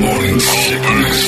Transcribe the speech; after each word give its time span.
Morning 0.00 0.38
sickness. 0.38 1.27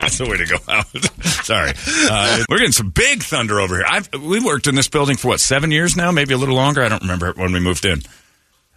That's 0.00 0.18
the 0.18 0.26
way 0.26 0.36
to 0.36 0.46
go 0.46 0.56
out. 0.68 0.86
Sorry. 1.44 1.72
Uh, 2.10 2.44
we're 2.48 2.58
getting 2.58 2.72
some 2.72 2.90
big 2.90 3.22
thunder 3.22 3.60
over 3.60 3.76
here. 3.76 3.84
I've, 3.88 4.08
we 4.20 4.44
worked 4.44 4.66
in 4.66 4.74
this 4.74 4.88
building 4.88 5.16
for 5.16 5.28
what, 5.28 5.40
seven 5.40 5.70
years 5.70 5.96
now? 5.96 6.10
Maybe 6.10 6.34
a 6.34 6.36
little 6.38 6.56
longer. 6.56 6.82
I 6.82 6.88
don't 6.88 7.02
remember 7.02 7.32
when 7.32 7.52
we 7.52 7.60
moved 7.60 7.84
in. 7.84 8.00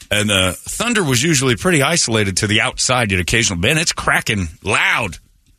And 0.10 0.30
the 0.30 0.56
thunder 0.58 1.04
was 1.04 1.22
usually 1.22 1.56
pretty 1.58 1.82
isolated 1.82 2.38
to 2.38 2.48
the 2.48 2.62
outside. 2.62 3.12
You'd 3.12 3.20
occasionally 3.20 3.60
been. 3.62 3.78
It's 3.78 3.92
cracking 3.92 4.48
loud. 4.64 5.18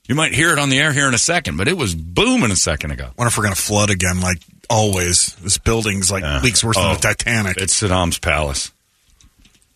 You 0.09 0.15
might 0.15 0.33
hear 0.33 0.53
it 0.53 0.59
on 0.59 0.71
the 0.71 0.79
air 0.79 0.93
here 0.95 1.07
in 1.07 1.12
a 1.12 1.19
second, 1.19 1.59
but 1.59 1.69
it 1.69 1.77
was 1.77 1.95
booming 1.95 2.51
a 2.51 2.56
second 2.56 2.93
ago. 2.93 3.11
wonder 3.19 3.29
if 3.29 3.37
we're 3.37 3.45
going 3.45 3.55
to 3.55 3.61
flood 3.61 3.91
again, 3.91 4.20
like 4.23 4.39
always. 4.70 5.34
This 5.37 5.59
building's 5.59 6.11
like 6.11 6.23
Yeah. 6.23 6.41
leaks 6.41 6.65
worse 6.65 6.77
Oh, 6.79 6.83
than 6.83 6.95
the 6.95 7.01
Titanic. 7.01 7.56
It's 7.59 7.79
Saddam's 7.79 8.19
palace. 8.19 8.73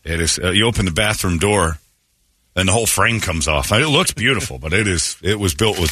It 0.04 0.20
is. 0.20 0.38
Uh, 0.42 0.50
you 0.52 0.66
open 0.66 0.86
the 0.86 0.90
bathroom 0.90 1.36
door, 1.38 1.76
and 2.56 2.68
the 2.68 2.72
whole 2.72 2.86
frame 2.86 3.20
comes 3.20 3.48
off. 3.48 3.72
It 3.72 3.86
looks 3.88 4.12
beautiful, 4.12 4.58
but 4.58 4.72
it 4.72 4.86
is. 4.86 5.16
It 5.22 5.38
was 5.38 5.54
built 5.54 5.78
with 5.78 5.90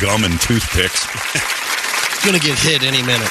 gum 0.00 0.24
and 0.24 0.40
toothpicks. 0.40 1.06
It's 1.34 2.24
going 2.24 2.38
to 2.38 2.44
get 2.46 2.58
hit 2.58 2.82
any 2.82 3.02
minute. 3.02 3.30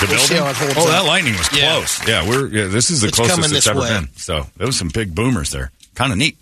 The 0.00 0.06
We'll 0.08 0.18
building? 0.18 0.36
how 0.38 0.48
it 0.50 0.56
holds 0.56 0.74
oh, 0.78 0.82
up. 0.82 0.88
that 0.88 1.04
lightning 1.06 1.34
was 1.34 1.48
Yeah. 1.56 1.74
close. 1.76 2.08
Yeah, 2.08 2.28
we're. 2.28 2.48
Yeah, 2.48 2.66
this 2.66 2.90
is 2.90 3.00
the 3.00 3.08
It's 3.08 3.16
closest 3.18 3.52
it's 3.54 3.66
ever 3.66 3.80
way. 3.80 3.88
been. 3.88 4.08
So 4.16 4.46
there 4.56 4.66
was 4.66 4.76
some 4.76 4.88
big 4.88 5.14
boomers 5.14 5.50
there. 5.50 5.70
Kind 5.94 6.10
of 6.12 6.18
neat. 6.18 6.36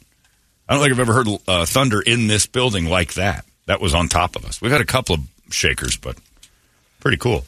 I 0.68 0.74
don't 0.74 0.82
think 0.82 0.92
I've 0.94 1.00
ever 1.00 1.12
heard 1.12 1.28
uh, 1.46 1.66
thunder 1.66 2.00
in 2.00 2.28
this 2.28 2.46
building 2.46 2.86
like 2.86 3.14
that. 3.14 3.44
That 3.66 3.80
was 3.80 3.94
on 3.94 4.08
top 4.08 4.36
of 4.36 4.44
us. 4.46 4.60
We've 4.62 4.72
had 4.72 4.80
a 4.80 4.84
couple 4.86 5.16
of 5.16 5.20
shakers, 5.50 5.96
but 5.96 6.16
pretty 7.00 7.18
cool. 7.18 7.44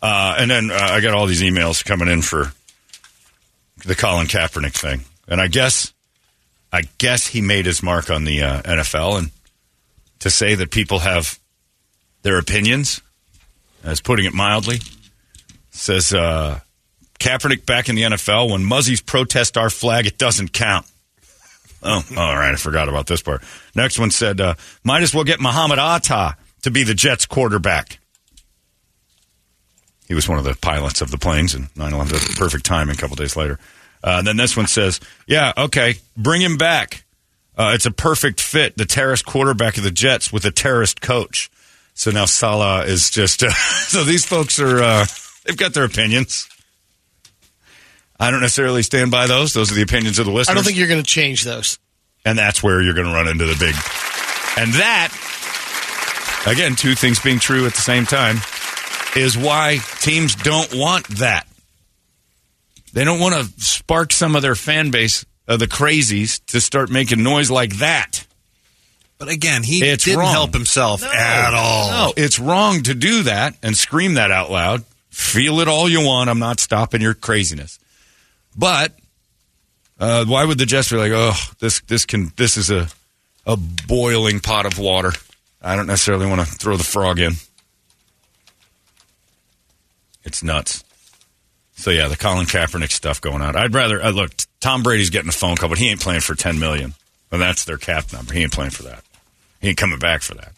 Uh, 0.00 0.36
and 0.38 0.50
then 0.50 0.70
uh, 0.70 0.74
I 0.80 1.00
got 1.00 1.14
all 1.14 1.26
these 1.26 1.42
emails 1.42 1.84
coming 1.84 2.08
in 2.08 2.22
for 2.22 2.52
the 3.84 3.94
Colin 3.96 4.26
Kaepernick 4.28 4.74
thing, 4.74 5.02
and 5.28 5.40
I 5.40 5.48
guess, 5.48 5.92
I 6.72 6.82
guess 6.98 7.26
he 7.26 7.40
made 7.40 7.66
his 7.66 7.82
mark 7.82 8.10
on 8.10 8.24
the 8.24 8.42
uh, 8.42 8.62
NFL, 8.62 9.18
and 9.18 9.30
to 10.20 10.30
say 10.30 10.54
that 10.54 10.70
people 10.70 11.00
have 11.00 11.38
their 12.22 12.38
opinions, 12.38 13.02
as 13.84 14.00
putting 14.00 14.24
it 14.24 14.32
mildly, 14.32 14.78
says 15.70 16.14
uh, 16.14 16.60
Kaepernick 17.18 17.66
back 17.66 17.88
in 17.88 17.94
the 17.94 18.02
NFL. 18.02 18.50
When 18.50 18.62
Muzzies 18.62 19.04
protest 19.04 19.56
our 19.56 19.70
flag, 19.70 20.06
it 20.06 20.18
doesn't 20.18 20.52
count. 20.52 20.86
Oh, 21.84 22.00
all 22.16 22.36
right. 22.36 22.52
I 22.52 22.54
forgot 22.54 22.88
about 22.88 23.08
this 23.08 23.22
part. 23.22 23.42
Next 23.74 23.98
one 23.98 24.12
said, 24.12 24.40
uh, 24.40 24.54
might 24.84 25.02
as 25.02 25.12
well 25.12 25.24
get 25.24 25.40
Muhammad 25.40 25.80
Atta 25.80 26.36
to 26.62 26.70
be 26.70 26.84
the 26.84 26.94
Jets 26.94 27.26
quarterback. 27.26 27.98
He 30.06 30.14
was 30.14 30.28
one 30.28 30.38
of 30.38 30.44
the 30.44 30.54
pilots 30.54 31.00
of 31.00 31.10
the 31.10 31.18
planes 31.18 31.56
in 31.56 31.70
9 31.74 31.92
11. 31.92 32.18
Perfect 32.36 32.64
timing 32.64 32.94
a 32.94 32.96
couple 32.96 33.16
days 33.16 33.34
later. 33.34 33.58
Uh, 34.02 34.16
and 34.18 34.26
then 34.26 34.36
this 34.36 34.56
one 34.56 34.66
says, 34.66 35.00
yeah, 35.26 35.52
okay, 35.56 35.94
bring 36.16 36.40
him 36.42 36.56
back. 36.56 37.04
Uh, 37.56 37.72
it's 37.74 37.86
a 37.86 37.90
perfect 37.90 38.40
fit, 38.40 38.76
the 38.76 38.84
terrorist 38.86 39.26
quarterback 39.26 39.76
of 39.76 39.84
the 39.84 39.90
Jets 39.90 40.32
with 40.32 40.44
a 40.44 40.50
terrorist 40.50 41.00
coach. 41.00 41.50
So 41.94 42.10
now 42.10 42.24
Saleh 42.24 42.88
is 42.88 43.10
just. 43.10 43.42
Uh, 43.42 43.50
so 43.86 44.04
these 44.04 44.24
folks 44.24 44.58
are. 44.58 44.82
Uh, 44.82 45.06
they've 45.44 45.56
got 45.56 45.74
their 45.74 45.84
opinions. 45.84 46.48
I 48.18 48.30
don't 48.30 48.40
necessarily 48.40 48.82
stand 48.82 49.10
by 49.10 49.26
those. 49.26 49.52
Those 49.52 49.70
are 49.70 49.74
the 49.74 49.82
opinions 49.82 50.18
of 50.18 50.26
the 50.26 50.32
listeners. 50.32 50.52
I 50.52 50.54
don't 50.54 50.64
think 50.64 50.78
you're 50.78 50.88
going 50.88 51.02
to 51.02 51.06
change 51.06 51.44
those. 51.44 51.78
and 52.24 52.38
that's 52.38 52.62
where 52.62 52.80
you're 52.80 52.94
going 52.94 53.08
to 53.08 53.12
run 53.12 53.28
into 53.28 53.44
the 53.46 53.56
big. 53.58 53.74
And 54.56 54.72
that, 54.74 55.10
again, 56.46 56.76
two 56.76 56.94
things 56.94 57.20
being 57.20 57.38
true 57.38 57.66
at 57.66 57.74
the 57.74 57.80
same 57.80 58.06
time, 58.06 58.36
is 59.16 59.36
why 59.36 59.78
teams 60.00 60.34
don't 60.36 60.72
want 60.74 61.06
that. 61.18 61.46
They 62.92 63.04
don't 63.04 63.20
want 63.20 63.34
to 63.34 63.60
spark 63.62 64.12
some 64.12 64.36
of 64.36 64.42
their 64.42 64.54
fan 64.54 64.90
base 64.90 65.24
of 65.48 65.58
the 65.58 65.66
crazies 65.66 66.44
to 66.46 66.60
start 66.60 66.90
making 66.90 67.22
noise 67.22 67.50
like 67.50 67.76
that. 67.78 68.26
but 69.18 69.28
again, 69.28 69.62
he 69.62 69.82
It's 69.84 70.04
didn't 70.04 70.20
wrong. 70.20 70.32
help 70.32 70.52
himself 70.52 71.02
at 71.04 71.54
all. 71.54 71.90
No, 71.90 72.12
it's 72.16 72.38
wrong 72.38 72.82
to 72.84 72.94
do 72.94 73.22
that 73.24 73.54
and 73.62 73.76
scream 73.76 74.14
that 74.14 74.30
out 74.30 74.50
loud. 74.50 74.84
Feel 75.10 75.60
it 75.60 75.68
all 75.68 75.88
you 75.88 76.04
want. 76.04 76.28
I'm 76.30 76.38
not 76.38 76.58
stopping 76.60 77.00
your 77.02 77.14
craziness. 77.14 77.78
But 78.56 78.92
uh, 80.00 80.24
why 80.26 80.44
would 80.44 80.58
the 80.58 80.66
Jets 80.66 80.90
be 80.90 80.96
like, 80.96 81.12
oh, 81.14 81.34
this 81.60 81.80
this 81.82 82.04
can 82.06 82.32
this 82.36 82.56
is 82.56 82.70
a 82.70 82.88
a 83.46 83.56
boiling 83.56 84.40
pot 84.40 84.66
of 84.66 84.78
water. 84.78 85.12
I 85.60 85.76
don't 85.76 85.86
necessarily 85.86 86.26
want 86.26 86.40
to 86.40 86.46
throw 86.46 86.76
the 86.76 86.84
frog 86.84 87.18
in. 87.18 87.32
It's 90.24 90.42
nuts. 90.42 90.84
So 91.82 91.90
yeah, 91.90 92.06
the 92.06 92.16
Colin 92.16 92.46
Kaepernick 92.46 92.92
stuff 92.92 93.20
going 93.20 93.42
on. 93.42 93.56
I'd 93.56 93.74
rather 93.74 94.00
uh, 94.00 94.10
look. 94.10 94.30
Tom 94.60 94.84
Brady's 94.84 95.10
getting 95.10 95.28
a 95.28 95.32
phone 95.32 95.56
call, 95.56 95.68
but 95.68 95.78
he 95.78 95.88
ain't 95.90 96.00
playing 96.00 96.20
for 96.20 96.36
ten 96.36 96.60
million, 96.60 96.94
and 97.32 97.42
that's 97.42 97.64
their 97.64 97.76
cap 97.76 98.12
number. 98.12 98.32
He 98.32 98.42
ain't 98.44 98.52
playing 98.52 98.70
for 98.70 98.84
that. 98.84 99.02
He 99.60 99.68
ain't 99.68 99.76
coming 99.78 99.98
back 99.98 100.22
for 100.22 100.34
that. 100.34 100.52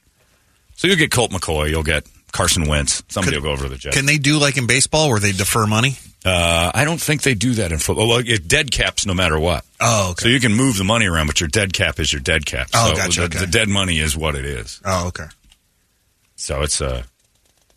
So 0.76 0.86
you'll 0.86 0.98
get 0.98 1.10
Colt 1.10 1.30
McCoy, 1.30 1.70
you'll 1.70 1.82
get 1.82 2.04
Carson 2.32 2.68
Wentz. 2.68 3.02
Somebody 3.08 3.36
Could- 3.36 3.42
will 3.42 3.48
go 3.50 3.52
over 3.54 3.62
to 3.64 3.68
the 3.70 3.78
Jets. 3.78 3.96
Can 3.96 4.04
they 4.04 4.18
do 4.18 4.38
like 4.38 4.58
in 4.58 4.66
baseball 4.66 5.08
where 5.08 5.18
they 5.18 5.32
defer 5.32 5.66
money? 5.66 5.96
uh, 6.26 6.70
I 6.74 6.84
don't 6.84 7.00
think 7.00 7.22
they 7.22 7.34
do 7.34 7.54
that 7.54 7.72
in 7.72 7.78
football. 7.78 8.06
Well, 8.08 8.22
it 8.26 8.46
dead 8.46 8.70
caps 8.70 9.06
no 9.06 9.14
matter 9.14 9.38
what. 9.40 9.64
Oh, 9.80 10.10
okay. 10.10 10.24
So 10.24 10.28
you 10.28 10.40
can 10.40 10.52
move 10.52 10.76
the 10.76 10.84
money 10.84 11.06
around, 11.06 11.26
but 11.28 11.40
your 11.40 11.48
dead 11.48 11.72
cap 11.72 11.98
is 12.00 12.12
your 12.12 12.20
dead 12.20 12.44
cap. 12.44 12.68
Oh, 12.74 12.90
so 12.90 12.96
gotcha, 12.96 13.20
The, 13.20 13.26
okay. 13.26 13.38
the 13.38 13.46
dead 13.46 13.68
money 13.68 13.98
is 13.98 14.14
what 14.14 14.34
it 14.34 14.44
is. 14.44 14.80
oh, 14.84 15.08
okay. 15.08 15.26
So 16.36 16.60
it's 16.62 16.80
a, 16.82 17.04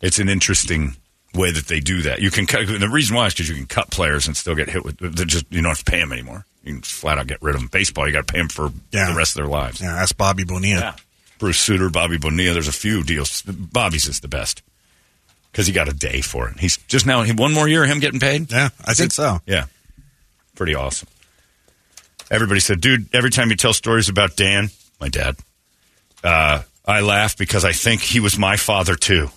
it's 0.02 0.18
an 0.18 0.28
interesting 0.28 0.96
way 1.34 1.50
that 1.50 1.66
they 1.66 1.80
do 1.80 2.02
that. 2.02 2.20
You 2.20 2.30
can 2.30 2.46
cut. 2.46 2.62
and 2.62 2.82
The 2.82 2.88
reason 2.88 3.14
why 3.16 3.26
is 3.26 3.34
because 3.34 3.48
you 3.48 3.54
can 3.54 3.66
cut 3.66 3.90
players 3.90 4.26
and 4.26 4.36
still 4.36 4.54
get 4.54 4.68
hit 4.70 4.84
with. 4.84 4.98
Just 5.28 5.46
you 5.50 5.60
don't 5.62 5.70
have 5.70 5.78
to 5.84 5.90
pay 5.90 5.98
them 6.00 6.12
anymore. 6.12 6.44
You 6.64 6.74
can 6.74 6.82
flat 6.82 7.18
out 7.18 7.26
get 7.26 7.40
rid 7.42 7.54
of 7.54 7.60
them. 7.60 7.68
Baseball, 7.72 8.06
you 8.06 8.12
got 8.12 8.26
to 8.26 8.32
pay 8.32 8.38
them 8.38 8.48
for 8.48 8.70
Yeah. 8.90 9.10
the 9.10 9.14
rest 9.16 9.32
of 9.32 9.36
their 9.44 9.46
lives. 9.50 9.80
Yeah, 9.80 9.94
that's 9.94 10.12
Bobby 10.12 10.44
Bonilla. 10.44 10.80
Yeah. 10.80 10.94
Bruce 11.38 11.58
Sutter, 11.58 11.88
Bobby 11.90 12.18
Bonilla. 12.18 12.52
There's 12.54 12.68
a 12.68 12.72
few 12.72 13.02
deals. 13.04 13.42
Bobby's 13.42 14.08
is 14.08 14.20
the 14.20 14.28
best 14.28 14.62
because 15.52 15.66
he 15.66 15.72
got 15.72 15.88
a 15.88 15.92
day 15.94 16.20
for 16.20 16.48
it. 16.48 16.58
He's 16.58 16.76
just 16.88 17.06
now 17.06 17.24
one 17.26 17.52
more 17.54 17.68
year 17.68 17.84
of 17.84 17.90
him 17.90 18.00
getting 18.00 18.20
paid. 18.20 18.50
Yeah, 18.50 18.70
I 18.84 18.94
think 18.94 19.12
so. 19.12 19.40
Yeah, 19.46 19.66
pretty 20.56 20.74
awesome. 20.74 21.08
Everybody 22.30 22.60
said, 22.60 22.80
"Dude, 22.80 23.06
every 23.14 23.30
time 23.30 23.50
you 23.50 23.56
tell 23.56 23.72
stories 23.72 24.08
about 24.08 24.36
Dan, 24.36 24.70
my 25.00 25.08
dad, 25.08 25.36
uh, 26.24 26.62
I 26.84 27.00
laugh 27.00 27.36
because 27.36 27.64
I 27.64 27.72
think 27.72 28.02
he 28.02 28.20
was 28.20 28.36
my 28.36 28.56
father 28.56 28.96
too." 28.96 29.30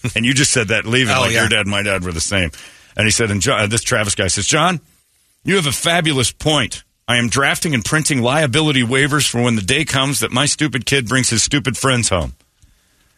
and 0.16 0.24
you 0.24 0.34
just 0.34 0.50
said 0.50 0.68
that 0.68 0.84
leaving 0.86 1.14
Oh, 1.14 1.20
like 1.22 1.32
yeah. 1.32 1.40
your 1.40 1.48
dad 1.48 1.60
and 1.60 1.70
my 1.70 1.82
dad 1.82 2.04
were 2.04 2.12
the 2.12 2.20
same. 2.20 2.50
And 2.96 3.06
he 3.06 3.10
said, 3.10 3.30
"And 3.30 3.40
John, 3.40 3.60
uh, 3.60 3.66
this 3.66 3.82
Travis 3.82 4.14
guy 4.14 4.26
says, 4.28 4.46
John, 4.46 4.80
you 5.44 5.56
have 5.56 5.66
a 5.66 5.72
fabulous 5.72 6.32
point." 6.32 6.82
I 7.06 7.16
am 7.16 7.28
drafting 7.30 7.72
and 7.74 7.82
printing 7.82 8.20
liability 8.20 8.82
waivers 8.82 9.26
for 9.26 9.40
when 9.42 9.56
the 9.56 9.62
day 9.62 9.86
comes 9.86 10.20
that 10.20 10.30
my 10.30 10.44
stupid 10.44 10.84
kid 10.84 11.08
brings 11.08 11.30
his 11.30 11.42
stupid 11.42 11.76
friends 11.78 12.10
home. 12.10 12.34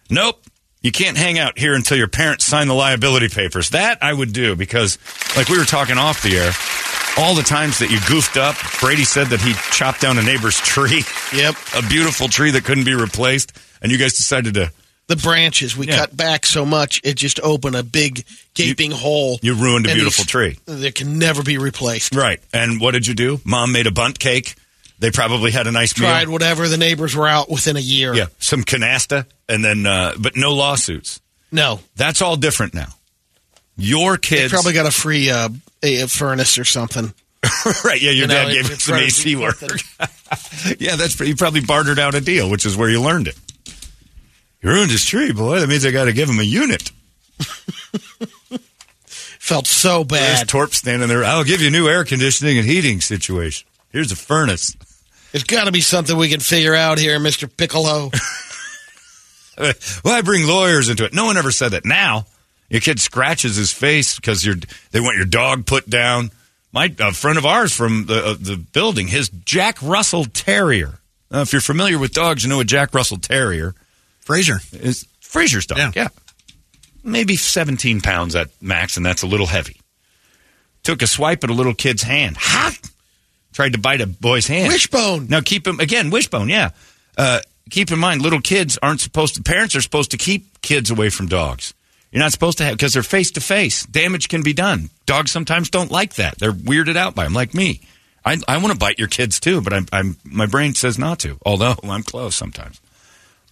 Nope. 0.08 0.40
You 0.82 0.92
can't 0.92 1.16
hang 1.18 1.38
out 1.38 1.58
here 1.58 1.74
until 1.74 1.96
your 1.98 2.08
parents 2.08 2.44
sign 2.44 2.68
the 2.68 2.74
liability 2.74 3.28
papers. 3.28 3.70
That 3.70 3.98
I 4.02 4.12
would 4.12 4.32
do 4.32 4.54
because, 4.56 4.96
like 5.36 5.48
we 5.48 5.58
were 5.58 5.64
talking 5.64 5.98
off 5.98 6.22
the 6.22 6.36
air, 6.38 6.52
all 7.18 7.34
the 7.34 7.42
times 7.42 7.80
that 7.80 7.90
you 7.90 7.98
goofed 8.08 8.36
up, 8.38 8.54
Brady 8.80 9.04
said 9.04 9.26
that 9.28 9.40
he 9.40 9.52
chopped 9.72 10.00
down 10.00 10.16
a 10.18 10.22
neighbor's 10.22 10.56
tree, 10.60 11.02
Yep. 11.34 11.54
a 11.76 11.82
beautiful 11.88 12.28
tree 12.28 12.50
that 12.52 12.64
couldn't 12.64 12.84
be 12.84 12.94
replaced, 12.94 13.52
and 13.82 13.90
you 13.92 13.98
guys 13.98 14.14
decided 14.14 14.54
to 14.54 14.72
The 15.10 15.16
branches 15.16 15.76
we 15.76 15.88
Yeah. 15.88 15.96
cut 15.96 16.16
back 16.16 16.46
so 16.46 16.64
much 16.64 17.00
it 17.02 17.16
just 17.16 17.40
opened 17.42 17.74
a 17.74 17.82
big 17.82 18.24
gaping 18.54 18.92
hole. 18.92 19.40
you 19.42 19.54
ruined 19.54 19.86
a 19.86 19.92
beautiful 19.94 20.24
tree. 20.24 20.56
That 20.66 20.94
can 20.94 21.18
never 21.18 21.42
be 21.42 21.58
replaced. 21.58 22.14
Right. 22.14 22.40
And 22.52 22.80
what 22.80 22.92
did 22.92 23.08
you 23.08 23.14
do? 23.14 23.40
Mom 23.44 23.72
made 23.72 23.88
a 23.88 23.90
bunt 23.90 24.20
cake. 24.20 24.54
They 25.00 25.10
probably 25.10 25.50
had 25.50 25.66
a 25.66 25.72
nice 25.72 25.92
Tried 25.94 26.26
meal. 26.28 26.32
whatever. 26.34 26.68
The 26.68 26.76
neighbors 26.76 27.16
were 27.16 27.26
out 27.26 27.50
within 27.50 27.76
a 27.76 27.80
year. 27.80 28.14
Yeah, 28.14 28.26
some 28.38 28.62
canasta, 28.62 29.26
and 29.48 29.64
then, 29.64 29.84
uh, 29.84 30.12
but 30.16 30.36
no 30.36 30.54
lawsuits. 30.54 31.20
No. 31.50 31.80
That's 31.96 32.22
all 32.22 32.36
different 32.36 32.72
now. 32.74 32.94
Your 33.76 34.12
They 34.16 34.20
kids, 34.28 34.52
probably 34.52 34.74
got 34.74 34.86
a 34.86 34.90
free 34.92 35.28
uh, 35.28 35.48
a, 35.82 36.06
furnace 36.06 36.56
or 36.56 36.64
something. 36.64 37.12
right? 37.84 38.00
Yeah, 38.00 38.10
your 38.10 38.12
You 38.12 38.26
know, 38.28 38.34
dad 38.34 38.52
gave 38.52 38.66
if 38.66 38.70
him 38.72 38.78
some 38.78 38.94
AC 38.96 39.34
work. 39.36 39.56
yeah, 40.78 40.94
that's 40.96 41.18
you 41.18 41.34
probably 41.34 41.62
bartered 41.62 41.98
out 41.98 42.14
a 42.14 42.20
deal, 42.20 42.48
which 42.48 42.64
is 42.64 42.76
where 42.76 42.88
you 42.90 43.00
learned 43.00 43.26
it. 43.26 43.36
You 44.62 44.70
ruined 44.70 44.90
his 44.90 45.04
tree, 45.04 45.32
boy. 45.32 45.60
That 45.60 45.68
means 45.68 45.86
I 45.86 45.90
got 45.90 46.04
to 46.04 46.12
give 46.12 46.28
him 46.28 46.38
a 46.38 46.44
unit. 46.44 46.90
Felt 49.06 49.66
so 49.66 50.04
bad. 50.04 50.38
There's. 50.38 50.48
Torp 50.48 50.74
standing 50.74 51.08
there. 51.08 51.24
I'll 51.24 51.44
give 51.44 51.60
you 51.60 51.68
a 51.68 51.70
new 51.70 51.88
air 51.88 52.04
conditioning 52.04 52.58
and 52.58 52.66
heating 52.66 53.00
situation. 53.00 53.66
Here's 53.90 54.12
a 54.12 54.16
furnace. 54.16 54.76
There's 55.32 55.44
got 55.44 55.64
to 55.64 55.72
be 55.72 55.80
something 55.80 56.16
we 56.16 56.28
can 56.28 56.40
figure 56.40 56.74
out 56.74 56.98
here, 56.98 57.18
Mister 57.18 57.48
Piccolo. 57.48 58.10
Why 60.02 60.22
bring 60.22 60.46
lawyers 60.46 60.88
into 60.88 61.04
it? 61.04 61.14
No 61.14 61.26
one 61.26 61.36
ever 61.36 61.50
said 61.50 61.72
that. 61.72 61.84
Now, 61.84 62.26
your 62.68 62.80
kid 62.80 63.00
scratches 63.00 63.56
his 63.56 63.72
face 63.72 64.16
because 64.16 64.44
you're, 64.44 64.56
they 64.92 65.00
want 65.00 65.16
your 65.16 65.26
dog 65.26 65.66
put 65.66 65.88
down. 65.88 66.30
My 66.72 66.94
a 67.00 67.12
friend 67.12 67.36
of 67.36 67.44
ours 67.44 67.74
from 67.74 68.06
the 68.06 68.24
uh, 68.24 68.36
the 68.38 68.56
building, 68.56 69.08
his 69.08 69.28
Jack 69.28 69.82
Russell 69.82 70.24
Terrier. 70.24 71.00
Now, 71.28 71.40
if 71.40 71.52
you're 71.52 71.60
familiar 71.60 71.98
with 71.98 72.12
dogs, 72.12 72.44
you 72.44 72.48
know 72.48 72.60
a 72.60 72.64
Jack 72.64 72.94
Russell 72.94 73.18
Terrier 73.18 73.74
Fraser. 74.30 74.60
is 74.72 75.06
Fraser's 75.20 75.66
dog. 75.66 75.78
Yeah. 75.78 75.92
yeah. 75.94 76.08
Maybe 77.02 77.36
17 77.36 78.00
pounds 78.00 78.34
at 78.36 78.48
max, 78.60 78.96
and 78.96 79.04
that's 79.04 79.22
a 79.22 79.26
little 79.26 79.46
heavy. 79.46 79.80
Took 80.82 81.02
a 81.02 81.06
swipe 81.06 81.44
at 81.44 81.50
a 81.50 81.54
little 81.54 81.74
kid's 81.74 82.02
hand. 82.02 82.36
Ha! 82.38 82.72
Tried 83.52 83.72
to 83.72 83.78
bite 83.78 84.00
a 84.00 84.06
boy's 84.06 84.46
hand. 84.46 84.68
Wishbone. 84.68 85.26
Now 85.28 85.40
keep 85.40 85.66
him 85.66 85.80
again. 85.80 86.10
Wishbone. 86.10 86.48
Yeah. 86.48 86.70
Uh, 87.18 87.40
keep 87.70 87.90
in 87.90 87.98
mind, 87.98 88.22
little 88.22 88.40
kids 88.40 88.78
aren't 88.82 89.00
supposed 89.00 89.34
to. 89.34 89.42
Parents 89.42 89.74
are 89.74 89.80
supposed 89.80 90.12
to 90.12 90.16
keep 90.16 90.60
kids 90.62 90.90
away 90.90 91.10
from 91.10 91.26
dogs. 91.26 91.74
You're 92.12 92.22
not 92.22 92.32
supposed 92.32 92.58
to 92.58 92.64
have 92.64 92.74
because 92.74 92.92
they're 92.92 93.02
face 93.02 93.30
to 93.32 93.40
face. 93.40 93.84
Damage 93.86 94.28
can 94.28 94.42
be 94.42 94.52
done. 94.52 94.90
Dogs 95.06 95.30
sometimes 95.30 95.70
don't 95.70 95.90
like 95.90 96.14
that. 96.14 96.38
They're 96.38 96.52
weirded 96.52 96.96
out 96.96 97.14
by 97.14 97.24
them, 97.24 97.34
like 97.34 97.54
me. 97.54 97.80
I, 98.24 98.38
I 98.46 98.58
want 98.58 98.72
to 98.72 98.78
bite 98.78 98.98
your 98.98 99.08
kids 99.08 99.40
too, 99.40 99.60
but 99.60 99.72
I'm, 99.72 99.86
I'm 99.92 100.16
my 100.24 100.46
brain 100.46 100.74
says 100.74 100.98
not 100.98 101.18
to. 101.20 101.38
Although 101.44 101.76
I'm 101.82 102.02
close 102.02 102.34
sometimes. 102.34 102.80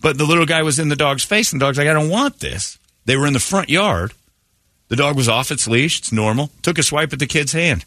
But 0.00 0.18
the 0.18 0.24
little 0.24 0.46
guy 0.46 0.62
was 0.62 0.78
in 0.78 0.88
the 0.88 0.96
dog's 0.96 1.24
face, 1.24 1.52
and 1.52 1.60
the 1.60 1.66
dog's 1.66 1.78
like, 1.78 1.88
I 1.88 1.92
don't 1.92 2.10
want 2.10 2.40
this. 2.40 2.78
They 3.04 3.16
were 3.16 3.26
in 3.26 3.32
the 3.32 3.40
front 3.40 3.68
yard. 3.68 4.12
The 4.88 4.96
dog 4.96 5.16
was 5.16 5.28
off 5.28 5.50
its 5.50 5.66
leash. 5.66 5.98
It's 5.98 6.12
normal. 6.12 6.50
Took 6.62 6.78
a 6.78 6.82
swipe 6.82 7.12
at 7.12 7.18
the 7.18 7.26
kid's 7.26 7.52
hand. 7.52 7.84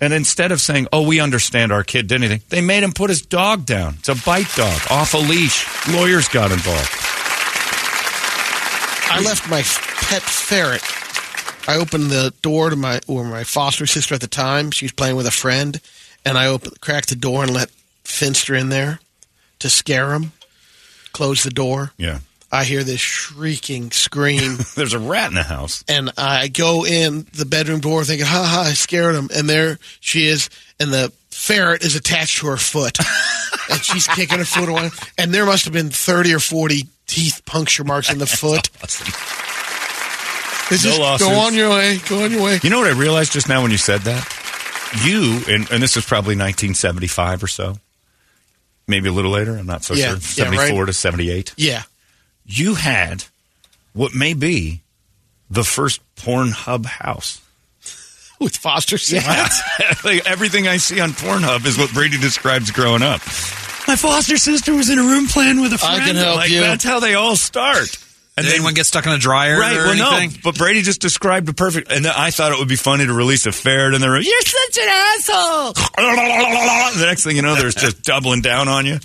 And 0.00 0.12
instead 0.12 0.50
of 0.50 0.60
saying, 0.60 0.88
oh, 0.92 1.06
we 1.06 1.20
understand 1.20 1.70
our 1.70 1.84
kid 1.84 2.08
did 2.08 2.16
anything, 2.16 2.40
they 2.48 2.60
made 2.60 2.82
him 2.82 2.92
put 2.92 3.08
his 3.08 3.22
dog 3.22 3.64
down. 3.64 3.94
It's 4.00 4.08
a 4.08 4.16
bite 4.16 4.52
dog, 4.56 4.80
off 4.90 5.14
a 5.14 5.18
leash. 5.18 5.64
Lawyers 5.88 6.28
got 6.28 6.50
involved. 6.50 6.90
I 9.14 9.22
left 9.24 9.48
my 9.48 9.62
pet 9.62 10.22
ferret. 10.22 10.82
I 11.68 11.76
opened 11.76 12.10
the 12.10 12.34
door 12.42 12.70
to 12.70 12.76
my 12.76 13.00
or 13.06 13.24
my 13.24 13.44
foster 13.44 13.86
sister 13.86 14.14
at 14.14 14.20
the 14.20 14.26
time. 14.26 14.72
She 14.72 14.86
was 14.86 14.92
playing 14.92 15.14
with 15.14 15.26
a 15.26 15.30
friend, 15.30 15.80
and 16.24 16.36
I 16.36 16.48
opened, 16.48 16.80
cracked 16.80 17.10
the 17.10 17.14
door 17.14 17.44
and 17.44 17.52
let 17.52 17.70
Finster 18.02 18.54
in 18.56 18.70
there 18.70 18.98
to 19.60 19.70
scare 19.70 20.14
him. 20.14 20.32
Close 21.12 21.42
the 21.42 21.50
door. 21.50 21.92
Yeah. 21.96 22.18
I 22.54 22.64
hear 22.64 22.84
this 22.84 23.00
shrieking 23.00 23.90
scream, 23.92 24.58
There's 24.76 24.92
a 24.92 24.98
rat 24.98 25.28
in 25.30 25.34
the 25.34 25.42
house. 25.42 25.82
and 25.88 26.10
I 26.18 26.48
go 26.48 26.84
in 26.84 27.26
the 27.32 27.46
bedroom 27.46 27.80
door 27.80 28.04
thinking, 28.04 28.26
"Ha 28.26 28.44
ha!" 28.44 28.64
I 28.68 28.72
scared 28.74 29.14
him, 29.14 29.30
and 29.34 29.48
there 29.48 29.78
she 30.00 30.26
is, 30.26 30.50
and 30.78 30.92
the 30.92 31.10
ferret 31.30 31.82
is 31.82 31.96
attached 31.96 32.38
to 32.40 32.48
her 32.48 32.58
foot, 32.58 32.98
and 33.70 33.80
she's 33.82 34.06
kicking 34.06 34.36
her 34.38 34.44
foot 34.44 34.68
away. 34.68 34.90
And 35.16 35.32
there 35.32 35.46
must 35.46 35.64
have 35.64 35.72
been 35.72 35.88
thirty 35.88 36.34
or 36.34 36.40
forty 36.40 36.88
teeth 37.06 37.40
puncture 37.46 37.84
marks 37.84 38.10
in 38.12 38.18
the 38.18 38.26
foot. 38.26 38.68
It's 40.70 40.84
No 40.84 40.90
just, 40.90 41.00
lawsuits. 41.00 41.30
go 41.30 41.36
on 41.38 41.54
your 41.54 41.68
way. 41.70 41.98
Go 42.08 42.24
on 42.24 42.30
your 42.30 42.42
way. 42.42 42.58
You 42.62 42.70
know 42.70 42.78
what 42.78 42.86
I 42.90 42.98
realized 42.98 43.32
just 43.32 43.46
now 43.48 43.60
when 43.62 43.70
you 43.70 43.76
said 43.76 44.02
that? 44.02 44.26
You, 45.04 45.40
and, 45.48 45.70
and 45.70 45.82
this 45.82 45.96
is 45.98 46.04
probably 46.06 46.34
1975 46.34 47.42
or 47.42 47.46
so, 47.46 47.76
maybe 48.86 49.08
a 49.08 49.12
little 49.12 49.30
later, 49.30 49.56
I'm 49.56 49.66
not 49.66 49.84
so 49.84 49.94
Yeah, 49.94 50.08
sure, 50.08 50.14
yeah, 50.44 50.54
74 50.54 50.78
right. 50.80 50.86
to 50.86 50.92
78. 50.92 51.54
Yeah. 51.56 51.82
You 52.44 52.74
had 52.74 53.24
what 53.92 54.14
may 54.14 54.34
be 54.34 54.82
the 55.50 55.64
first 55.64 56.00
Pornhub 56.16 56.86
house. 56.86 57.40
With 58.40 58.56
foster 58.56 58.98
sister. 58.98 59.30
like 60.04 60.26
everything 60.26 60.66
I 60.66 60.78
see 60.78 61.00
on 61.00 61.10
Pornhub 61.10 61.64
is 61.66 61.78
what 61.78 61.92
Brady 61.92 62.18
describes 62.18 62.70
growing 62.70 63.02
up. 63.02 63.20
My 63.86 63.96
foster 63.96 64.36
sister 64.36 64.74
was 64.74 64.90
in 64.90 64.98
a 64.98 65.02
room 65.02 65.26
playing 65.26 65.60
with 65.60 65.72
a 65.72 65.78
friend. 65.78 66.02
can 66.02 66.16
help 66.16 66.36
like, 66.36 66.50
you. 66.50 66.60
That's 66.60 66.84
how 66.84 67.00
they 67.00 67.14
all 67.14 67.34
start. 67.34 67.96
Did 68.36 68.46
then, 68.46 68.54
anyone 68.54 68.72
get 68.72 68.86
stuck 68.86 69.04
in 69.04 69.12
a 69.12 69.18
dryer 69.18 69.58
Right, 69.58 69.76
well, 69.76 69.90
anything? 69.90 70.30
no, 70.30 70.36
but 70.42 70.56
Brady 70.56 70.80
just 70.80 71.02
described 71.02 71.48
a 71.50 71.52
perfect, 71.52 71.92
and 71.92 72.04
then 72.04 72.14
I 72.16 72.30
thought 72.30 72.52
it 72.52 72.58
would 72.58 72.68
be 72.68 72.76
funny 72.76 73.04
to 73.04 73.12
release 73.12 73.44
a 73.44 73.52
ferret 73.52 73.92
in 73.92 74.00
the 74.00 74.08
room. 74.08 74.22
You're 74.24 74.40
such 74.40 74.78
an 74.78 74.88
asshole. 74.88 75.72
the 76.98 77.06
next 77.06 77.24
thing 77.24 77.36
you 77.36 77.42
know, 77.42 77.54
there's 77.56 77.74
just 77.74 78.02
doubling 78.04 78.40
down 78.40 78.68
on 78.68 78.86
you. 78.86 78.98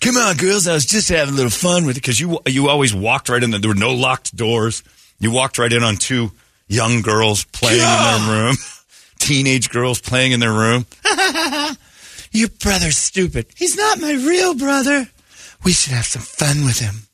Come 0.00 0.18
on, 0.18 0.36
girls, 0.36 0.68
I 0.68 0.74
was 0.74 0.84
just 0.84 1.08
having 1.08 1.32
a 1.32 1.36
little 1.36 1.50
fun 1.50 1.86
with 1.86 1.96
it 1.96 2.02
because 2.02 2.20
you 2.20 2.38
you 2.46 2.68
always 2.68 2.92
walked 2.94 3.30
right 3.30 3.42
in. 3.42 3.50
The, 3.50 3.58
there 3.58 3.70
were 3.70 3.74
no 3.74 3.94
locked 3.94 4.36
doors. 4.36 4.82
You 5.18 5.30
walked 5.30 5.56
right 5.56 5.72
in 5.72 5.82
on 5.82 5.96
two 5.96 6.32
young 6.68 7.00
girls 7.00 7.44
playing 7.44 7.80
in 7.80 7.86
their 7.86 8.30
room, 8.30 8.56
teenage 9.18 9.70
girls 9.70 10.02
playing 10.02 10.32
in 10.32 10.40
their 10.40 10.52
room. 10.52 10.84
Your 12.32 12.48
brother's 12.60 12.98
stupid. 12.98 13.46
He's 13.56 13.76
not 13.76 14.00
my 14.00 14.12
real 14.12 14.52
brother. 14.54 15.08
We 15.64 15.72
should 15.72 15.94
have 15.94 16.04
some 16.04 16.20
fun 16.20 16.66
with 16.66 16.80
him. 16.80 17.06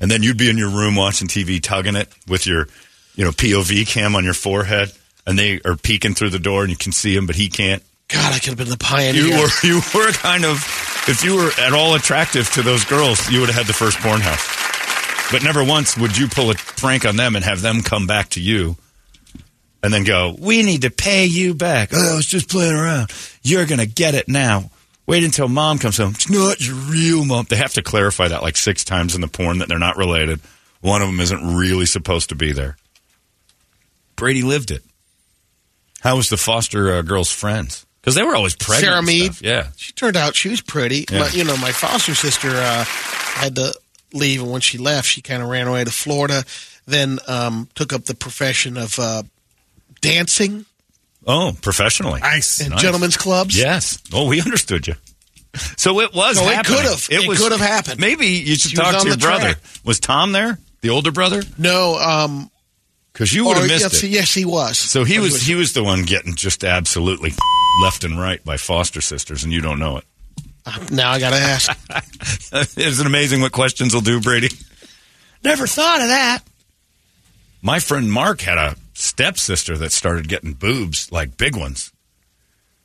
And 0.00 0.10
then 0.10 0.22
you'd 0.22 0.38
be 0.38 0.48
in 0.48 0.58
your 0.58 0.70
room 0.70 0.96
watching 0.96 1.28
TV, 1.28 1.62
tugging 1.62 1.96
it 1.96 2.08
with 2.26 2.46
your, 2.46 2.66
you 3.16 3.24
know, 3.24 3.30
POV 3.30 3.86
cam 3.86 4.16
on 4.16 4.24
your 4.24 4.34
forehead, 4.34 4.92
and 5.26 5.38
they 5.38 5.60
are 5.64 5.76
peeking 5.76 6.14
through 6.14 6.30
the 6.30 6.38
door, 6.38 6.62
and 6.62 6.70
you 6.70 6.76
can 6.76 6.92
see 6.92 7.14
him, 7.14 7.26
but 7.26 7.36
he 7.36 7.48
can't. 7.48 7.82
God, 8.08 8.32
I 8.32 8.38
could 8.38 8.48
have 8.48 8.58
been 8.58 8.70
the 8.70 8.76
pioneer. 8.76 9.22
You 9.22 9.30
were, 9.32 9.48
you 9.62 9.80
were 9.94 10.12
kind 10.12 10.44
of, 10.44 10.56
if 11.06 11.22
you 11.22 11.36
were 11.36 11.50
at 11.58 11.72
all 11.72 11.94
attractive 11.94 12.50
to 12.52 12.62
those 12.62 12.84
girls, 12.84 13.30
you 13.30 13.40
would 13.40 13.50
have 13.50 13.58
had 13.58 13.66
the 13.66 13.72
first 13.72 13.98
porn 13.98 14.20
house. 14.20 14.60
But 15.30 15.44
never 15.44 15.62
once 15.62 15.96
would 15.96 16.16
you 16.16 16.26
pull 16.26 16.50
a 16.50 16.54
prank 16.54 17.04
on 17.04 17.16
them 17.16 17.36
and 17.36 17.44
have 17.44 17.60
them 17.60 17.82
come 17.82 18.08
back 18.08 18.30
to 18.30 18.40
you 18.40 18.76
and 19.82 19.92
then 19.92 20.04
go, 20.04 20.34
We 20.38 20.62
need 20.62 20.82
to 20.82 20.90
pay 20.90 21.26
you 21.26 21.54
back. 21.54 21.90
Oh, 21.92 22.14
I 22.14 22.16
was 22.16 22.26
just 22.26 22.50
playing 22.50 22.74
around. 22.74 23.10
You're 23.42 23.66
going 23.66 23.78
to 23.78 23.86
get 23.86 24.14
it 24.14 24.28
now. 24.28 24.70
Wait 25.10 25.24
until 25.24 25.48
mom 25.48 25.76
comes 25.76 25.96
home. 25.96 26.12
It's 26.14 26.30
not 26.30 26.64
your 26.64 26.76
real 26.76 27.24
mom. 27.24 27.44
They 27.48 27.56
have 27.56 27.74
to 27.74 27.82
clarify 27.82 28.28
that 28.28 28.42
like 28.42 28.56
six 28.56 28.84
times 28.84 29.16
in 29.16 29.20
the 29.20 29.26
porn 29.26 29.58
that 29.58 29.66
they're 29.66 29.76
not 29.76 29.96
related. 29.96 30.38
One 30.82 31.02
of 31.02 31.08
them 31.08 31.18
isn't 31.18 31.56
really 31.56 31.86
supposed 31.86 32.28
to 32.28 32.36
be 32.36 32.52
there. 32.52 32.76
Brady 34.14 34.42
lived 34.42 34.70
it. 34.70 34.84
How 36.00 36.14
was 36.14 36.28
the 36.28 36.36
foster 36.36 36.94
uh, 36.94 37.02
girl's 37.02 37.32
friends? 37.32 37.86
Because 38.00 38.14
they 38.14 38.22
were 38.22 38.36
always 38.36 38.54
pregnant. 38.54 38.84
Sarah 38.84 39.02
Mead. 39.02 39.40
Yeah. 39.40 39.70
She 39.76 39.92
turned 39.94 40.16
out 40.16 40.36
she 40.36 40.48
was 40.48 40.60
pretty. 40.60 41.06
Yeah. 41.10 41.18
My, 41.18 41.28
you 41.30 41.42
know, 41.42 41.56
my 41.56 41.72
foster 41.72 42.14
sister 42.14 42.50
uh, 42.50 42.84
had 42.84 43.56
to 43.56 43.74
leave, 44.12 44.42
and 44.42 44.52
when 44.52 44.60
she 44.60 44.78
left, 44.78 45.08
she 45.08 45.22
kind 45.22 45.42
of 45.42 45.48
ran 45.48 45.66
away 45.66 45.82
to 45.82 45.90
Florida. 45.90 46.44
Then 46.86 47.18
um, 47.26 47.68
took 47.74 47.92
up 47.92 48.04
the 48.04 48.14
profession 48.14 48.76
of 48.76 48.96
uh, 49.00 49.24
dancing 50.00 50.66
Oh, 51.26 51.54
professionally. 51.60 52.20
Nice. 52.20 52.60
in 52.60 52.70
Nice. 52.70 52.80
gentlemen's 52.80 53.16
clubs. 53.16 53.56
Yes. 53.56 53.98
Oh, 54.12 54.26
we 54.26 54.40
understood 54.40 54.86
you. 54.86 54.94
So 55.76 56.00
it 56.00 56.14
was. 56.14 56.36
No, 56.40 56.48
it 56.48 56.64
could've. 56.64 57.08
It 57.10 57.36
could've 57.38 57.60
happened. 57.60 58.00
Maybe 58.00 58.26
you 58.26 58.54
should 58.56 58.70
She 58.70 58.76
talk 58.76 59.00
to 59.02 59.08
your 59.08 59.16
brother. 59.16 59.52
track. 59.54 59.58
Was 59.84 59.98
Tom 60.00 60.32
there, 60.32 60.58
the 60.80 60.90
older 60.90 61.10
brother? 61.12 61.42
No, 61.58 61.98
um, 61.98 62.50
Because 63.12 63.34
you 63.34 63.44
would 63.46 63.56
have 63.56 63.66
missed 63.66 63.82
yes, 63.92 64.02
it. 64.04 64.08
yes, 64.10 64.32
he 64.34 64.44
was. 64.44 64.78
So 64.78 65.02
he 65.04 65.18
Or 65.18 65.22
was 65.22 65.42
he 65.42 65.54
was 65.56 65.72
the 65.72 65.82
one 65.82 66.02
getting 66.04 66.36
just 66.36 66.62
absolutely 66.64 67.32
left 67.82 68.04
and 68.04 68.18
right 68.18 68.42
by 68.44 68.56
foster 68.56 69.00
sisters, 69.00 69.42
and 69.44 69.52
you 69.52 69.60
don't 69.60 69.78
know 69.80 69.96
it. 69.98 70.04
Now 70.92 71.10
I 71.10 71.18
got 71.18 71.30
to 71.30 71.36
ask. 71.36 71.70
Isn't 72.78 73.04
it 73.04 73.06
amazing 73.06 73.40
what 73.40 73.50
questions 73.50 73.92
will 73.92 74.02
do, 74.02 74.20
Brady? 74.20 74.50
Never 75.42 75.66
thought 75.66 76.00
of 76.00 76.08
that. 76.08 76.40
My 77.62 77.80
friend 77.80 78.10
Mark 78.12 78.40
had 78.40 78.56
a 78.58 78.76
stepsister 79.00 79.76
that 79.78 79.92
started 79.92 80.28
getting 80.28 80.52
boobs, 80.52 81.10
like 81.10 81.36
big 81.36 81.56
ones. 81.56 81.92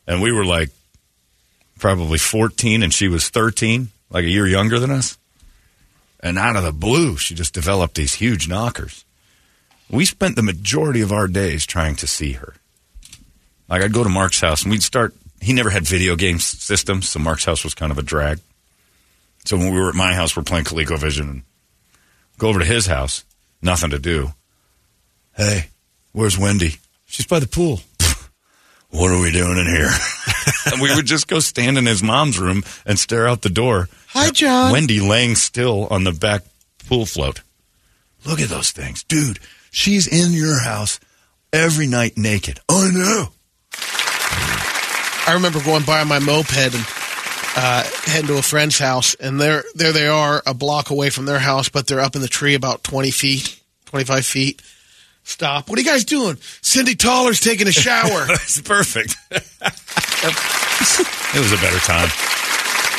And 0.06 0.22
we 0.22 0.32
were 0.32 0.44
like 0.44 0.70
probably 1.78 2.18
14 2.18 2.82
and 2.82 2.92
she 2.92 3.08
was 3.08 3.28
13, 3.28 3.88
like 4.10 4.24
a 4.24 4.30
year 4.30 4.46
younger 4.46 4.78
than 4.78 4.90
us. 4.90 5.18
And 6.20 6.38
out 6.38 6.56
of 6.56 6.64
the 6.64 6.72
blue, 6.72 7.16
she 7.16 7.34
just 7.34 7.54
developed 7.54 7.94
these 7.94 8.14
huge 8.14 8.48
knockers. 8.48 9.04
We 9.90 10.04
spent 10.04 10.34
the 10.34 10.42
majority 10.42 11.00
of 11.00 11.12
our 11.12 11.28
days 11.28 11.66
trying 11.66 11.96
to 11.96 12.06
see 12.06 12.32
her. 12.32 12.54
Like 13.68 13.82
I'd 13.82 13.92
go 13.92 14.02
to 14.02 14.08
Mark's 14.08 14.40
house 14.40 14.62
and 14.62 14.70
we'd 14.70 14.82
start. 14.82 15.14
He 15.40 15.52
never 15.52 15.70
had 15.70 15.84
video 15.84 16.16
game 16.16 16.38
systems, 16.38 17.08
so 17.08 17.18
Mark's 17.18 17.44
house 17.44 17.62
was 17.62 17.74
kind 17.74 17.92
of 17.92 17.98
a 17.98 18.02
drag. 18.02 18.40
So 19.44 19.56
when 19.56 19.72
we 19.72 19.78
were 19.78 19.90
at 19.90 19.94
my 19.94 20.14
house, 20.14 20.36
we're 20.36 20.42
playing 20.42 20.64
ColecoVision 20.64 21.20
and 21.20 21.42
go 22.38 22.48
over 22.48 22.58
to 22.58 22.64
his 22.64 22.86
house. 22.86 23.24
Nothing 23.62 23.90
to 23.90 23.98
do. 23.98 24.32
Hey, 25.36 25.68
where's 26.16 26.38
Wendy? 26.38 26.76
She's 27.04 27.26
by 27.26 27.40
the 27.40 27.46
pool. 27.46 27.80
what 28.88 29.12
are 29.12 29.20
we 29.20 29.30
doing 29.30 29.58
in 29.58 29.66
here? 29.66 29.90
and 30.72 30.80
we 30.80 30.92
would 30.94 31.04
just 31.04 31.28
go 31.28 31.40
stand 31.40 31.76
in 31.76 31.84
his 31.84 32.02
mom's 32.02 32.38
room 32.38 32.64
and 32.86 32.98
stare 32.98 33.28
out 33.28 33.42
the 33.42 33.50
door. 33.50 33.88
Hi, 34.08 34.30
John. 34.30 34.72
Wendy 34.72 34.98
laying 34.98 35.34
still 35.34 35.86
on 35.88 36.04
the 36.04 36.12
back 36.12 36.42
pool 36.88 37.04
float. 37.04 37.42
Look 38.24 38.40
at 38.40 38.48
those 38.48 38.70
things. 38.70 39.04
Dude, 39.04 39.38
she's 39.70 40.06
in 40.06 40.32
your 40.32 40.62
house 40.62 40.98
every 41.52 41.86
night 41.86 42.16
naked. 42.16 42.60
I 42.68 42.90
know. 42.90 43.28
I 45.28 45.34
remember 45.34 45.62
going 45.62 45.84
by 45.84 46.00
on 46.00 46.08
my 46.08 46.18
moped 46.18 46.56
and 46.56 46.86
uh, 47.56 47.84
heading 48.04 48.28
to 48.28 48.38
a 48.38 48.42
friend's 48.42 48.78
house, 48.78 49.14
and 49.16 49.38
there, 49.38 49.64
there 49.74 49.92
they 49.92 50.06
are, 50.06 50.42
a 50.46 50.54
block 50.54 50.88
away 50.88 51.10
from 51.10 51.26
their 51.26 51.38
house, 51.38 51.68
but 51.68 51.86
they're 51.86 52.00
up 52.00 52.16
in 52.16 52.22
the 52.22 52.28
tree 52.28 52.54
about 52.54 52.84
twenty 52.84 53.10
feet, 53.10 53.60
twenty 53.84 54.04
five 54.04 54.24
feet. 54.24 54.62
Stop. 55.26 55.68
What 55.68 55.76
are 55.76 55.82
you 55.82 55.88
guys 55.88 56.04
doing? 56.04 56.38
Cindy 56.62 56.94
Taller's 56.94 57.40
taking 57.40 57.66
a 57.66 57.72
shower. 57.72 58.26
it's 58.30 58.60
perfect. 58.62 59.16
it 59.30 59.42
was 61.38 61.52
a 61.52 61.56
better 61.56 61.78
time. 61.80 62.08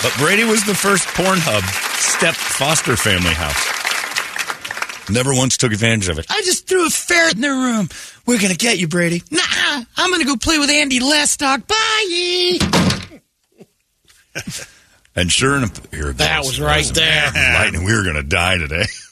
But 0.03 0.13
Brady 0.19 0.43
was 0.43 0.65
the 0.65 0.75
first 0.75 1.07
Pornhub 1.07 1.63
step 1.98 2.36
foster 2.36 2.98
family 2.98 3.34
house. 3.34 5.10
Never 5.10 5.34
once 5.34 5.55
took 5.55 5.72
advantage 5.72 6.10
of 6.10 6.19
it. 6.19 6.25
I 6.29 6.41
just 6.41 6.67
threw 6.67 6.86
a 6.86 6.89
ferret 6.89 7.36
in 7.36 7.41
their 7.41 7.55
room. 7.55 7.88
We're 8.25 8.41
gonna 8.41 8.55
get 8.55 8.77
you, 8.77 8.89
Brady. 8.89 9.24
Nah, 9.31 9.39
I'm 9.96 10.12
gonna 10.12 10.25
go 10.25 10.36
play 10.36 10.60
with 10.60 10.69
Andy 10.69 11.00
Lestock. 11.00 11.65
Bye. 11.65 12.60
And 15.15 15.31
sure 15.31 15.57
enough, 15.57 15.81
here 15.91 16.10
it 16.10 16.17
goes. 16.17 16.27
That 16.27 16.43
was 16.43 16.60
right 16.62 16.86
there. 16.93 17.31
Lightning, 17.34 17.86
we 17.86 17.96
were 17.96 18.03
going 18.03 18.17
to 18.17 18.24
die 18.24 18.57
today. 18.57 18.86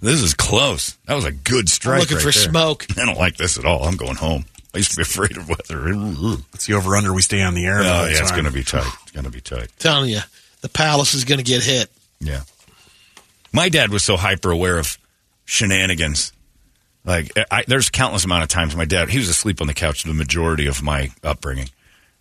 this 0.00 0.22
is 0.22 0.34
close. 0.34 0.96
That 1.06 1.14
was 1.14 1.24
a 1.24 1.32
good 1.32 1.68
strike. 1.68 2.00
looking 2.00 2.16
right 2.16 2.22
for 2.26 2.32
there. 2.32 2.48
smoke. 2.50 2.86
I 2.98 3.04
don't 3.06 3.18
like 3.18 3.36
this 3.36 3.58
at 3.58 3.64
all. 3.64 3.84
I'm 3.84 3.96
going 3.96 4.16
home. 4.16 4.44
I 4.74 4.78
used 4.78 4.90
to 4.92 4.96
be 4.96 5.02
afraid 5.02 5.36
of 5.36 5.48
weather. 5.48 5.92
Oh, 5.94 6.36
It's 6.54 6.66
the 6.66 6.74
over 6.74 6.94
under 6.94 7.12
we 7.14 7.22
stay 7.22 7.42
on 7.42 7.54
the 7.54 7.64
air. 7.66 7.78
all 7.78 8.04
the 8.04 8.12
yeah, 8.12 8.20
it's 8.20 8.30
going 8.32 8.44
to 8.44 8.50
be 8.52 8.62
tight. 8.62 8.86
It's 9.02 9.12
going 9.12 9.24
to 9.24 9.30
be 9.30 9.40
tight. 9.40 9.68
telling 9.78 10.10
you, 10.10 10.20
the 10.60 10.68
palace 10.68 11.14
is 11.14 11.24
going 11.24 11.38
to 11.38 11.44
get 11.44 11.62
hit. 11.64 11.90
Yeah. 12.20 12.42
My 13.52 13.68
dad 13.70 13.90
was 13.90 14.04
so 14.04 14.16
hyper 14.16 14.50
aware 14.50 14.78
of 14.78 14.98
shenanigans. 15.46 16.32
Like, 17.04 17.32
I, 17.50 17.64
there's 17.66 17.88
countless 17.88 18.24
amount 18.26 18.42
of 18.42 18.50
times 18.50 18.76
my 18.76 18.84
dad, 18.84 19.08
he 19.08 19.18
was 19.18 19.30
asleep 19.30 19.62
on 19.62 19.66
the 19.66 19.74
couch 19.74 20.02
the 20.04 20.12
majority 20.12 20.66
of 20.66 20.82
my 20.82 21.10
upbringing. 21.24 21.70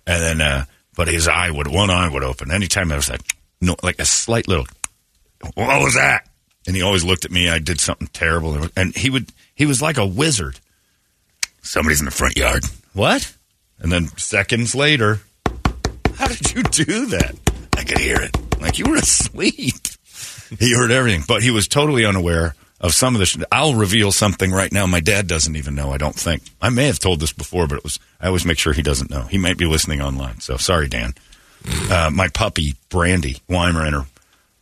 And 0.05 0.21
then, 0.23 0.41
uh, 0.41 0.65
but 0.95 1.09
his 1.09 1.27
eye 1.27 1.51
would, 1.51 1.67
one 1.67 1.89
eye 1.89 2.07
would 2.07 2.23
open. 2.23 2.49
Anytime 2.51 2.91
I 2.93 2.95
was 2.95 3.09
like, 3.09 3.21
no, 3.59 3.75
like 3.83 3.99
a 3.99 4.05
slight 4.05 4.47
little, 4.47 4.65
what 5.55 5.81
was 5.81 5.95
that? 5.95 6.29
And 6.67 6.75
he 6.75 6.81
always 6.83 7.03
looked 7.03 7.25
at 7.25 7.31
me. 7.31 7.49
I 7.49 7.59
did 7.59 7.79
something 7.79 8.09
terrible. 8.13 8.67
And 8.75 8.95
he 8.95 9.09
would, 9.09 9.31
he 9.55 9.65
was 9.65 9.81
like 9.81 9.97
a 9.97 10.05
wizard. 10.05 10.59
Somebody's 11.63 12.01
in 12.01 12.05
the 12.05 12.11
front 12.11 12.37
yard. 12.37 12.63
What? 12.93 13.33
And 13.79 13.91
then 13.91 14.07
seconds 14.17 14.75
later, 14.75 15.21
how 16.15 16.27
did 16.27 16.53
you 16.53 16.63
do 16.63 17.05
that? 17.07 17.35
I 17.77 17.83
could 17.83 17.99
hear 17.99 18.21
it. 18.21 18.35
Like 18.61 18.77
you 18.77 18.85
were 18.89 18.97
asleep. 18.97 19.75
He 20.59 20.73
heard 20.73 20.91
everything, 20.91 21.23
but 21.27 21.43
he 21.43 21.51
was 21.51 21.67
totally 21.67 22.05
unaware 22.05 22.55
of 22.79 22.93
some 22.93 23.15
of 23.15 23.19
this. 23.19 23.37
I'll 23.51 23.75
reveal 23.75 24.11
something 24.11 24.51
right 24.51 24.71
now. 24.71 24.85
My 24.85 24.99
dad 24.99 25.27
doesn't 25.27 25.55
even 25.55 25.75
know. 25.75 25.91
I 25.91 25.97
don't 25.97 26.15
think. 26.15 26.43
I 26.61 26.69
may 26.69 26.85
have 26.87 26.99
told 26.99 27.19
this 27.19 27.33
before, 27.33 27.67
but 27.67 27.77
it 27.77 27.83
was. 27.83 27.99
I 28.19 28.27
always 28.27 28.45
make 28.45 28.57
sure 28.57 28.73
he 28.73 28.81
doesn't 28.81 29.09
know. 29.09 29.23
He 29.23 29.37
might 29.37 29.57
be 29.57 29.65
listening 29.65 30.01
online. 30.01 30.39
So 30.39 30.57
sorry, 30.57 30.87
Dan. 30.87 31.13
Uh, 31.89 32.09
my 32.13 32.29
puppy 32.29 32.75
Brandy 32.89 33.37
Weimaraner, 33.49 34.05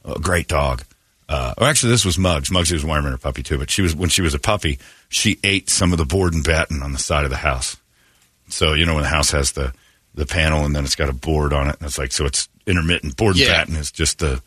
a 0.04 0.20
great 0.20 0.48
dog. 0.48 0.84
Uh, 1.27 1.53
or 1.58 1.67
actually, 1.67 1.89
this 1.91 2.05
was 2.05 2.17
Muggs. 2.20 2.51
Muggs 2.51 2.72
was 2.72 2.84
a 2.84 2.88
Weimaraner 2.88 3.20
puppy 3.20 3.41
too. 3.44 3.58
But 3.58 3.72
she 3.72 3.82
was 3.82 3.96
when 3.96 4.10
she 4.10 4.22
was 4.22 4.34
a 4.34 4.39
puppy, 4.39 4.77
she 5.10 5.39
ate 5.44 5.70
some 5.70 5.91
of 5.91 5.98
the 5.98 6.05
board 6.05 6.34
and 6.34 6.44
batten 6.44 6.84
on 6.84 6.94
the 6.94 7.00
side 7.00 7.24
of 7.24 7.29
the 7.32 7.38
house. 7.38 7.77
So 8.50 8.74
you 8.74 8.86
know 8.86 8.94
when 8.94 9.03
the 9.03 9.10
house 9.10 9.32
has 9.32 9.53
the 9.53 9.74
the 10.13 10.25
panel 10.25 10.63
and 10.65 10.75
then 10.75 10.84
it's 10.86 10.96
got 10.96 11.10
a 11.10 11.13
board 11.13 11.51
on 11.51 11.67
it, 11.67 11.77
and 11.79 11.88
it's 11.88 11.98
like 11.98 12.12
so 12.12 12.25
it's 12.25 12.48
intermittent. 12.67 13.17
Board 13.17 13.36
and 13.36 13.46
Yeah. 13.46 13.53
batten 13.53 13.75
is 13.75 13.91
just 13.91 14.20
the 14.20 14.41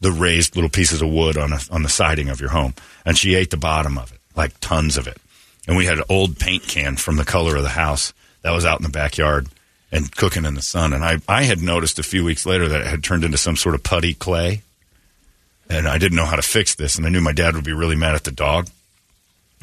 the 0.00 0.10
raised 0.12 0.56
little 0.56 0.70
pieces 0.70 1.00
of 1.02 1.08
wood 1.10 1.36
on 1.38 1.52
a, 1.52 1.60
on 1.70 1.82
the 1.82 1.88
siding 1.88 2.28
of 2.28 2.40
your 2.40 2.50
home, 2.50 2.74
and 3.04 3.16
she 3.18 3.34
ate 3.34 3.50
the 3.50 3.56
bottom 3.56 3.96
of 3.98 4.12
it, 4.12 4.18
like 4.34 4.58
tons 4.60 4.96
of 4.96 5.06
it. 5.06 5.18
And 5.68 5.76
we 5.76 5.84
had 5.86 5.98
an 5.98 6.04
old 6.08 6.38
paint 6.38 6.62
can 6.62 6.96
from 6.96 7.16
the 7.16 7.24
color 7.24 7.56
of 7.56 7.62
the 7.62 7.70
house 7.70 8.12
that 8.42 8.52
was 8.52 8.64
out 8.64 8.78
in 8.78 8.84
the 8.84 8.88
backyard 8.90 9.48
and 9.92 10.14
cooking 10.14 10.44
in 10.44 10.54
the 10.54 10.62
sun. 10.62 10.92
And 10.92 11.04
I 11.04 11.18
I 11.28 11.42
had 11.44 11.60
noticed 11.60 11.98
a 11.98 12.02
few 12.02 12.24
weeks 12.24 12.46
later 12.46 12.68
that 12.68 12.80
it 12.82 12.86
had 12.86 13.04
turned 13.04 13.24
into 13.24 13.36
some 13.38 13.56
sort 13.56 13.74
of 13.74 13.82
putty 13.82 14.14
clay, 14.14 14.62
and 15.68 15.88
I 15.88 15.98
didn't 15.98 16.16
know 16.16 16.24
how 16.24 16.36
to 16.36 16.42
fix 16.42 16.74
this, 16.74 16.96
and 16.96 17.06
I 17.06 17.08
knew 17.10 17.20
my 17.20 17.32
dad 17.32 17.54
would 17.54 17.64
be 17.64 17.72
really 17.72 17.96
mad 17.96 18.14
at 18.14 18.24
the 18.24 18.30
dog. 18.30 18.68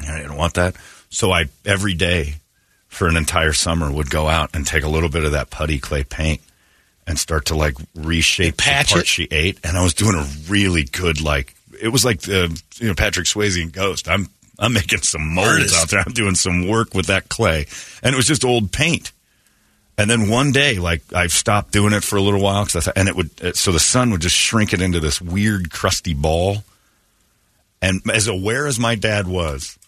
And 0.00 0.08
I 0.10 0.20
didn't 0.20 0.36
want 0.36 0.54
that, 0.54 0.76
so 1.10 1.30
I 1.30 1.46
every 1.64 1.94
day 1.94 2.36
for 2.88 3.08
an 3.08 3.16
entire 3.16 3.52
summer 3.52 3.90
would 3.90 4.10
go 4.10 4.28
out 4.28 4.54
and 4.54 4.66
take 4.66 4.84
a 4.84 4.88
little 4.88 5.08
bit 5.08 5.24
of 5.24 5.32
that 5.32 5.50
putty 5.50 5.78
clay 5.78 6.04
paint 6.04 6.40
and 7.06 7.18
start 7.18 7.46
to 7.46 7.56
like 7.56 7.76
reshape 7.94 8.56
Patch 8.56 8.88
the 8.88 8.94
part 8.94 9.04
it? 9.04 9.08
she 9.08 9.28
ate. 9.30 9.58
And 9.64 9.76
I 9.76 9.82
was 9.82 9.94
doing 9.94 10.14
a 10.14 10.26
really 10.48 10.84
good 10.84 11.20
like 11.20 11.54
it 11.80 11.88
was 11.88 12.04
like 12.04 12.20
the 12.22 12.60
you 12.76 12.88
know 12.88 12.94
Patrick 12.94 13.26
Swayze 13.26 13.60
and 13.60 13.72
Ghost. 13.72 14.08
I'm 14.08 14.28
I'm 14.58 14.72
making 14.72 15.00
some 15.00 15.34
molds 15.34 15.50
Artist. 15.50 15.82
out 15.82 15.90
there. 15.90 16.02
I'm 16.06 16.12
doing 16.12 16.34
some 16.34 16.68
work 16.68 16.94
with 16.94 17.06
that 17.06 17.28
clay, 17.28 17.66
and 18.02 18.14
it 18.14 18.16
was 18.16 18.26
just 18.26 18.44
old 18.44 18.72
paint. 18.72 19.12
And 19.96 20.10
then 20.10 20.28
one 20.28 20.50
day, 20.50 20.78
like 20.78 21.02
I 21.12 21.28
stopped 21.28 21.72
doing 21.72 21.92
it 21.92 22.02
for 22.02 22.16
a 22.16 22.22
little 22.22 22.40
while, 22.40 22.64
cause 22.64 22.76
I 22.76 22.80
thought, 22.80 22.98
and 22.98 23.08
it 23.08 23.14
would 23.14 23.56
so 23.56 23.70
the 23.70 23.78
sun 23.78 24.10
would 24.10 24.20
just 24.20 24.34
shrink 24.34 24.72
it 24.72 24.82
into 24.82 25.00
this 25.00 25.20
weird 25.20 25.70
crusty 25.70 26.14
ball. 26.14 26.64
And 27.80 28.00
as 28.12 28.26
aware 28.26 28.66
as 28.66 28.78
my 28.78 28.94
dad 28.94 29.28
was, 29.28 29.78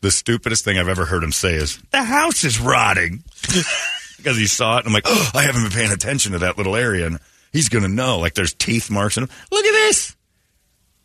the 0.00 0.10
stupidest 0.10 0.64
thing 0.64 0.78
I've 0.78 0.88
ever 0.88 1.04
heard 1.04 1.22
him 1.22 1.32
say 1.32 1.54
is, 1.54 1.78
"The 1.90 2.02
house 2.02 2.44
is 2.44 2.60
rotting," 2.60 3.24
because 4.16 4.38
he 4.38 4.46
saw 4.46 4.78
it. 4.78 4.86
I'm 4.86 4.92
like, 4.92 5.06
"Oh, 5.06 5.30
I 5.34 5.42
haven't 5.42 5.64
been 5.64 5.72
paying 5.72 5.92
attention 5.92 6.32
to 6.32 6.38
that 6.40 6.56
little 6.56 6.76
area," 6.76 7.06
and 7.06 7.18
he's 7.52 7.68
gonna 7.68 7.88
know. 7.88 8.18
Like 8.18 8.34
there's 8.34 8.54
teeth 8.54 8.90
marks 8.90 9.18
in 9.18 9.24
it. 9.24 9.30
Look 9.50 9.64
at 9.66 9.72
this. 9.72 10.16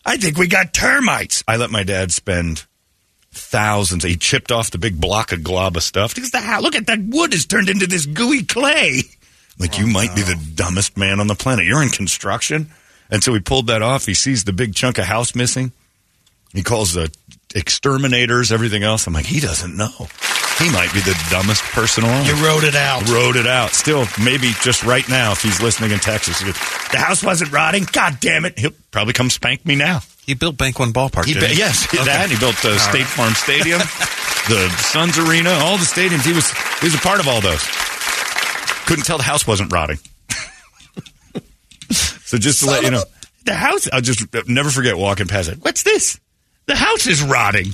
I 0.05 0.15
think 0.15 0.37
we 0.37 0.47
got 0.47 0.73
termites. 0.73 1.43
I 1.49 1.57
let 1.57 1.69
my 1.69 1.83
dad 1.83 2.13
spend 2.13 2.65
thousands. 3.31 4.03
He 4.03 4.15
chipped 4.15 4.51
off 4.51 4.71
the 4.71 4.77
big 4.77 4.99
block 4.99 5.31
of 5.31 5.43
glob 5.43 5.77
of 5.77 5.83
stuff. 5.83 6.15
Because 6.15 6.31
the 6.31 6.39
house, 6.39 6.61
look 6.61 6.75
at 6.75 6.87
that 6.87 6.99
wood 6.99 7.33
has 7.33 7.45
turned 7.45 7.69
into 7.69 7.87
this 7.87 8.05
gooey 8.05 8.43
clay. 8.43 9.03
Like 9.59 9.79
you 9.79 9.85
oh, 9.85 9.91
might 9.91 10.15
be 10.15 10.21
the 10.21 10.39
dumbest 10.55 10.97
man 10.97 11.19
on 11.19 11.27
the 11.27 11.35
planet. 11.35 11.65
You're 11.65 11.81
in 11.81 11.89
construction, 11.89 12.69
and 13.09 13.23
so 13.23 13.33
he 13.33 13.39
pulled 13.39 13.67
that 13.67 13.81
off. 13.81 14.05
He 14.05 14.13
sees 14.13 14.43
the 14.43 14.53
big 14.53 14.75
chunk 14.75 14.97
of 14.97 15.05
house 15.05 15.33
missing. 15.33 15.71
He 16.53 16.63
calls 16.63 16.93
the 16.93 17.11
exterminators, 17.55 18.51
everything 18.51 18.83
else. 18.83 19.07
I'm 19.07 19.13
like, 19.13 19.25
he 19.25 19.39
doesn't 19.39 19.75
know. 19.75 20.07
He 20.59 20.71
might 20.71 20.91
be 20.93 21.01
the 21.01 21.17
dumbest 21.29 21.61
person 21.63 22.03
alive. 22.03 22.25
You 22.25 22.43
wrote 22.43 22.63
it 22.63 22.75
out. 22.75 23.07
Wrote 23.09 23.35
it 23.35 23.45
out. 23.45 23.71
Still, 23.71 24.05
maybe 24.23 24.51
just 24.61 24.83
right 24.83 25.07
now, 25.07 25.31
if 25.31 25.41
he's 25.41 25.61
listening 25.61 25.91
in 25.91 25.99
Texas, 25.99 26.41
goes, 26.41 26.53
the 26.91 26.97
house 26.97 27.23
wasn't 27.23 27.51
rotting. 27.51 27.85
God 27.91 28.19
damn 28.19 28.45
it! 28.45 28.57
He'll 28.57 28.71
probably 28.91 29.13
come 29.13 29.29
spank 29.29 29.65
me 29.65 29.75
now. 29.75 30.01
He 30.27 30.33
built 30.35 30.57
Bank 30.57 30.77
One 30.77 30.91
Ballpark. 30.93 31.25
He 31.25 31.33
didn't 31.33 31.51
bu- 31.51 31.55
yes, 31.57 31.85
Okay. 31.91 32.03
that. 32.03 32.29
He 32.29 32.37
built 32.37 32.63
uh, 32.63 32.71
the 32.71 32.79
State 32.79 33.05
Farm 33.07 33.33
Stadium, 33.33 33.79
the 34.49 34.69
Suns 34.77 35.17
Arena, 35.17 35.49
all 35.51 35.77
the 35.77 35.85
stadiums. 35.85 36.25
He 36.25 36.33
was 36.33 36.51
he 36.79 36.85
was 36.85 36.93
a 36.95 36.99
part 36.99 37.19
of 37.21 37.27
all 37.29 37.39
those. 37.41 37.63
Couldn't 38.85 39.05
tell 39.05 39.17
the 39.17 39.23
house 39.23 39.47
wasn't 39.47 39.71
rotting. 39.71 39.97
so 41.89 42.37
just 42.37 42.59
to 42.59 42.67
let 42.69 42.83
you 42.83 42.91
know, 42.91 43.03
the 43.45 43.53
house. 43.55 43.87
I'll 43.91 44.01
just 44.01 44.35
uh, 44.35 44.43
never 44.47 44.69
forget 44.69 44.97
walking 44.97 45.27
past 45.27 45.49
it. 45.49 45.59
What's 45.61 45.83
this? 45.83 46.19
The 46.65 46.75
house 46.75 47.07
is 47.07 47.23
rotting. 47.23 47.67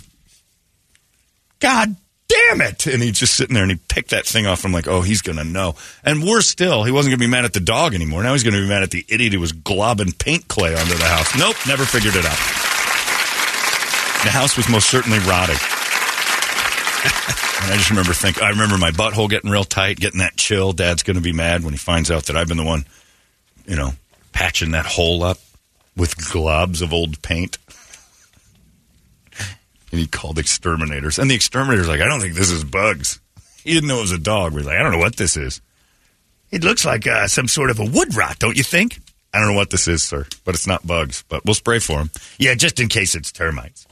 God 1.60 1.96
damn 2.36 2.62
it! 2.62 2.86
And 2.88 3.02
he's 3.02 3.20
just 3.20 3.36
sitting 3.36 3.54
there 3.54 3.64
and 3.64 3.72
he 3.72 3.80
picked 3.88 4.10
that 4.12 4.26
thing 4.26 4.46
off. 4.48 4.66
I'm 4.66 4.72
like, 4.72 4.88
oh, 4.88 5.02
he's 5.02 5.22
gonna 5.22 5.44
know. 5.44 5.76
And 6.04 6.24
worse 6.24 6.48
still, 6.48 6.84
he 6.84 6.92
wasn't 6.92 7.12
gonna 7.12 7.26
be 7.26 7.32
mad 7.32 7.46
at 7.46 7.54
the 7.54 7.60
dog 7.60 7.94
anymore. 7.94 8.24
Now 8.24 8.34
he's 8.34 8.44
gonna 8.44 8.62
be 8.62 8.68
mad 8.68 8.84
at 8.84 8.92
the 8.92 9.06
idiot 9.08 9.34
who 9.34 9.40
was 9.40 9.54
globbing 9.54 10.18
paint 10.18 10.48
clay 10.48 10.76
onto 10.76 10.96
the 10.96 11.06
house. 11.06 11.38
Nope, 11.38 11.56
never 11.68 11.86
figured 11.86 12.16
it 12.16 12.26
out. 12.26 12.64
The 14.24 14.30
house 14.30 14.56
was 14.56 14.70
most 14.70 14.90
certainly 14.90 15.20
rotting. 15.20 15.58
and 17.64 17.72
I 17.72 17.76
just 17.76 17.90
remember 17.90 18.14
thinking, 18.14 18.42
I 18.42 18.52
remember 18.52 18.78
my 18.78 18.92
butthole 18.92 19.30
getting 19.30 19.52
real 19.52 19.66
tight, 19.66 20.00
getting 20.00 20.20
that 20.20 20.38
chill. 20.38 20.72
Dad's 20.72 21.04
going 21.04 21.18
to 21.18 21.22
be 21.22 21.34
mad 21.34 21.66
when 21.66 21.74
he 21.74 21.78
finds 21.78 22.10
out 22.10 22.28
that 22.28 22.38
I've 22.38 22.48
been 22.48 22.56
the 22.56 22.64
one, 22.64 22.86
you 23.66 23.76
know, 23.76 23.92
patching 24.32 24.72
that 24.72 24.86
hole 24.86 25.24
up 25.24 25.40
with 25.98 26.16
globs 26.16 26.82
of 26.82 26.94
old 26.94 27.22
paint. 27.22 27.58
And 29.94 30.00
he 30.00 30.08
called 30.08 30.40
exterminators. 30.40 31.20
And 31.20 31.30
the 31.30 31.36
exterminator's 31.36 31.88
like, 31.88 32.02
I 32.02 32.06
don't 32.06 32.20
think 32.20 32.34
this 32.34 32.50
is 32.50 32.64
bugs. 32.64 33.20
He 33.64 33.74
didn't 33.76 33.88
know 33.88 34.00
it 34.00 34.02
was 34.02 34.12
a 34.12 34.18
dog. 34.18 34.54
We're 34.56 34.62
like, 34.64 34.78
I 34.80 34.82
don't 34.82 34.92
know 34.92 34.98
what 34.98 35.18
this 35.18 35.38
is. 35.38 35.62
It 36.50 36.64
looks 36.64 36.84
like 36.84 37.06
uh, 37.06 37.28
some 37.28 37.48
sort 37.48 37.70
of 37.70 37.80
a 37.80 37.86
wood 37.86 38.16
rot, 38.16 38.40
don't 38.40 38.58
you 38.58 38.64
think? 38.64 39.00
I 39.34 39.38
don't 39.40 39.50
know 39.50 39.56
what 39.56 39.70
this 39.70 39.88
is, 39.88 40.02
sir, 40.02 40.26
but 40.46 40.56
it's 40.56 40.66
not 40.66 40.86
bugs. 40.88 41.24
But 41.30 41.46
we'll 41.46 41.54
spray 41.54 41.78
for 41.78 42.00
him. 42.00 42.10
Yeah, 42.40 42.56
just 42.56 42.80
in 42.80 42.90
case 42.90 43.14
it's 43.14 43.32
termites. 43.32 43.86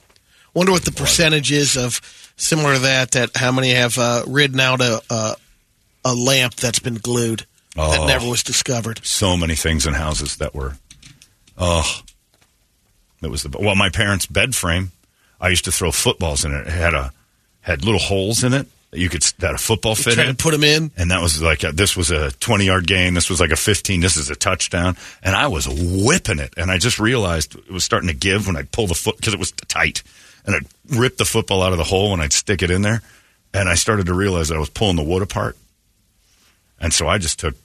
Wonder 0.55 0.72
what 0.72 0.86
the 0.86 0.91
percentage 0.91 1.51
is 1.51 1.77
of 1.77 2.01
similar 2.36 2.74
to 2.74 2.79
that. 2.79 3.12
That 3.12 3.38
how 3.38 3.51
many 3.51 3.70
have 3.70 3.98
uh, 4.00 4.24
ridden 4.27 4.60
out 4.60 4.81
a 4.81 5.01
uh, 5.10 5.36
a 6.03 6.13
lamp 6.15 6.55
that's 6.55 6.79
been 6.79 6.96
glued 6.96 7.46
Oh. 7.77 7.91
that 7.91 8.05
never 8.08 8.27
was 8.27 8.43
discovered. 8.43 9.00
so 9.05 9.38
many 9.38 9.55
things 9.55 9.86
in 9.88 9.93
houses 9.93 10.36
that 10.38 10.53
were 10.53 10.74
oh 11.58 12.01
that 13.22 13.29
was 13.31 13.43
the 13.43 13.58
well 13.58 13.75
my 13.75 13.88
parents 13.89 14.25
bed 14.25 14.53
frame 14.55 14.91
i 15.41 15.50
used 15.50 15.65
to 15.65 15.71
throw 15.71 15.91
footballs 15.91 16.45
in 16.45 16.53
it. 16.53 16.67
It 16.67 16.71
had 16.74 16.93
a 16.93 17.12
had 17.62 17.83
little 17.83 18.00
holes 18.00 18.43
in 18.43 18.53
it 18.53 18.67
that 18.91 19.00
you 19.00 19.10
could 19.10 19.21
that 19.39 19.53
a 19.53 19.57
football 19.57 19.95
fit 19.95 20.13
Trying 20.15 20.29
in. 20.29 20.36
put 20.36 20.51
them 20.51 20.63
in. 20.63 20.91
and 20.98 21.12
that 21.12 21.21
was 21.21 21.41
like 21.41 21.63
a, 21.63 21.71
this 21.71 21.95
was 21.98 22.12
a 22.12 22.31
20 22.31 22.65
yard 22.65 22.86
game 22.88 23.13
this 23.13 23.29
was 23.29 23.39
like 23.39 23.51
a 23.51 23.55
15 23.55 24.00
this 24.01 24.17
is 24.17 24.29
a 24.29 24.36
touchdown. 24.36 24.95
And 25.24 25.36
i 25.36 25.48
was 25.48 25.67
whipping 25.67 26.39
it. 26.39 26.53
And 26.57 26.69
i 26.71 26.77
just 26.77 27.00
realized 27.00 27.55
it 27.55 27.71
was 27.71 27.83
starting 27.83 28.07
to 28.10 28.15
give 28.15 28.48
when 28.48 28.55
i'd 28.55 28.71
pull 28.71 28.88
the 28.88 28.95
foot 28.95 29.17
because 29.17 29.33
it 29.33 29.39
was 29.39 29.51
tight. 29.51 30.03
And 30.45 30.55
i'd 30.55 30.98
rip 30.98 31.17
the 31.17 31.25
football 31.25 31.62
out 31.63 31.71
of 31.71 31.77
the 31.77 31.83
hole 31.86 32.13
and 32.13 32.21
i'd 32.21 32.33
stick 32.33 32.62
it 32.62 32.69
in 32.71 32.81
there. 32.81 33.01
And 33.53 33.67
i 33.69 33.75
started 33.75 34.05
to 34.07 34.13
realize 34.13 34.50
that 34.50 34.55
i 34.55 34.60
was 34.60 34.69
pulling 34.69 34.95
the 34.98 35.03
wood 35.03 35.21
apart. 35.21 35.57
And 36.79 36.91
so 36.93 37.07
I 37.07 37.17
just 37.19 37.39
took 37.39 37.55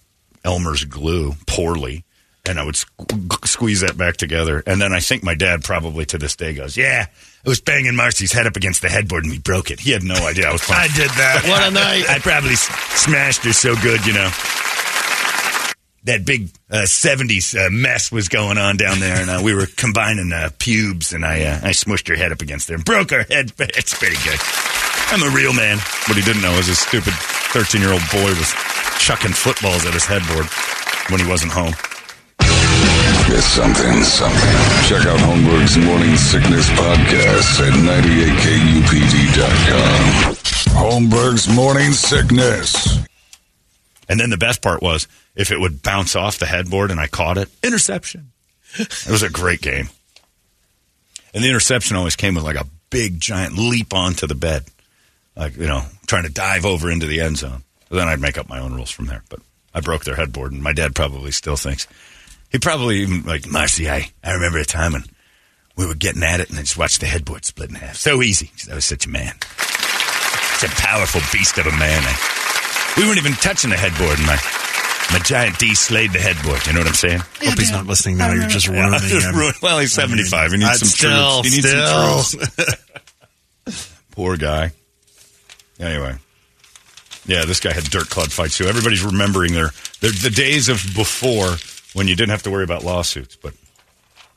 Elmer's 0.45 0.85
glue 0.85 1.33
poorly 1.47 2.05
and 2.49 2.59
I 2.59 2.65
would 2.65 2.75
squ- 2.77 3.47
squeeze 3.47 3.81
that 3.81 3.97
back 3.99 4.17
together. 4.17 4.63
And 4.67 4.81
then 4.81 4.93
I 4.93 5.01
think 5.01 5.23
my 5.23 5.35
dad 5.35 5.65
probably 5.65 6.05
to 6.07 6.19
this 6.19 6.37
day 6.37 6.55
goes, 6.55 6.77
"Yeah, 6.77 7.07
I 7.45 7.49
was 7.49 7.61
banging 7.61 7.97
Marcy's 7.97 8.33
head 8.33 8.47
up 8.47 8.57
against 8.57 8.83
the 8.83 8.89
headboard 8.89 9.25
and 9.25 9.33
we 9.33 9.39
broke 9.39 9.71
it." 9.71 9.81
He 9.81 9.91
had 9.93 10.03
no 10.03 10.15
idea 10.27 10.49
I 10.49 10.53
was. 10.53 10.63
Playing. 10.63 10.83
I 10.85 10.89
did 10.97 11.11
that. 11.11 11.45
What 11.49 11.63
a 11.67 11.71
night. 11.71 12.05
I 12.09 12.19
probably 12.19 12.53
s- 12.53 12.69
smashed 13.01 13.45
her 13.45 13.53
so 13.53 13.75
good, 13.77 14.05
you 14.07 14.13
know. 14.13 14.31
That 16.05 16.25
big 16.25 16.51
uh, 16.71 16.83
'70s 16.87 17.57
uh, 17.59 17.69
mess 17.69 18.13
was 18.13 18.29
going 18.29 18.59
on 18.59 18.77
down 18.77 19.01
there, 19.01 19.17
and 19.21 19.29
uh, 19.29 19.41
we 19.43 19.55
were 19.55 19.67
combining 19.67 20.33
uh, 20.33 20.51
pubes, 20.59 21.13
and 21.13 21.25
I 21.25 21.43
uh, 21.43 21.61
I 21.65 21.71
smushed 21.71 22.07
her 22.09 22.15
head 22.15 22.31
up 22.31 22.43
against 22.43 22.69
there 22.69 22.77
and 22.77 22.85
broke 22.85 23.11
her 23.11 23.25
head. 23.25 23.51
It's 23.59 23.93
pretty 23.99 24.15
good. 24.23 24.39
I'm 25.11 25.23
a 25.23 25.35
real 25.35 25.53
man. 25.53 25.79
What 26.07 26.17
he 26.17 26.23
didn't 26.23 26.43
know 26.43 26.53
is 26.59 26.67
his 26.69 26.79
stupid 26.79 27.13
13 27.51 27.81
year 27.81 27.91
old 27.93 28.03
boy 28.13 28.31
was 28.39 28.53
chucking 28.99 29.33
footballs 29.33 29.85
at 29.85 29.95
his 29.95 30.05
headboard 30.05 30.47
when 31.11 31.19
he 31.21 31.27
wasn't 31.29 31.51
home. 31.53 31.75
It's 33.29 33.45
something, 33.45 34.03
something. 34.03 34.57
Check 34.89 35.07
out 35.07 35.19
Holmberg's 35.21 35.77
Morning 35.79 36.17
Sickness 36.17 36.69
Podcast 36.71 37.61
at 37.61 37.73
98kupd.com. 39.27 40.35
Holmberg's 40.75 41.49
Morning 41.49 41.93
Sickness. 41.93 42.99
And 44.09 44.21
then 44.21 44.31
the 44.31 44.37
best 44.37 44.63
part 44.63 44.83
was 44.83 45.09
if 45.35 45.51
it 45.51 45.61
would 45.61 45.83
bounce 45.83 46.15
off 46.17 46.39
the 46.39 46.47
headboard 46.47 46.91
and 46.91 47.01
I 47.01 47.09
caught 47.09 47.39
it, 47.39 47.49
interception. 47.63 48.33
It 48.79 49.11
was 49.11 49.23
a 49.23 49.31
great 49.31 49.61
game. 49.61 49.89
And 51.35 51.43
the 51.45 51.49
interception 51.49 51.97
always 51.97 52.17
came 52.17 52.35
with 52.35 52.45
like 52.45 52.57
a 52.57 52.67
big 52.91 53.21
giant 53.21 53.59
leap 53.59 53.93
onto 53.93 54.27
the 54.27 54.35
bed, 54.35 54.65
like, 55.37 55.57
you 55.57 55.67
know, 55.67 55.83
trying 56.07 56.25
to 56.25 56.33
dive 56.33 56.65
over 56.65 56.91
into 56.91 57.07
the 57.07 57.21
end 57.21 57.39
zone. 57.39 57.65
then 57.91 58.09
I'd 58.09 58.21
make 58.21 58.39
up 58.39 58.49
my 58.49 58.59
own 58.59 58.75
rules 58.75 58.91
from 58.91 59.07
there. 59.07 59.23
But 59.29 59.41
I 59.75 59.81
broke 59.81 60.05
their 60.05 60.17
headboard, 60.17 60.53
and 60.53 60.63
my 60.63 60.73
dad 60.73 60.95
probably 60.95 61.33
still 61.33 61.57
thinks. 61.57 61.87
He 62.57 62.59
probably 62.59 63.01
even, 63.01 63.21
like, 63.25 63.47
Marcy, 63.47 63.87
I, 63.91 64.09
I 64.25 64.33
remember 64.33 64.57
a 64.57 64.65
time 64.65 64.95
when 64.95 65.05
we 65.77 65.87
were 65.87 65.95
getting 65.95 66.23
at 66.23 66.41
it 66.41 66.49
and 66.49 66.59
I 66.59 66.63
just 66.63 66.79
watched 66.79 67.01
the 67.01 67.07
headboard 67.07 67.45
split 67.45 67.69
in 67.69 67.75
half. 67.75 67.97
So 67.97 68.23
easy. 68.23 68.51
I 68.73 68.75
was 68.77 68.87
such 68.87 69.05
a 69.05 69.11
man. 69.11 69.35
Such 70.57 70.73
a 70.73 70.75
powerful 70.77 71.21
beast 71.35 71.59
of 71.59 71.67
a 71.67 71.71
man. 71.77 72.03
I, 72.03 72.95
we 72.97 73.05
weren't 73.05 73.19
even 73.19 73.35
touching 73.35 73.69
the 73.69 73.77
headboard, 73.77 74.17
and 74.17 74.27
my, 74.27 74.39
my 75.13 75.19
giant 75.19 75.59
D 75.59 75.75
slayed 75.75 76.15
the 76.15 76.19
headboard. 76.19 76.67
You 76.67 76.73
know 76.73 76.81
what 76.81 76.89
I'm 76.89 76.95
saying? 76.95 77.19
Hope 77.19 77.59
he's 77.59 77.71
not 77.71 77.85
listening 77.85 78.17
now. 78.17 78.33
You're 78.33 78.49
just 78.49 78.69
ruining 78.69 78.91
Just 79.01 79.27
him. 79.27 79.37
ruin- 79.37 79.53
well, 79.61 79.79
he's 79.81 79.93
75. 79.93 80.53
He 80.53 80.57
needs 80.57 80.79
some 80.79 80.89
still, 80.89 81.43
truths. 81.43 81.49
He 81.51 81.57
needs 81.57 81.69
still. 81.69 82.19
some 82.21 82.41
truths. 83.67 83.93
Poor 84.13 84.39
guy. 84.39 84.73
Anyway. 85.79 86.15
Yeah, 87.27 87.45
this 87.45 87.61
guy 87.61 87.75
had 87.75 87.85
dirt 87.85 88.09
club 88.09 88.29
fights 88.29 88.57
too. 88.57 88.65
Everybody's 88.65 89.05
remembering 89.05 89.53
their, 89.53 89.73
their 90.01 90.13
the 90.13 90.31
days 90.35 90.71
of 90.71 90.83
before 90.95 91.57
when 91.97 92.09
you 92.09 92.15
didn't 92.15 92.31
have 92.31 92.43
to 92.43 92.51
worry 92.51 92.65
about 92.65 92.85
lawsuits. 92.85 93.37
But 93.37 93.55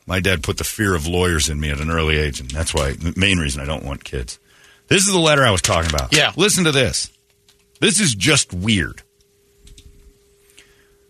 my 0.07 0.21
dad 0.21 0.43
put 0.43 0.57
the 0.57 0.63
fear 0.63 0.95
of 0.95 1.05
lawyers 1.05 1.49
in 1.49 1.59
me 1.59 1.69
at 1.69 1.81
an 1.81 1.91
early 1.91 2.17
age, 2.17 2.39
and 2.39 2.49
that's 2.49 2.73
why 2.73 2.93
the 2.93 3.13
main 3.17 3.37
reason 3.37 3.61
I 3.61 3.65
don't 3.65 3.83
want 3.83 4.05
kids. 4.05 4.39
This 4.87 5.05
is 5.05 5.13
the 5.13 5.19
letter 5.19 5.43
I 5.43 5.51
was 5.51 5.61
talking 5.61 5.89
about. 5.93 6.15
Yeah. 6.15 6.31
Listen 6.37 6.63
to 6.63 6.71
this. 6.71 7.11
This 7.81 7.99
is 7.99 8.15
just 8.15 8.53
weird. 8.53 9.03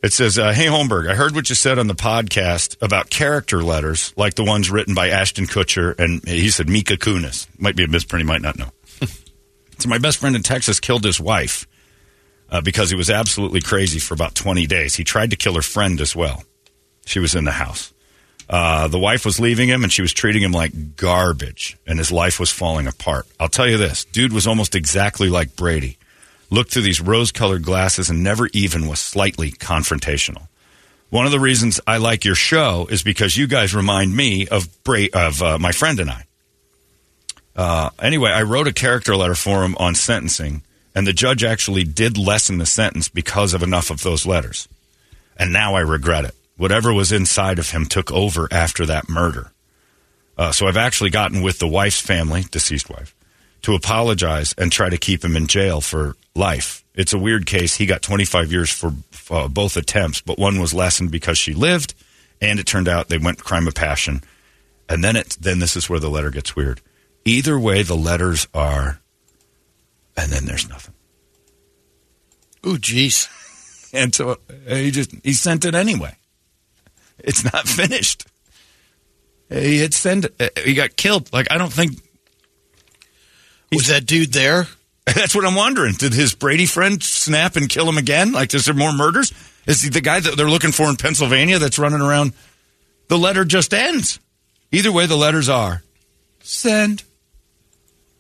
It 0.01 0.12
says, 0.12 0.39
uh, 0.39 0.53
Hey, 0.53 0.65
Holmberg, 0.65 1.10
I 1.10 1.15
heard 1.15 1.36
what 1.36 1.50
you 1.50 1.56
said 1.56 1.77
on 1.77 1.88
the 1.88 1.96
podcast 1.96 2.82
about 2.82 3.10
character 3.10 3.62
letters, 3.62 4.13
like 4.18 4.34
the 4.34 4.44
ones 4.44 4.72
written 4.72 4.96
by 4.96 5.10
Ashton 5.10 5.46
Kutcher 5.46 5.98
and 6.00 6.27
he 6.27 6.50
said 6.50 6.68
Mika 6.68 6.98
Kunis. 6.98 7.48
Might 7.60 7.75
be 7.75 7.84
a 7.84 7.88
misprint, 7.88 8.24
he 8.24 8.27
might 8.27 8.41
not 8.41 8.58
know. 8.58 8.72
so, 9.77 9.88
my 9.88 9.98
best 9.98 10.18
friend 10.18 10.36
in 10.36 10.41
Texas 10.44 10.79
killed 10.79 11.03
his 11.03 11.20
wife 11.20 11.68
uh, 12.51 12.62
because 12.62 12.89
he 12.89 12.96
was 12.96 13.10
absolutely 13.10 13.62
crazy 13.62 14.00
for 14.00 14.13
about 14.13 14.36
20 14.36 14.65
days. 14.68 14.96
He 14.96 15.03
tried 15.03 15.32
to 15.32 15.36
kill 15.36 15.56
her 15.56 15.62
friend 15.62 16.01
as 16.01 16.15
well. 16.15 16.44
She 17.06 17.20
was 17.20 17.36
in 17.36 17.46
the 17.46 17.51
house. 17.51 17.94
Uh, 18.50 18.88
the 18.88 18.98
wife 19.00 19.25
was 19.25 19.39
leaving 19.39 19.70
him 19.70 19.84
and 19.84 19.94
she 19.94 20.01
was 20.01 20.12
treating 20.12 20.41
him 20.41 20.51
like 20.51 20.96
garbage, 20.96 21.77
and 21.86 22.00
his 22.00 22.12
life 22.12 22.39
was 22.39 22.50
falling 22.50 22.88
apart. 22.88 23.27
I'll 23.39 23.50
tell 23.50 23.68
you 23.68 23.77
this 23.77 24.06
dude 24.06 24.34
was 24.34 24.48
almost 24.48 24.74
exactly 24.75 25.29
like 25.29 25.56
Brady. 25.56 25.98
Looked 26.50 26.72
through 26.72 26.82
these 26.82 27.00
rose 27.00 27.32
colored 27.32 27.63
glasses 27.63 28.10
and 28.10 28.24
never 28.24 28.48
even 28.53 28.88
was 28.88 29.00
slightly 29.00 29.51
confrontational. 29.51 30.48
One 31.12 31.25
of 31.25 31.32
the 31.32 31.39
reasons 31.39 31.79
I 31.86 31.98
like 31.98 32.25
your 32.25 32.35
show 32.35 32.88
is 32.90 33.03
because 33.03 33.38
you 33.38 33.46
guys 33.46 33.75
remind 33.75 34.16
me 34.16 34.48
of 34.48 34.68
Bra- 34.83 35.05
of 35.14 35.42
uh, 35.44 35.59
my 35.59 35.72
friend 35.72 36.00
and 36.00 36.09
I. 36.09 36.25
Uh, 37.55 37.90
anyway, 38.01 38.31
I 38.31 38.44
wrote 38.44 38.68
a 38.68 38.74
character 38.74 39.16
letter 39.16 39.35
for 39.35 39.64
him 39.64 39.75
on 39.77 39.94
sentencing, 39.94 40.64
and 41.00 41.07
the 41.07 41.14
judge 41.14 41.46
actually 41.46 41.85
did 41.85 42.18
lessen 42.18 42.57
the 42.57 42.66
sentence 42.66 43.07
because 43.07 43.53
of 43.53 43.64
enough 43.64 43.90
of 43.90 44.03
those 44.03 44.25
letters. 44.25 44.68
And 45.38 45.53
now 45.53 45.75
I 45.75 45.79
regret 45.79 46.25
it. 46.25 46.35
Whatever 46.57 46.94
was 46.94 47.14
inside 47.14 47.57
of 47.57 47.70
him 47.70 47.85
took 47.85 48.12
over 48.12 48.50
after 48.51 48.85
that 48.85 49.07
murder. 49.07 49.53
Uh, 50.38 50.51
so 50.51 50.68
I've 50.68 50.75
actually 50.75 51.09
gotten 51.09 51.42
with 51.42 51.59
the 51.59 51.70
wife's 51.70 52.01
family, 52.01 52.44
deceased 52.51 52.90
wife, 52.90 53.16
to 53.62 53.75
apologize 53.75 54.53
and 54.57 54.74
try 54.74 54.90
to 54.90 54.98
keep 54.98 55.24
him 55.24 55.38
in 55.38 55.48
jail 55.48 55.79
for 55.79 56.18
life. 56.35 56.83
It's 56.94 57.14
a 57.14 57.18
weird 57.18 57.46
case. 57.46 57.75
He 57.75 57.85
got 57.85 58.01
25 58.01 58.51
years 58.51 58.70
for 58.70 58.94
uh, 59.31 59.48
both 59.48 59.77
attempts, 59.77 60.20
but 60.20 60.38
one 60.38 60.59
was 60.59 60.74
lessened 60.74 61.12
because 61.12 61.38
she 61.38 61.53
lived, 61.53 61.94
and 62.42 62.59
it 62.59 62.66
turned 62.66 62.90
out 62.90 63.07
they 63.07 63.18
went 63.18 63.42
crime 63.42 63.70
of 63.70 63.74
passion. 63.74 64.20
And 64.90 65.01
then 65.01 65.16
it 65.16 65.38
then 65.40 65.59
this 65.59 65.77
is 65.77 65.90
where 65.90 66.01
the 66.01 66.09
letter 66.09 66.29
gets 66.29 66.57
weird. 66.57 66.81
Either 67.24 67.57
way, 67.57 67.83
the 67.83 67.96
letters 67.96 68.50
are, 68.53 69.00
and 70.24 70.32
then 70.32 70.46
there's 70.46 70.68
nothing. 70.70 70.94
Ooh, 72.66 72.77
jeez. 72.77 73.27
And 73.92 74.14
so 74.14 74.38
uh, 74.70 74.75
he 74.75 74.92
just 74.92 75.12
he 75.24 75.34
sent 75.34 75.66
it 75.66 75.74
anyway. 75.74 76.16
It's 77.18 77.44
not 77.44 77.68
finished. 77.68 78.24
He 79.50 79.79
had 79.79 79.96
sent. 79.96 80.27
uh, 80.40 80.50
He 80.64 80.75
got 80.75 80.96
killed. 80.96 81.34
Like 81.34 81.48
I 81.51 81.58
don't 81.58 81.74
think 81.74 81.94
Was 83.74 83.88
that 83.88 84.05
dude 84.05 84.32
there? 84.32 84.68
That's 85.08 85.34
what 85.34 85.44
I'm 85.44 85.55
wondering. 85.55 85.96
Did 85.96 86.14
his 86.14 86.36
Brady 86.36 86.68
friend 86.68 87.01
snap 87.01 87.55
and 87.55 87.68
kill 87.68 87.90
him 87.90 87.98
again? 87.98 88.32
Like, 88.32 88.53
is 88.53 88.66
there 88.66 88.75
more 88.75 88.94
murders? 88.94 89.34
Is 89.66 89.82
he 89.82 89.90
the 89.90 90.01
guy 90.01 90.20
that 90.20 90.38
they're 90.38 90.48
looking 90.50 90.72
for 90.72 90.88
in 90.88 90.96
Pennsylvania 90.96 91.58
that's 91.58 91.79
running 91.79 92.01
around? 92.01 92.34
The 93.08 93.18
letter 93.18 93.44
just 93.44 93.74
ends. 93.74 94.20
Either 94.72 94.92
way, 94.92 95.08
the 95.08 95.16
letters 95.18 95.50
are 95.50 95.82
send. 96.42 97.01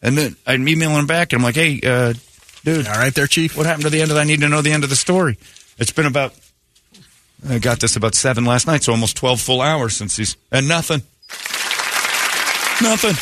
And 0.01 0.17
then 0.17 0.35
I'm 0.47 0.67
emailing 0.67 0.95
him 0.97 1.07
back, 1.07 1.33
and 1.33 1.39
I'm 1.39 1.43
like, 1.43 1.55
hey, 1.55 1.79
uh, 1.83 2.13
dude, 2.63 2.87
All 2.87 2.93
right 2.93 3.13
there, 3.13 3.27
Chief. 3.27 3.57
what 3.57 3.65
happened 3.65 3.83
to 3.83 3.89
the 3.89 4.01
end 4.01 4.11
of 4.11 4.17
I 4.17 4.23
need 4.23 4.39
to 4.41 4.49
know 4.49 4.61
the 4.61 4.71
end 4.71 4.83
of 4.83 4.89
the 4.89 4.95
story. 4.95 5.37
It's 5.77 5.91
been 5.91 6.05
about, 6.05 6.33
I 7.47 7.59
got 7.59 7.79
this 7.79 7.95
about 7.95 8.15
seven 8.15 8.45
last 8.45 8.65
night, 8.67 8.83
so 8.83 8.91
almost 8.93 9.17
12 9.17 9.41
full 9.41 9.61
hours 9.61 9.95
since 9.95 10.15
he's, 10.17 10.37
and 10.51 10.67
nothing. 10.67 11.01
Nothing. 12.81 13.15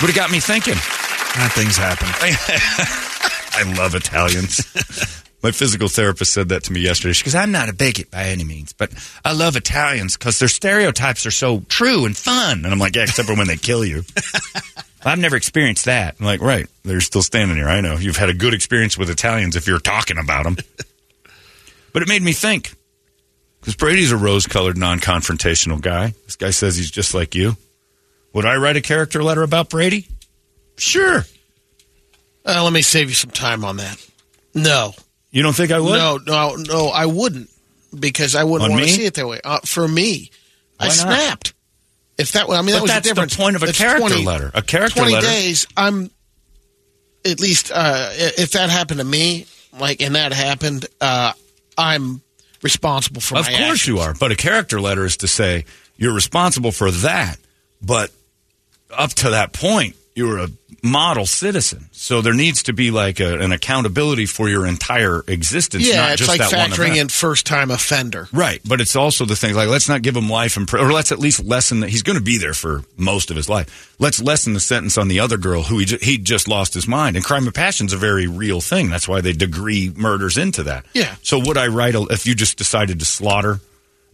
But 0.00 0.10
it 0.10 0.14
got 0.16 0.30
me 0.30 0.38
thinking. 0.40 0.74
Ah, 0.76 1.50
things 1.54 1.76
happen. 1.76 2.06
I 3.56 3.76
love 3.76 3.94
Italians. 3.94 4.60
My 5.44 5.50
physical 5.50 5.88
therapist 5.88 6.32
said 6.32 6.48
that 6.48 6.64
to 6.64 6.72
me 6.72 6.80
yesterday. 6.80 7.12
She 7.12 7.22
goes, 7.22 7.34
I'm 7.34 7.52
not 7.52 7.68
a 7.68 7.74
bigot 7.74 8.10
by 8.10 8.28
any 8.28 8.44
means, 8.44 8.72
but 8.72 8.90
I 9.26 9.34
love 9.34 9.56
Italians 9.56 10.16
because 10.16 10.38
their 10.38 10.48
stereotypes 10.48 11.26
are 11.26 11.30
so 11.30 11.60
true 11.68 12.06
and 12.06 12.16
fun. 12.16 12.64
And 12.64 12.68
I'm 12.68 12.78
like, 12.78 12.96
yeah, 12.96 13.02
except 13.02 13.28
for 13.28 13.36
when 13.36 13.46
they 13.46 13.58
kill 13.58 13.84
you. 13.84 14.04
I've 15.04 15.18
never 15.18 15.36
experienced 15.36 15.84
that. 15.84 16.16
I'm 16.18 16.24
like, 16.24 16.40
right. 16.40 16.66
They're 16.82 17.02
still 17.02 17.20
standing 17.20 17.58
here. 17.58 17.68
I 17.68 17.82
know. 17.82 17.98
You've 17.98 18.16
had 18.16 18.30
a 18.30 18.34
good 18.34 18.54
experience 18.54 18.96
with 18.96 19.10
Italians 19.10 19.54
if 19.54 19.66
you're 19.66 19.80
talking 19.80 20.16
about 20.16 20.44
them. 20.44 20.56
but 21.92 22.00
it 22.00 22.08
made 22.08 22.22
me 22.22 22.32
think 22.32 22.72
because 23.60 23.76
Brady's 23.76 24.12
a 24.12 24.16
rose 24.16 24.46
colored, 24.46 24.78
non 24.78 24.98
confrontational 24.98 25.78
guy. 25.78 26.14
This 26.24 26.36
guy 26.36 26.52
says 26.52 26.78
he's 26.78 26.90
just 26.90 27.12
like 27.12 27.34
you. 27.34 27.58
Would 28.32 28.46
I 28.46 28.56
write 28.56 28.76
a 28.76 28.80
character 28.80 29.22
letter 29.22 29.42
about 29.42 29.68
Brady? 29.68 30.08
Sure. 30.78 31.26
Uh, 32.46 32.64
let 32.64 32.72
me 32.72 32.80
save 32.80 33.10
you 33.10 33.14
some 33.14 33.30
time 33.30 33.62
on 33.62 33.76
that. 33.76 34.02
No, 34.54 34.94
You 35.34 35.42
don't 35.42 35.52
think 35.54 35.70
I 35.72 35.80
would? 35.80 35.96
no, 35.98 36.18
no, 36.24 36.54
no. 36.56 36.86
I 36.88 37.06
wouldn't 37.06 37.50
because 37.98 38.34
I 38.34 38.44
wouldn't 38.44 38.70
On 38.70 38.76
want 38.76 38.84
to 38.88 38.92
see 38.92 39.04
it 39.04 39.14
that 39.14 39.26
way. 39.26 39.40
Uh, 39.42 39.58
for 39.64 39.86
me, 39.86 40.30
I 40.78 40.86
not? 40.86 40.92
snapped. 40.94 41.54
If 42.16 42.32
that, 42.32 42.48
I 42.48 42.62
mean, 42.62 42.66
But 42.66 42.72
that 42.72 42.82
was 42.82 42.90
that's 42.92 43.08
the 43.08 43.14
difference. 43.14 43.36
point 43.36 43.56
of 43.56 43.62
a 43.64 43.66
It's 43.70 43.78
character 43.78 44.16
letter. 44.18 44.50
A 44.54 44.62
character 44.62 45.00
Twenty 45.00 45.14
letter- 45.14 45.26
days. 45.26 45.66
I'm 45.76 46.10
at 47.24 47.40
least 47.40 47.72
uh, 47.74 48.10
if 48.12 48.52
that 48.52 48.70
happened 48.70 49.00
to 49.00 49.04
me, 49.04 49.46
like, 49.78 50.00
and 50.00 50.14
that 50.14 50.32
happened, 50.32 50.86
uh, 51.00 51.32
I'm 51.76 52.22
responsible 52.62 53.20
for 53.20 53.34
that. 53.34 53.40
Of 53.40 53.46
my 53.46 53.58
course 53.58 53.80
actions. 53.80 53.86
you 53.88 53.98
are. 53.98 54.14
But 54.14 54.30
a 54.30 54.36
character 54.36 54.80
letter 54.80 55.04
is 55.04 55.16
to 55.18 55.26
say 55.28 55.64
you're 55.96 56.14
responsible 56.14 56.70
for 56.70 56.90
that. 56.92 57.38
But 57.82 58.12
up 58.90 59.10
to 59.14 59.30
that 59.30 59.52
point, 59.52 59.96
you're 60.14 60.38
a 60.38 60.48
model 60.82 61.26
citizen. 61.26 61.88
So 61.92 62.20
there 62.20 62.34
needs 62.34 62.64
to 62.64 62.72
be 62.72 62.90
like 62.90 63.18
a, 63.18 63.38
an 63.40 63.52
accountability 63.52 64.26
for 64.26 64.48
your 64.48 64.66
entire 64.66 65.24
existence. 65.26 65.88
Yeah, 65.88 66.02
not 66.02 66.12
it's 66.12 66.18
just 66.20 66.28
like 66.28 66.50
that 66.50 66.70
factoring 66.70 66.96
in 66.96 67.08
first 67.08 67.46
time 67.46 67.70
offender. 67.70 68.28
Right, 68.32 68.60
but 68.64 68.80
it's 68.80 68.94
also 68.94 69.24
the 69.24 69.34
thing 69.34 69.54
like 69.54 69.68
let's 69.68 69.88
not 69.88 70.02
give 70.02 70.16
him 70.16 70.28
life 70.28 70.56
in 70.56 70.66
prison, 70.66 70.86
or 70.86 70.92
let's 70.92 71.10
at 71.10 71.18
least 71.18 71.42
lessen 71.42 71.80
that 71.80 71.88
he's 71.88 72.02
going 72.02 72.18
to 72.18 72.24
be 72.24 72.38
there 72.38 72.54
for 72.54 72.82
most 72.96 73.30
of 73.30 73.36
his 73.36 73.48
life. 73.48 73.94
Let's 73.98 74.22
lessen 74.22 74.52
the 74.52 74.60
sentence 74.60 74.98
on 74.98 75.08
the 75.08 75.20
other 75.20 75.36
girl 75.36 75.62
who 75.62 75.78
he, 75.78 75.96
he 76.00 76.18
just 76.18 76.48
lost 76.48 76.74
his 76.74 76.86
mind. 76.86 77.16
And 77.16 77.24
crime 77.24 77.48
of 77.48 77.54
passion's 77.54 77.92
a 77.92 77.96
very 77.96 78.26
real 78.26 78.60
thing. 78.60 78.90
That's 78.90 79.08
why 79.08 79.20
they 79.20 79.32
degree 79.32 79.92
murders 79.96 80.36
into 80.38 80.64
that. 80.64 80.84
Yeah. 80.92 81.14
So 81.22 81.38
would 81.38 81.56
I 81.56 81.68
write 81.68 81.94
a, 81.94 82.02
if 82.10 82.26
you 82.26 82.34
just 82.34 82.58
decided 82.58 83.00
to 83.00 83.04
slaughter, 83.04 83.60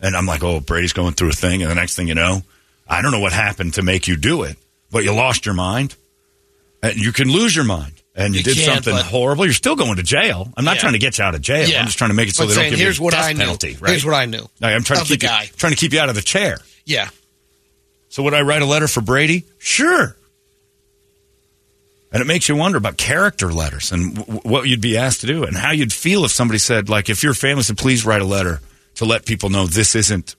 and 0.01 0.17
I'm 0.17 0.27
like, 0.27 0.43
oh, 0.43 0.61
Brady's 0.61 0.93
going 0.93 1.15
through 1.15 1.31
a 1.31 1.33
thing, 1.33 1.63
and 1.63 1.71
the 1.71 1.75
next 1.75 1.97
thing 1.97 2.09
you 2.09 2.15
know, 2.15 2.43
I 2.89 3.03
don't 3.03 3.13
know 3.13 3.21
what 3.21 3.33
happened 3.33 3.75
to 3.75 3.83
make 3.83 4.09
you 4.09 4.17
do 4.17 4.45
it, 4.45 4.57
but 4.90 5.05
you 5.05 5.12
lost 5.12 5.46
your 5.46 5.55
mind, 5.55 5.94
and 6.83 6.96
you 6.96 7.12
can 7.12 7.29
lose 7.31 7.55
your 7.55 7.64
mind. 7.64 7.94
And 8.14 8.35
you, 8.35 8.38
You 8.38 8.44
did 8.44 8.57
something 8.64 8.92
but- 8.92 9.05
horrible. 9.07 9.44
You're 9.44 9.55
still 9.55 9.76
going 9.76 9.96
to 9.96 10.03
jail. 10.03 10.53
I'm 10.57 10.64
not 10.64 10.74
Yeah. 10.76 10.81
trying 10.81 10.92
to 10.94 10.98
get 10.98 11.16
you 11.18 11.24
out 11.24 11.35
of 11.37 11.40
jail. 11.40 11.64
I'm 11.79 11.87
just 11.87 11.96
trying 11.96 12.11
to 12.11 12.14
make 12.14 12.29
it 12.29 12.35
so 12.35 12.44
But 12.44 12.48
they 12.55 12.62
don't 12.62 12.70
give 12.70 12.79
here's 12.81 12.98
you 12.98 13.03
a 13.03 13.05
what 13.05 13.14
death 13.14 13.24
I 13.24 13.33
knew. 13.33 13.38
penalty. 13.38 13.76
Right? 13.81 13.90
Here's 13.90 14.05
what 14.05 14.14
I 14.14 14.26
knew. 14.26 14.48
I'm 14.61 14.83
trying 14.83 15.00
to 15.00 15.07
keep 15.07 15.22
you, 15.22 15.29
trying 15.57 15.72
to 15.72 15.76
keep 15.76 15.92
you 15.92 16.00
out 16.00 16.09
of 16.09 16.16
the 16.16 16.22
chair. 16.22 16.59
Yeah. 16.85 17.09
So 18.09 18.24
would 18.24 18.35
I 18.35 18.42
write 18.42 18.62
a 18.62 18.66
letter 18.66 18.88
for 18.88 19.00
Brady? 19.00 19.44
Sure. 19.59 20.16
And 22.12 22.20
it 22.20 22.26
makes 22.26 22.48
you 22.48 22.57
wonder 22.57 22.76
about 22.76 22.96
character 22.96 23.53
letters 23.53 23.92
and 23.92 24.16
w- 24.16 24.40
what 24.40 24.68
you'd 24.68 24.81
be 24.81 24.96
asked 24.96 25.20
to 25.20 25.29
do 25.29 25.44
and 25.44 25.57
how 25.57 25.70
you'd 25.70 25.92
feel 25.92 26.24
if 26.24 26.33
somebody 26.33 26.59
said, 26.59 26.88
like, 26.88 27.09
if 27.09 27.22
your 27.22 27.35
family 27.35 27.62
said, 27.62 27.79
please 27.79 28.05
write 28.05 28.20
a 28.20 28.24
letter 28.26 28.61
to 28.96 29.05
let 29.05 29.24
people 29.24 29.48
know 29.48 29.66
this 29.68 29.94
isn't 29.94 30.35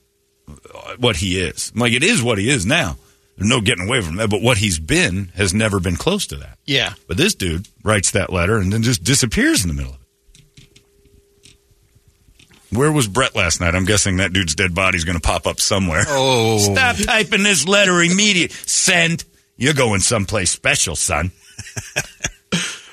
uh, 0.46 0.52
what 0.98 1.16
he 1.16 1.40
is. 1.40 1.72
Like, 1.74 1.94
it 1.94 2.02
is 2.04 2.22
what 2.22 2.36
he 2.36 2.50
is 2.50 2.66
now. 2.66 2.98
There's 3.36 3.48
no 3.48 3.60
getting 3.60 3.88
away 3.88 4.00
from 4.02 4.16
that. 4.16 4.30
But 4.30 4.42
what 4.42 4.58
he's 4.58 4.78
been 4.78 5.32
has 5.34 5.52
never 5.54 5.80
been 5.80 5.96
close 5.96 6.26
to 6.28 6.36
that. 6.36 6.58
Yeah. 6.64 6.94
But 7.08 7.16
this 7.16 7.34
dude 7.34 7.66
writes 7.82 8.10
that 8.12 8.32
letter 8.32 8.58
and 8.58 8.72
then 8.72 8.82
just 8.82 9.02
disappears 9.04 9.62
in 9.64 9.68
the 9.68 9.74
middle 9.74 9.92
of 9.94 9.98
it. 9.98 10.02
Where 12.76 12.90
was 12.92 13.06
Brett 13.06 13.34
last 13.34 13.60
night? 13.60 13.74
I'm 13.74 13.84
guessing 13.84 14.16
that 14.16 14.32
dude's 14.32 14.54
dead 14.54 14.74
body's 14.74 15.04
going 15.04 15.18
to 15.18 15.26
pop 15.26 15.46
up 15.46 15.60
somewhere. 15.60 16.04
Oh, 16.08 16.58
Stop 16.58 16.96
typing 16.96 17.42
this 17.42 17.68
letter 17.68 18.02
immediate. 18.02 18.52
Send. 18.52 19.24
You're 19.56 19.74
going 19.74 20.00
someplace 20.00 20.50
special, 20.50 20.96
son. 20.96 21.32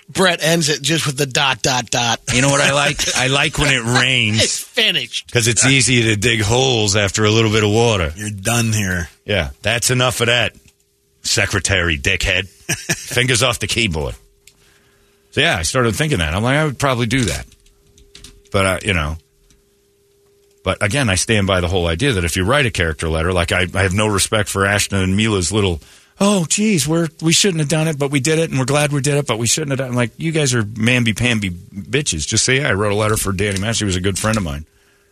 Brett 0.09 0.43
ends 0.43 0.69
it 0.69 0.81
just 0.81 1.05
with 1.05 1.17
the 1.17 1.27
dot, 1.27 1.61
dot, 1.61 1.89
dot. 1.91 2.19
You 2.33 2.41
know 2.41 2.49
what 2.49 2.61
I 2.61 2.73
like? 2.73 2.97
I 3.15 3.27
like 3.27 3.57
when 3.59 3.71
it 3.71 3.83
rains. 4.01 4.43
It's 4.43 4.59
finished. 4.59 5.27
because 5.27 5.47
it's 5.47 5.65
easy 5.65 6.01
to 6.03 6.15
dig 6.15 6.41
holes 6.41 6.95
after 6.95 7.25
a 7.25 7.29
little 7.31 7.51
bit 7.51 7.63
of 7.63 7.69
water. 7.71 8.11
you're 8.15 8.29
done 8.31 8.73
here. 8.73 9.07
Yeah, 9.25 9.51
that's 9.61 9.91
enough 9.91 10.19
of 10.21 10.27
that, 10.27 10.55
secretary 11.21 11.97
dickhead. 11.97 12.47
Fingers 12.67 13.43
off 13.43 13.59
the 13.59 13.67
keyboard. 13.67 14.15
So 15.31 15.41
yeah, 15.41 15.57
I 15.57 15.61
started 15.61 15.95
thinking 15.95 16.17
that. 16.17 16.33
I'm 16.33 16.41
like, 16.43 16.57
I 16.57 16.65
would 16.65 16.79
probably 16.79 17.05
do 17.05 17.25
that, 17.25 17.45
but 18.51 18.65
uh, 18.65 18.79
you 18.83 18.93
know. 18.93 19.17
But 20.63 20.83
again, 20.83 21.07
I 21.09 21.15
stand 21.15 21.47
by 21.47 21.61
the 21.61 21.67
whole 21.67 21.87
idea 21.87 22.13
that 22.13 22.25
if 22.25 22.35
you 22.35 22.43
write 22.43 22.65
a 22.65 22.71
character 22.71 23.07
letter, 23.07 23.31
like 23.31 23.51
I, 23.51 23.67
I 23.73 23.83
have 23.83 23.93
no 23.93 24.07
respect 24.07 24.49
for 24.49 24.65
Ashton 24.65 24.99
and 24.99 25.15
Mila's 25.15 25.51
little, 25.51 25.79
oh, 26.19 26.45
geez, 26.45 26.87
we're 26.87 27.07
we 27.21 27.33
shouldn't 27.33 27.59
have 27.59 27.69
done 27.69 27.87
it, 27.87 27.97
but 27.97 28.11
we 28.11 28.19
did 28.19 28.39
it, 28.39 28.49
and 28.49 28.59
we're 28.59 28.65
glad 28.65 28.91
we 28.91 29.01
did 29.01 29.15
it, 29.15 29.27
but 29.27 29.37
we 29.39 29.47
shouldn't 29.47 29.71
have 29.71 29.79
done. 29.79 29.93
it. 29.93 29.95
Like 29.95 30.11
you 30.17 30.31
guys 30.31 30.53
are 30.53 30.63
mamby 30.63 31.17
pamby 31.17 31.49
bitches. 31.49 32.27
Just 32.27 32.45
say, 32.45 32.57
yeah, 32.57 32.69
I 32.69 32.73
wrote 32.73 32.91
a 32.91 32.95
letter 32.95 33.17
for 33.17 33.31
Danny 33.31 33.59
Mash. 33.59 33.79
He 33.79 33.85
was 33.85 33.95
a 33.95 34.01
good 34.01 34.17
friend 34.19 34.37
of 34.37 34.43
mine. 34.43 34.65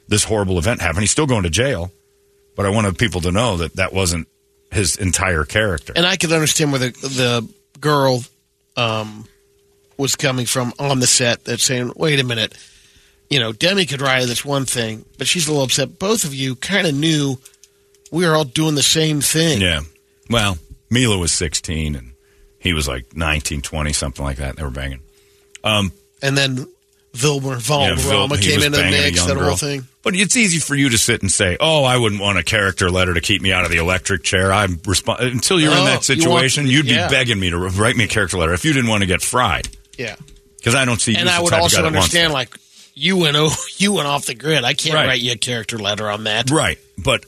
This 0.08 0.24
horrible 0.24 0.58
event 0.58 0.82
happened. 0.82 1.02
He's 1.02 1.12
still 1.12 1.28
going 1.28 1.43
to 1.43 1.50
jail, 1.50 1.91
but 2.56 2.65
I 2.65 2.70
wanted 2.70 2.98
people 2.98 3.22
to 3.22 3.32
know 3.32 3.58
that 3.58 3.76
that 3.76 3.93
wasn't 3.93 4.28
his 4.72 4.96
entire 4.98 5.43
character. 5.43 5.93
And 5.96 6.06
I 6.06 6.17
could 6.17 6.32
understand 6.32 6.72
where 6.72 6.80
the 6.80 6.91
the 6.91 7.50
girl 7.80 8.24
um, 8.76 9.26
was 9.98 10.15
coming 10.15 10.46
from 10.46 10.74
on 10.80 11.00
the 11.00 11.08
set. 11.08 11.46
That's 11.46 11.63
saying, 11.63 11.93
"Wait 11.96 12.20
a 12.20 12.24
minute, 12.24 12.54
you 13.30 13.39
know, 13.39 13.52
Demi 13.52 13.86
could 13.86 14.02
write 14.02 14.26
this 14.28 14.46
one 14.46 14.65
thing, 14.65 15.06
but 15.17 15.28
she's 15.28 15.48
a 15.48 15.52
little 15.52 15.65
upset. 15.65 16.00
Both 16.00 16.24
of 16.24 16.34
you 16.34 16.56
kind 16.56 16.88
of 16.88 16.96
knew 16.96 17.38
we 18.12 18.26
were 18.26 18.36
all 18.36 18.46
doing 18.46 18.76
the 18.76 18.84
same 18.84 19.22
thing. 19.22 19.62
Yeah. 19.62 19.82
Well, 20.30 20.58
Mila 20.89 21.17
was 21.17 21.32
16 21.32 21.95
and 21.95 22.13
he 22.60 22.73
was 22.73 22.88
like 22.88 23.15
19, 23.15 23.62
20, 23.62 23.93
something 23.93 24.23
like 24.26 24.38
that. 24.38 24.56
They 24.56 24.63
were 24.63 24.69
banging. 24.69 25.02
Um, 25.63 25.91
And 26.21 26.38
then 26.38 26.67
Vilmer 27.13 27.52
yeah, 27.52 27.95
Vil- 27.95 27.95
Valderrama 27.95 28.38
came 28.38 28.56
was 28.58 28.65
into 28.65 28.78
the 28.78 28.84
banging 28.84 29.00
a 29.00 29.02
mix. 29.04 29.26
That 29.26 29.36
girl. 29.38 29.47
whole 29.47 29.56
thing. 29.58 29.88
But 30.04 30.15
it's 30.15 30.38
easy 30.38 30.60
for 30.60 30.76
you 30.76 30.89
to 30.89 30.97
sit 30.97 31.21
and 31.21 31.32
say, 31.32 31.58
"Oh, 31.60 31.84
I 31.84 31.97
wouldn't 31.97 32.21
want 32.21 32.38
a 32.38 32.43
character 32.43 32.89
letter 32.89 33.13
to 33.13 33.21
keep 33.21 33.41
me 33.41 33.52
out 33.52 33.65
of 33.65 33.71
the 33.71 33.78
electric 33.78 34.23
chair." 34.23 34.54
I'm 34.54 34.78
resp- 34.78 35.19
until 35.19 35.60
you're 35.60 35.71
in 35.71 35.78
Oh, 35.80 35.84
that 35.84 35.89
you 35.89 35.93
want- 35.95 36.04
situation, 36.06 36.67
you'd 36.67 36.86
yeah. 36.86 37.08
be 37.08 37.12
begging 37.13 37.39
me 37.39 37.50
to 37.50 37.58
write 37.58 37.95
me 37.97 38.06
a 38.06 38.08
character 38.08 38.38
letter 38.38 38.54
if 38.54 38.63
you 38.65 38.71
didn't 38.73 38.89
want 38.89 39.02
to 39.02 39.08
get 39.08 39.21
fried. 39.21 39.67
Yeah. 39.97 40.15
Because 40.58 40.76
I 40.76 40.86
don't 40.86 41.02
see 41.02 41.12
you 41.13 41.17
And 41.17 41.28
as 41.30 41.36
I 41.36 41.41
would 41.41 41.54
also 41.54 41.78
guy 41.78 41.82
that 41.84 41.93
wants 41.93 41.97
understand, 42.15 42.34
like 42.34 42.56
you 42.93 43.17
went 43.17 43.36
oh, 43.38 43.52
you 43.78 43.93
went 43.93 44.08
off 44.08 44.26
the 44.28 44.36
grid. 44.36 44.63
I 44.63 44.73
can't 44.73 44.95
Right. 44.95 45.08
write 45.08 45.21
you 45.21 45.32
a 45.34 45.38
character 45.38 45.78
letter 45.78 46.10
on 46.10 46.23
that. 46.26 46.50
Right. 46.50 46.78
But 46.97 47.26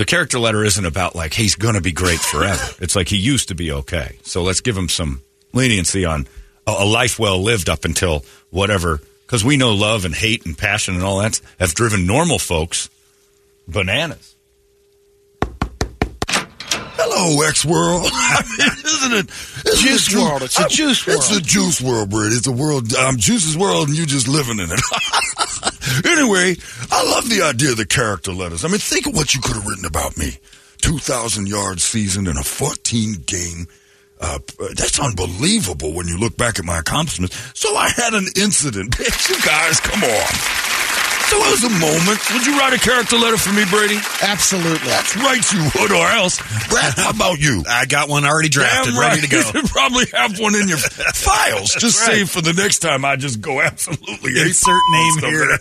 the 0.00 0.06
character 0.06 0.38
letter 0.38 0.64
isn't 0.64 0.86
about 0.86 1.14
like 1.14 1.34
he's 1.34 1.56
going 1.56 1.74
to 1.74 1.82
be 1.82 1.92
great 1.92 2.20
forever. 2.20 2.74
it's 2.80 2.96
like 2.96 3.06
he 3.06 3.18
used 3.18 3.48
to 3.48 3.54
be 3.54 3.70
okay. 3.70 4.16
So 4.22 4.42
let's 4.42 4.62
give 4.62 4.74
him 4.74 4.88
some 4.88 5.20
leniency 5.52 6.06
on 6.06 6.26
a, 6.66 6.70
a 6.70 6.86
life 6.86 7.18
well 7.18 7.42
lived 7.42 7.68
up 7.68 7.84
until 7.84 8.24
whatever. 8.48 9.02
Because 9.26 9.44
we 9.44 9.58
know 9.58 9.74
love 9.74 10.06
and 10.06 10.14
hate 10.14 10.46
and 10.46 10.56
passion 10.56 10.94
and 10.94 11.04
all 11.04 11.20
that 11.20 11.38
have 11.58 11.74
driven 11.74 12.06
normal 12.06 12.38
folks 12.38 12.88
bananas. 13.68 14.36
Hello, 17.02 17.42
X 17.48 17.64
World. 17.64 18.04
Isn't 18.84 19.12
it? 19.12 19.30
Isn't 19.66 19.88
Juice 19.88 20.08
it 20.08 20.10
ju- 20.10 20.20
world. 20.22 20.42
It's 20.42 20.58
a 20.58 20.68
juice 20.68 21.06
It's 21.08 21.30
world. 21.30 21.40
a 21.42 21.44
juice 21.44 21.80
world, 21.80 22.10
Brady. 22.10 22.34
It's 22.36 22.46
a 22.46 22.52
world. 22.52 22.92
Um, 22.94 23.16
Juice's 23.16 23.56
world, 23.56 23.88
and 23.88 23.96
you 23.96 24.04
just 24.06 24.28
living 24.28 24.58
in 24.58 24.68
it. 24.70 24.80
anyway, 26.06 26.56
I 26.90 27.04
love 27.10 27.28
the 27.30 27.42
idea 27.42 27.70
of 27.72 27.76
the 27.78 27.86
character 27.86 28.32
letters. 28.32 28.64
I 28.64 28.68
mean, 28.68 28.78
think 28.78 29.06
of 29.06 29.14
what 29.14 29.34
you 29.34 29.40
could 29.40 29.54
have 29.56 29.66
written 29.66 29.84
about 29.86 30.16
me. 30.18 30.38
2,000 30.82 31.46
yard 31.48 31.80
season 31.80 32.26
in 32.26 32.36
a 32.36 32.42
14 32.42 33.22
game. 33.26 33.66
Uh, 34.20 34.38
that's 34.76 35.00
unbelievable 35.00 35.94
when 35.94 36.06
you 36.06 36.18
look 36.18 36.36
back 36.36 36.58
at 36.58 36.64
my 36.66 36.78
accomplishments. 36.78 37.34
So 37.58 37.74
I 37.76 37.88
had 37.88 38.12
an 38.12 38.26
incident. 38.36 38.90
Bitch, 38.96 39.28
you 39.30 39.40
guys, 39.42 39.80
come 39.80 40.04
on. 40.04 40.69
So 41.30 41.36
it 41.38 41.50
was 41.50 41.62
a 41.62 41.70
moment. 41.78 42.18
Would 42.34 42.44
you 42.44 42.58
write 42.58 42.72
a 42.74 42.78
character 42.78 43.16
letter 43.16 43.36
for 43.36 43.52
me, 43.54 43.62
Brady? 43.70 43.98
Absolutely. 44.20 44.82
That's 44.88 45.14
right, 45.16 45.52
you 45.52 45.62
would, 45.78 45.92
or 45.92 46.06
else. 46.10 46.38
Brad, 46.68 46.94
how 46.98 47.10
about 47.10 47.38
you? 47.38 47.62
I 47.68 47.86
got 47.86 48.08
one 48.08 48.24
already 48.24 48.48
drafted, 48.48 48.94
Damn 48.94 49.00
ready 49.00 49.20
to 49.20 49.28
go. 49.28 49.38
You 49.54 49.62
probably 49.68 50.06
have 50.12 50.40
one 50.40 50.56
in 50.56 50.66
your 50.66 50.78
files. 51.14 51.74
Just 51.74 51.98
save 52.04 52.30
for 52.30 52.40
the 52.40 52.52
next 52.52 52.80
time. 52.80 53.04
I 53.04 53.14
just 53.14 53.40
go 53.40 53.60
absolutely 53.60 54.40
Insert 54.40 54.80
name 54.90 55.18
here. 55.30 55.58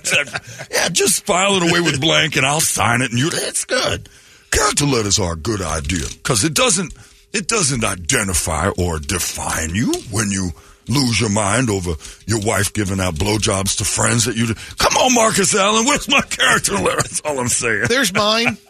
yeah, 0.71 0.89
just 0.89 1.23
file 1.25 1.53
it 1.61 1.69
away 1.69 1.81
with 1.81 2.01
blank, 2.01 2.35
and 2.35 2.45
I'll 2.47 2.61
sign 2.61 3.01
it. 3.03 3.11
And 3.11 3.19
you, 3.19 3.29
that's 3.29 3.65
good. 3.65 4.09
Character 4.51 4.85
letters 4.85 5.19
are 5.19 5.33
a 5.33 5.37
good 5.37 5.61
idea 5.61 6.05
because 6.09 6.43
it 6.43 6.55
doesn't 6.55 6.93
it 7.31 7.47
doesn't 7.47 7.83
identify 7.83 8.69
or 8.69 8.97
define 8.97 9.75
you 9.75 9.93
when 10.09 10.31
you 10.31 10.49
lose 10.89 11.19
your 11.21 11.29
mind 11.29 11.69
over 11.69 11.93
your 12.25 12.41
wife 12.41 12.73
giving 12.73 12.99
out 12.99 13.15
blowjobs 13.15 13.77
to 13.77 13.85
friends 13.85 14.25
that 14.25 14.35
you. 14.35 14.53
Come 14.77 14.97
on, 14.97 15.13
Marcus 15.13 15.55
Allen, 15.55 15.85
where's 15.85 16.09
my 16.09 16.21
character 16.21 16.73
letter? 16.73 16.97
That's 17.01 17.21
all 17.21 17.39
I'm 17.39 17.47
saying. 17.47 17.85
There's 17.87 18.13
mine. 18.13 18.57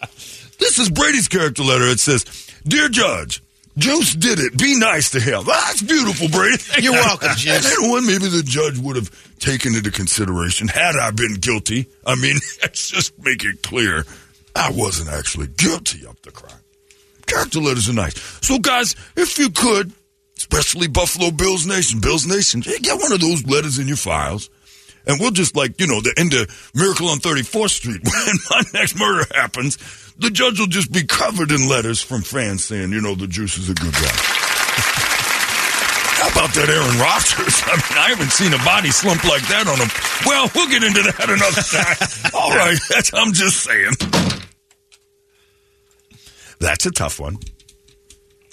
This 0.59 0.77
is 0.77 0.89
Brady's 0.89 1.29
character 1.29 1.63
letter. 1.63 1.85
It 1.85 2.01
says, 2.01 2.25
Dear 2.67 2.89
Judge, 2.89 3.41
Juice 3.77 4.13
did 4.13 4.39
it. 4.39 4.57
Be 4.57 4.77
nice 4.77 5.11
to 5.11 5.19
him. 5.21 5.45
Ah, 5.47 5.67
That's 5.67 5.81
beautiful, 5.81 6.27
Brady. 6.27 6.61
You're 6.81 6.91
welcome, 6.91 7.29
Juice. 7.37 7.79
And 7.79 7.87
know? 7.87 8.01
Maybe 8.01 8.27
the 8.27 8.43
judge 8.43 8.77
would 8.77 8.97
have 8.97 9.09
taken 9.39 9.73
into 9.73 9.89
consideration 9.89 10.67
had 10.67 10.97
I 10.97 11.11
been 11.11 11.35
guilty. 11.35 11.87
I 12.05 12.15
mean, 12.15 12.35
let's 12.61 12.89
just 12.89 13.17
make 13.23 13.45
it 13.45 13.63
clear. 13.63 14.03
I 14.53 14.69
wasn't 14.71 15.09
actually 15.11 15.47
guilty 15.47 16.05
of 16.05 16.21
the 16.23 16.31
crime. 16.31 16.59
Character 17.25 17.59
letters 17.59 17.87
are 17.87 17.93
nice. 17.93 18.19
So, 18.45 18.59
guys, 18.59 18.97
if 19.15 19.37
you 19.39 19.49
could, 19.51 19.93
especially 20.51 20.87
Buffalo 20.87 21.31
Bills 21.31 21.65
Nation, 21.65 21.99
Bills 21.99 22.25
Nation, 22.25 22.61
get 22.61 22.99
one 22.99 23.11
of 23.11 23.19
those 23.19 23.45
letters 23.45 23.79
in 23.79 23.87
your 23.87 23.97
files. 23.97 24.49
And 25.05 25.19
we'll 25.19 25.31
just 25.31 25.55
like, 25.55 25.79
you 25.79 25.87
know, 25.87 26.01
the 26.01 26.13
end 26.17 26.33
of 26.33 26.71
Miracle 26.75 27.07
on 27.09 27.19
34th 27.19 27.69
Street. 27.71 28.01
When 28.03 28.35
my 28.49 28.63
next 28.73 28.99
murder 28.99 29.25
happens, 29.33 29.77
the 30.17 30.29
judge 30.29 30.59
will 30.59 30.67
just 30.67 30.91
be 30.91 31.03
covered 31.03 31.51
in 31.51 31.69
letters 31.69 32.01
from 32.01 32.21
fans 32.21 32.63
saying, 32.65 32.91
you 32.91 33.01
know, 33.01 33.15
the 33.15 33.27
juice 33.27 33.57
is 33.57 33.69
a 33.69 33.73
good 33.73 33.93
guy. 33.93 34.19
How 36.19 36.27
about 36.29 36.53
that 36.53 36.69
Aaron 36.69 36.99
Rodgers? 36.99 37.63
I 37.65 37.75
mean, 37.75 37.97
I 37.97 38.09
haven't 38.09 38.31
seen 38.31 38.53
a 38.53 38.63
body 38.63 38.91
slump 38.91 39.23
like 39.23 39.47
that 39.47 39.67
on 39.67 39.77
him. 39.79 39.89
Well, 40.25 40.51
we'll 40.53 40.69
get 40.69 40.83
into 40.83 41.01
that 41.01 41.29
another 41.29 41.61
time. 41.63 42.33
All 42.39 42.51
right, 42.51 42.77
that's, 42.89 43.13
I'm 43.13 43.31
just 43.33 43.63
saying. 43.63 43.93
That's 46.59 46.85
a 46.85 46.91
tough 46.91 47.19
one. 47.19 47.37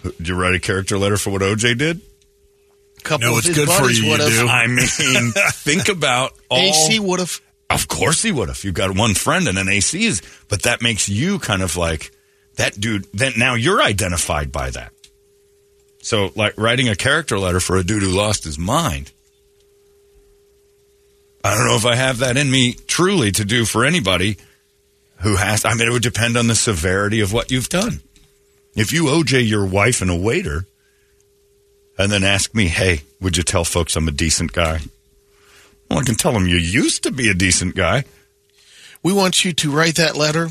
Did 0.03 0.29
you 0.29 0.35
write 0.35 0.55
a 0.55 0.61
character 0.61 0.99
letter 0.99 1.17
for 1.17 1.31
what 1.31 1.43
OJ 1.43 1.79
did? 1.79 2.01
couple 3.07 3.29
No, 3.29 3.39
of 3.39 3.47
it's 3.47 3.55
good 3.55 3.69
for 3.69 3.91
you, 3.91 4.05
you 4.05 4.17
do. 4.17 4.49
I 4.49 4.67
mean, 4.67 5.33
think 5.53 5.89
about 5.89 6.33
all. 6.49 6.59
AC 6.59 6.99
would 6.99 7.21
have. 7.21 7.41
Of 7.71 7.89
course 7.89 8.23
he 8.23 8.31
would 8.33 8.49
have. 8.49 8.63
You've 8.63 8.75
got 8.75 8.97
one 8.97 9.15
friend 9.15 9.49
and 9.49 9.59
an 9.59 9.69
AC 9.69 10.05
is, 10.05 10.23
but 10.49 10.63
that 10.63 10.83
makes 10.83 11.09
you 11.09 11.39
kind 11.39 11.63
of 11.63 11.77
like 11.77 12.13
that 12.57 12.79
dude. 12.79 13.07
Then 13.13 13.33
now 13.37 13.55
you're 13.55 13.83
identified 13.83 14.53
by 14.53 14.71
that. 14.71 14.93
So, 16.03 16.31
like 16.37 16.57
writing 16.57 16.89
a 16.89 16.95
character 16.95 17.39
letter 17.39 17.59
for 17.59 17.77
a 17.77 17.83
dude 17.83 18.03
who 18.03 18.11
lost 18.11 18.45
his 18.45 18.59
mind. 18.59 19.11
I 21.43 21.57
don't 21.57 21.67
know 21.67 21.77
if 21.77 21.87
I 21.87 21.95
have 21.95 22.19
that 22.19 22.37
in 22.37 22.51
me 22.51 22.75
truly 22.87 23.31
to 23.33 23.45
do 23.45 23.65
for 23.65 23.85
anybody 23.85 24.37
who 25.19 25.37
has. 25.37 25.65
I 25.65 25.75
mean, 25.75 25.89
it 25.89 25.93
would 25.93 26.03
depend 26.03 26.37
on 26.37 26.47
the 26.49 26.55
severity 26.55 27.21
of 27.21 27.33
what 27.33 27.51
you've 27.51 27.69
done. 27.69 28.01
If 28.77 28.93
you 28.93 29.05
OJ 29.05 29.49
your 29.49 29.65
wife 29.67 30.03
and 30.03 30.11
a 30.11 30.17
waiter, 30.17 30.67
and 31.99 32.13
then 32.13 32.23
ask 32.23 32.55
me, 32.55 32.67
hey, 32.69 33.03
would 33.21 33.37
you 33.37 33.43
tell 33.43 33.65
folks 33.65 33.97
I'm 33.97 34.07
a 34.07 34.13
decent 34.13 34.53
guy? 34.53 34.81
Well, 35.89 36.01
I 36.01 36.03
can 36.03 36.15
tell 36.15 36.33
them 36.33 36.47
you 36.47 36.57
used 36.57 37.03
to 37.05 37.11
be 37.11 37.29
a 37.31 37.35
decent 37.35 37.75
guy. 37.75 38.05
We 39.03 39.13
want 39.13 39.45
you 39.45 39.53
to 39.55 39.71
write 39.71 39.97
that 39.97 40.17
letter 40.17 40.49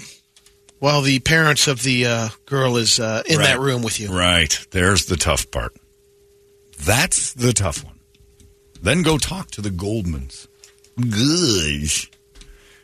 while 0.79 1.01
the 1.01 1.19
parents 1.19 1.67
of 1.67 1.83
the 1.83 2.05
uh, 2.05 2.29
girl 2.45 2.77
is 2.77 2.99
uh, 2.99 3.21
in 3.27 3.37
Right. 3.37 3.45
that 3.45 3.59
room 3.59 3.83
with 3.83 3.99
you. 3.99 4.09
Right. 4.17 4.57
There's 4.71 5.05
the 5.05 5.17
tough 5.17 5.51
part. 5.51 5.75
That's 6.83 7.33
the 7.33 7.53
tough 7.53 7.83
one. 7.83 7.99
Then 8.81 9.01
go 9.03 9.17
talk 9.17 9.51
to 9.51 9.61
the 9.61 9.69
Goldmans. 9.69 10.47
Gosh. 10.99 12.09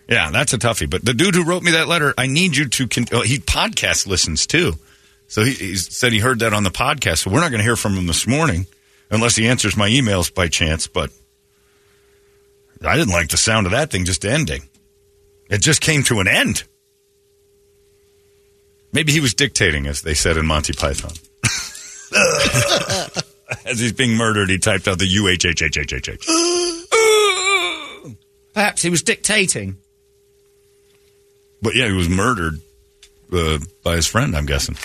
Yeah, 0.08 0.30
that's 0.32 0.54
a 0.54 0.58
toughie. 0.58 0.90
But 0.90 1.06
the 1.06 1.14
dude 1.14 1.36
who 1.36 1.44
wrote 1.46 1.64
me 1.64 1.72
that 1.72 1.88
letter, 1.88 2.14
I 2.18 2.28
need 2.28 2.56
you 2.58 2.68
to. 2.68 2.88
Con- 2.88 3.08
oh, 3.12 3.22
he 3.22 3.38
podcast 3.40 4.08
listens 4.08 4.46
too. 4.46 4.74
So 5.32 5.44
he, 5.46 5.54
he 5.54 5.76
said 5.78 6.12
he 6.12 6.20
heard 6.20 6.40
that 6.40 6.54
on 6.54 6.64
the 6.64 6.70
podcast. 6.70 7.20
So 7.20 7.32
we're 7.32 7.40
not 7.40 7.52
going 7.52 7.60
to 7.60 7.64
hear 7.64 7.78
from 7.78 7.94
him 7.94 8.06
this 8.06 8.28
morning 8.28 8.68
unless 9.10 9.34
he 9.38 9.48
answers 9.48 9.78
my 9.78 9.90
emails 9.90 10.32
by 10.32 10.50
chance. 10.50 10.88
But 10.88 11.10
I 12.86 12.98
didn't 12.98 13.14
like 13.14 13.30
the 13.30 13.38
sound 13.38 13.66
of 13.66 13.72
that 13.72 13.92
thing 13.92 14.04
just 14.04 14.26
ending. 14.26 14.64
It 15.50 15.62
just 15.62 15.80
came 15.80 16.04
to 16.04 16.20
an 16.20 16.28
end. 16.28 16.64
Maybe 18.92 19.14
he 19.14 19.22
was 19.22 19.34
dictating, 19.34 19.88
as 19.88 20.02
they 20.02 20.16
said 20.16 20.36
in 20.36 20.46
Monty 20.46 20.74
Python. 20.74 21.14
as 23.66 23.80
he's 23.80 23.94
being 23.94 24.18
murdered, 24.18 24.50
he 24.50 24.58
typed 24.58 24.90
out 24.90 25.00
the 25.00 25.08
U 25.08 25.30
H 25.30 25.46
H 25.46 25.62
H 25.62 25.78
H 25.78 25.94
H 25.94 26.10
H. 26.10 26.28
Perhaps 28.54 28.82
he 28.82 28.90
was 28.90 29.02
dictating. 29.02 29.78
But 31.62 31.74
yeah, 31.76 31.88
he 31.88 31.94
was 31.94 32.10
murdered 32.10 32.60
uh, 33.32 33.60
by 33.82 33.96
his 33.96 34.08
friend, 34.08 34.36
I'm 34.36 34.46
guessing. 34.46 34.76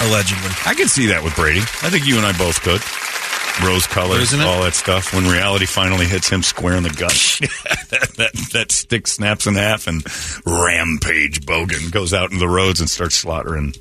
Allegedly. 0.00 0.50
I 0.66 0.74
could 0.74 0.88
see 0.88 1.06
that 1.06 1.22
with 1.22 1.36
Brady. 1.36 1.60
I 1.60 1.90
think 1.90 2.06
you 2.06 2.16
and 2.16 2.26
I 2.26 2.36
both 2.36 2.60
could. 2.62 2.80
Rose 3.66 3.86
colors, 3.86 4.32
Isn't 4.32 4.40
all 4.40 4.62
that 4.62 4.74
stuff. 4.74 5.12
When 5.12 5.24
reality 5.28 5.66
finally 5.66 6.06
hits 6.06 6.28
him 6.30 6.42
square 6.42 6.76
in 6.76 6.82
the 6.82 6.88
gut, 6.88 7.10
that, 7.90 8.12
that, 8.16 8.32
that 8.52 8.72
stick 8.72 9.06
snaps 9.06 9.46
in 9.46 9.54
half, 9.54 9.86
and 9.86 10.02
Rampage 10.46 11.40
Bogan 11.44 11.90
goes 11.90 12.14
out 12.14 12.30
into 12.30 12.38
the 12.38 12.48
roads 12.48 12.80
and 12.80 12.88
starts 12.88 13.16
slaughtering 13.16 13.74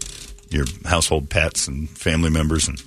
your 0.49 0.65
household 0.85 1.29
pets 1.29 1.67
and 1.67 1.89
family 1.89 2.29
members. 2.29 2.67
And 2.67 2.81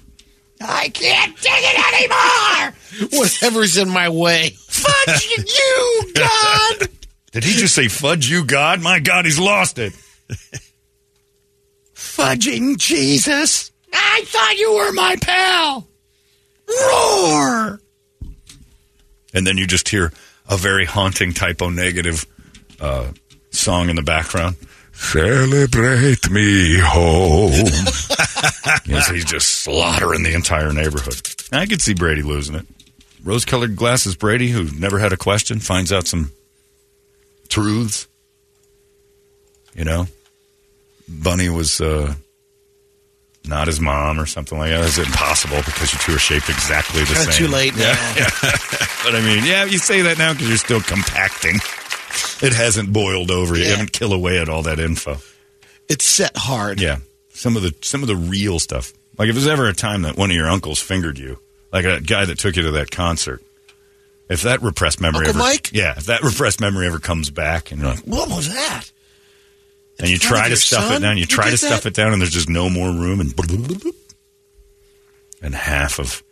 I 0.61 0.89
can't 0.91 1.37
take 1.39 1.65
it 1.65 3.01
anymore! 3.01 3.21
Whatever's 3.21 3.79
in 3.79 3.89
my 3.89 4.09
way. 4.11 4.51
Fudge 4.51 5.25
you, 5.39 6.13
God! 6.15 6.89
did 7.33 7.45
he 7.45 7.55
just 7.55 7.75
say 7.75 7.89
"fudge 7.89 8.29
you, 8.29 8.45
God"? 8.45 8.83
My 8.83 8.99
God, 8.99 9.25
he's 9.25 9.39
lost 9.39 9.79
it. 9.79 9.95
Fudging 12.17 12.77
Jesus! 12.79 13.71
I 13.93 14.23
thought 14.27 14.59
you 14.59 14.75
were 14.75 14.93
my 14.93 15.17
pal! 15.21 15.89
Roar! 16.69 17.81
and 19.35 19.47
then 19.47 19.57
you 19.57 19.67
just 19.67 19.89
hear 19.89 20.13
a 20.49 20.57
very 20.57 20.85
haunting 20.85 21.33
Type 21.33 21.63
O 21.63 21.71
Negative 21.71 22.25
uh, 22.81 23.13
song 23.51 23.89
in 23.89 23.97
the 23.97 24.03
background. 24.03 24.57
Celebrate 24.93 26.31
me 26.31 26.79
home. 26.79 27.51
yes, 28.85 29.09
he's 29.09 29.25
just 29.25 29.49
slaughtering 29.49 30.23
the 30.23 30.35
entire 30.35 30.73
neighborhood. 30.73 31.21
I 31.51 31.67
could 31.67 31.81
see 31.81 31.95
Brady 31.95 32.23
losing 32.23 32.55
it. 32.57 32.67
Rose 33.25 33.45
colored 33.45 33.77
glasses, 33.77 34.17
Brady, 34.17 34.49
who 34.49 34.65
never 34.79 34.99
had 34.99 35.13
a 35.13 35.17
question, 35.17 35.61
finds 35.61 35.93
out 35.93 36.07
some 36.07 36.33
truths. 37.49 38.07
You 39.75 39.85
know, 39.85 40.07
Bunny 41.13 41.49
was 41.49 41.81
uh, 41.81 42.15
not 43.47 43.67
his 43.67 43.81
mom 43.81 44.19
or 44.21 44.27
something 44.27 44.57
like 44.59 44.71
that. 44.71 44.85
It's 44.87 44.99
impossible 44.99 45.59
because 45.59 45.93
you 45.93 45.99
two 46.01 46.15
are 46.15 46.19
shaped 46.19 46.49
exactly 46.49 47.01
the 47.03 47.15
same. 47.15 47.33
too 47.33 47.49
late 47.53 47.77
now. 47.77 47.95
But 49.05 49.17
I 49.17 49.21
mean, 49.21 49.45
yeah, 49.45 49.65
you 49.65 49.79
say 49.79 50.03
that 50.03 50.17
now 50.17 50.33
because 50.33 50.49
you're 50.49 50.57
still 50.59 50.81
compacting. 50.81 51.57
It 52.41 52.53
hasn't 52.53 52.93
boiled 52.93 53.33
over. 53.33 53.57
You 53.57 53.65
Yeah. 53.65 53.71
haven't 53.71 53.93
kill 53.93 54.13
away 54.13 54.39
at 54.39 54.49
all 54.49 54.63
that 54.63 54.79
info. 54.79 55.19
It's 55.89 56.05
set 56.05 56.37
hard. 56.37 56.81
Yeah, 56.81 56.99
some 57.31 57.57
of 57.57 57.63
the 57.63 57.75
some 57.83 58.03
of 58.03 58.07
the 58.09 58.15
real 58.15 58.61
stuff. 58.61 58.93
Like 59.19 59.29
if 59.29 59.35
there's 59.35 59.49
ever 59.49 59.67
a 59.69 59.75
time 59.75 60.03
that 60.03 60.17
one 60.17 60.31
of 60.31 60.37
your 60.37 60.49
uncles 60.49 60.79
fingered 60.79 61.19
you, 61.19 61.41
like 61.73 61.85
a 61.85 62.01
guy 62.01 62.25
that 62.25 62.39
took 62.39 62.55
you 62.55 62.63
to 62.63 62.71
that 62.73 62.93
concert. 62.93 63.43
If 64.29 64.43
that 64.43 64.63
repressed 64.63 65.01
memory 65.01 65.27
Uncle 65.27 65.43
ever, 65.43 65.51
Mike? 65.51 65.71
yeah, 65.73 65.95
if 65.97 66.07
that 66.07 66.23
repressed 66.23 66.61
memory 66.61 66.87
ever 66.87 67.01
comes 67.01 67.29
back, 67.29 67.73
and 67.73 67.81
you're 67.81 67.91
like, 67.91 68.05
What 68.05 68.29
was 68.29 68.49
that? 68.55 68.85
And 70.03 70.11
you 70.11 70.19
try 70.19 70.49
to 70.49 70.57
stuff 70.57 70.85
son? 70.85 70.97
it 70.97 71.01
down, 71.01 71.17
you 71.17 71.23
You 71.23 71.27
try 71.27 71.45
to 71.47 71.51
did 71.53 71.59
stuff 71.59 71.87
it 71.87 71.95
down, 71.95 72.13
and 72.13 72.21
there's 72.21 72.33
just 72.33 72.49
no 72.49 72.69
more 72.69 72.91
room, 72.91 73.21
and 73.21 73.33
and 75.41 75.55
half 75.55 75.99
of 75.99 76.23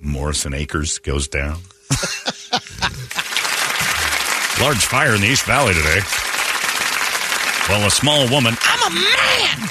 Morrison 0.00 0.54
Acres 0.54 0.98
goes 0.98 1.28
down. 1.28 1.56
Large 4.60 4.84
fire 4.84 5.14
in 5.14 5.22
the 5.22 5.28
East 5.28 5.46
Valley 5.46 5.74
today. 5.74 6.00
Well, 7.68 7.86
a 7.86 7.90
small 7.90 8.28
woman 8.28 8.54
I'm 8.60 8.92
a 8.92 8.94
man! 8.94 9.68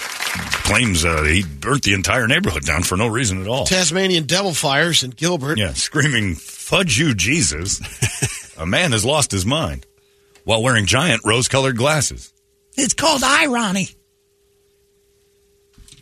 claims 0.63 1.03
uh, 1.03 1.23
he 1.23 1.43
burnt 1.43 1.83
the 1.83 1.93
entire 1.93 2.27
neighborhood 2.27 2.63
down 2.63 2.83
for 2.83 2.95
no 2.95 3.07
reason 3.07 3.41
at 3.41 3.47
all. 3.47 3.65
Tasmanian 3.65 4.25
devil 4.25 4.53
fires 4.53 5.03
in 5.03 5.11
Gilbert. 5.11 5.57
Yeah, 5.57 5.73
screaming, 5.73 6.35
Fudge 6.35 6.97
you, 6.99 7.13
Jesus. 7.15 7.81
a 8.57 8.65
man 8.65 8.91
has 8.91 9.03
lost 9.03 9.31
his 9.31 9.45
mind 9.45 9.85
while 10.43 10.61
wearing 10.61 10.85
giant 10.85 11.21
rose 11.25 11.47
colored 11.47 11.75
glasses. 11.77 12.31
It's 12.81 12.93
called 12.93 13.23
irony. 13.23 13.89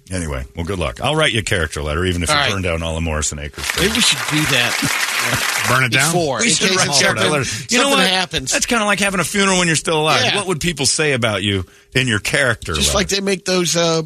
Anyway, 0.10 0.46
well, 0.56 0.66
good 0.66 0.80
luck. 0.80 1.02
I'll 1.02 1.18
write 1.18 1.34
you 1.34 1.40
a 1.42 1.44
character 1.44 1.82
letter, 1.82 2.06
even 2.06 2.24
if 2.24 2.30
All 2.30 2.36
you 2.36 2.42
right. 2.42 2.52
burn 2.54 2.62
down 2.62 2.82
all 2.82 2.96
the 2.96 3.02
Morrison 3.02 3.40
Acres. 3.40 3.66
Maybe 3.78 3.92
we 3.92 4.00
should 4.00 4.18
do 4.30 4.40
that 4.56 5.66
Burn 5.70 5.84
it 5.84 5.92
down. 5.92 6.14
before. 6.14 6.40
We 6.40 6.50
should 6.50 6.70
write 6.70 6.86
something, 6.86 7.02
character 7.04 7.28
letters. 7.30 7.70
You 7.70 7.80
know 7.80 7.90
what? 7.90 8.08
happens. 8.08 8.50
That's 8.54 8.66
kind 8.66 8.82
of 8.82 8.86
like 8.86 9.00
having 9.02 9.20
a 9.20 9.26
funeral 9.26 9.58
when 9.58 9.68
you're 9.68 9.76
still 9.76 10.00
alive. 10.00 10.22
Yeah. 10.24 10.38
What 10.38 10.48
would 10.48 10.62
people 10.62 10.86
say 10.86 11.12
about 11.12 11.44
you 11.44 11.66
in 11.94 12.08
your 12.08 12.20
character 12.20 12.74
Just 12.74 12.88
letter? 12.90 12.98
like 13.00 13.08
they 13.10 13.20
make 13.20 13.44
those 13.44 13.76
uh, 13.76 14.04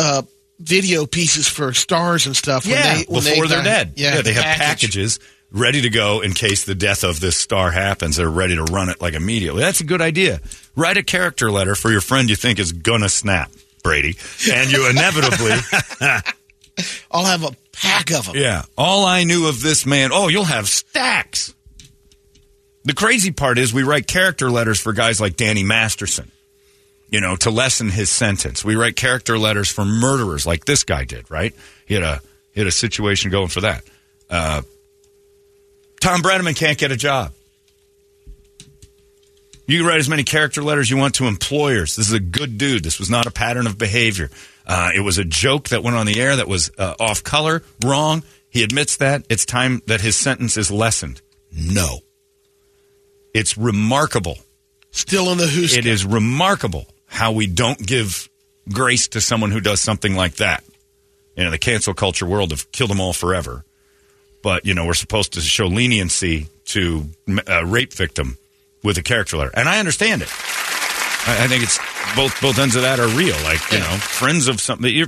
uh, 0.00 0.22
video 0.58 1.06
pieces 1.06 1.46
for 1.46 1.72
stars 1.74 2.26
and 2.26 2.34
stuff. 2.34 2.66
yeah, 2.66 2.74
when 2.74 2.82
they, 2.96 3.04
when 3.06 3.22
before 3.22 3.46
they 3.46 3.54
they're 3.54 3.58
die. 3.62 3.84
dead. 3.84 3.92
Yeah, 3.94 4.20
they 4.20 4.32
have 4.32 4.42
package. 4.42 4.58
packages 4.66 5.20
ready 5.54 5.82
to 5.82 5.88
go 5.88 6.20
in 6.20 6.32
case 6.32 6.64
the 6.64 6.74
death 6.74 7.04
of 7.04 7.20
this 7.20 7.36
star 7.36 7.70
happens. 7.70 8.16
They're 8.16 8.28
ready 8.28 8.56
to 8.56 8.64
run 8.64 8.90
it 8.90 9.00
like 9.00 9.14
immediately. 9.14 9.62
That's 9.62 9.80
a 9.80 9.84
good 9.84 10.02
idea. 10.02 10.40
Write 10.76 10.96
a 10.96 11.02
character 11.02 11.50
letter 11.50 11.74
for 11.76 11.90
your 11.90 12.00
friend 12.00 12.28
you 12.28 12.36
think 12.36 12.58
is 12.58 12.72
gonna 12.72 13.08
snap, 13.08 13.50
Brady, 13.82 14.18
and 14.50 14.70
you 14.70 14.90
inevitably. 14.90 15.52
I'll 17.10 17.24
have 17.24 17.44
a 17.44 17.56
pack 17.72 18.10
of 18.10 18.26
them. 18.26 18.36
Yeah. 18.36 18.62
All 18.76 19.06
I 19.06 19.22
knew 19.22 19.46
of 19.46 19.62
this 19.62 19.86
man. 19.86 20.10
Oh, 20.12 20.28
you'll 20.28 20.44
have 20.44 20.68
stacks. 20.68 21.54
The 22.82 22.94
crazy 22.94 23.30
part 23.30 23.56
is 23.58 23.72
we 23.72 23.84
write 23.84 24.06
character 24.06 24.50
letters 24.50 24.80
for 24.80 24.92
guys 24.92 25.20
like 25.20 25.36
Danny 25.36 25.62
Masterson, 25.62 26.30
you 27.08 27.20
know, 27.20 27.36
to 27.36 27.50
lessen 27.50 27.88
his 27.88 28.10
sentence. 28.10 28.64
We 28.64 28.74
write 28.74 28.96
character 28.96 29.38
letters 29.38 29.70
for 29.70 29.84
murderers 29.84 30.46
like 30.46 30.64
this 30.64 30.84
guy 30.84 31.04
did, 31.04 31.30
right? 31.30 31.54
He 31.86 31.94
had 31.94 32.02
a, 32.02 32.20
he 32.52 32.60
had 32.60 32.66
a 32.66 32.72
situation 32.72 33.30
going 33.30 33.48
for 33.48 33.62
that. 33.62 33.84
Uh, 34.28 34.62
Tom 36.04 36.20
Brenneman 36.20 36.54
can't 36.54 36.76
get 36.76 36.92
a 36.92 36.98
job. 36.98 37.32
You 39.66 39.78
can 39.78 39.86
write 39.86 40.00
as 40.00 40.06
many 40.06 40.22
character 40.22 40.62
letters 40.62 40.90
you 40.90 40.98
want 40.98 41.14
to 41.14 41.24
employers. 41.24 41.96
This 41.96 42.08
is 42.08 42.12
a 42.12 42.20
good 42.20 42.58
dude. 42.58 42.84
This 42.84 42.98
was 42.98 43.08
not 43.08 43.24
a 43.24 43.30
pattern 43.30 43.66
of 43.66 43.78
behavior. 43.78 44.28
Uh, 44.66 44.90
it 44.94 45.00
was 45.00 45.16
a 45.16 45.24
joke 45.24 45.70
that 45.70 45.82
went 45.82 45.96
on 45.96 46.04
the 46.04 46.20
air 46.20 46.36
that 46.36 46.46
was 46.46 46.70
uh, 46.76 46.94
off 47.00 47.24
color, 47.24 47.62
wrong. 47.82 48.22
He 48.50 48.62
admits 48.62 48.98
that. 48.98 49.24
It's 49.30 49.46
time 49.46 49.80
that 49.86 50.02
his 50.02 50.14
sentence 50.14 50.58
is 50.58 50.70
lessened. 50.70 51.22
No. 51.50 52.00
It's 53.32 53.56
remarkable. 53.56 54.36
Still 54.90 55.32
in 55.32 55.38
the 55.38 55.46
who's. 55.46 55.74
It 55.74 55.86
is 55.86 56.04
remarkable 56.04 56.86
how 57.06 57.32
we 57.32 57.46
don't 57.46 57.78
give 57.78 58.28
grace 58.70 59.08
to 59.08 59.22
someone 59.22 59.52
who 59.52 59.60
does 59.60 59.80
something 59.80 60.14
like 60.14 60.34
that. 60.34 60.64
You 61.34 61.44
know, 61.44 61.50
the 61.50 61.56
cancel 61.56 61.94
culture 61.94 62.26
world 62.26 62.50
have 62.50 62.70
killed 62.72 62.90
them 62.90 63.00
all 63.00 63.14
forever. 63.14 63.64
But, 64.44 64.66
you 64.66 64.74
know, 64.74 64.86
we're 64.86 64.94
supposed 64.94 65.32
to 65.32 65.40
show 65.40 65.66
leniency 65.66 66.48
to 66.66 67.06
a 67.46 67.64
rape 67.64 67.92
victim 67.94 68.38
with 68.84 68.98
a 68.98 69.02
character 69.02 69.38
letter. 69.38 69.50
And 69.54 69.68
I 69.68 69.80
understand 69.80 70.22
it. 70.22 70.28
I, 70.28 71.44
I 71.44 71.46
think 71.48 71.64
it's 71.64 71.78
both 72.14 72.38
both 72.40 72.58
ends 72.58 72.76
of 72.76 72.82
that 72.82 73.00
are 73.00 73.08
real. 73.08 73.34
Like, 73.42 73.72
you 73.72 73.78
know, 73.78 73.96
friends 73.96 74.46
of 74.46 74.60
something. 74.60 75.06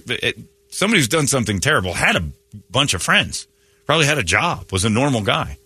Somebody 0.70 1.00
who's 1.00 1.08
done 1.08 1.26
something 1.26 1.60
terrible 1.60 1.92
had 1.92 2.16
a 2.16 2.24
bunch 2.70 2.94
of 2.94 3.02
friends, 3.02 3.46
probably 3.84 4.06
had 4.06 4.18
a 4.18 4.24
job, 4.24 4.72
was 4.72 4.84
a 4.84 4.90
normal 4.90 5.20
guy. 5.20 5.58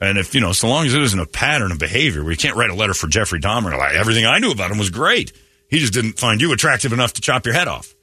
And 0.00 0.16
if, 0.16 0.34
you 0.34 0.40
know, 0.40 0.52
so 0.52 0.68
long 0.68 0.86
as 0.86 0.94
it 0.94 1.02
isn't 1.02 1.18
a 1.18 1.26
pattern 1.26 1.72
of 1.72 1.78
behavior 1.78 2.22
where 2.22 2.30
you 2.30 2.36
can't 2.36 2.56
write 2.56 2.70
a 2.70 2.74
letter 2.74 2.94
for 2.94 3.08
Jeffrey 3.08 3.40
Dahmer, 3.40 3.76
like 3.76 3.96
everything 3.96 4.26
I 4.26 4.38
knew 4.38 4.52
about 4.52 4.70
him 4.70 4.78
was 4.78 4.90
great. 4.90 5.32
He 5.68 5.78
just 5.78 5.92
didn't 5.92 6.18
find 6.18 6.40
you 6.40 6.52
attractive 6.52 6.92
enough 6.92 7.14
to 7.14 7.20
chop 7.20 7.46
your 7.46 7.54
head 7.54 7.66
off. 7.66 7.94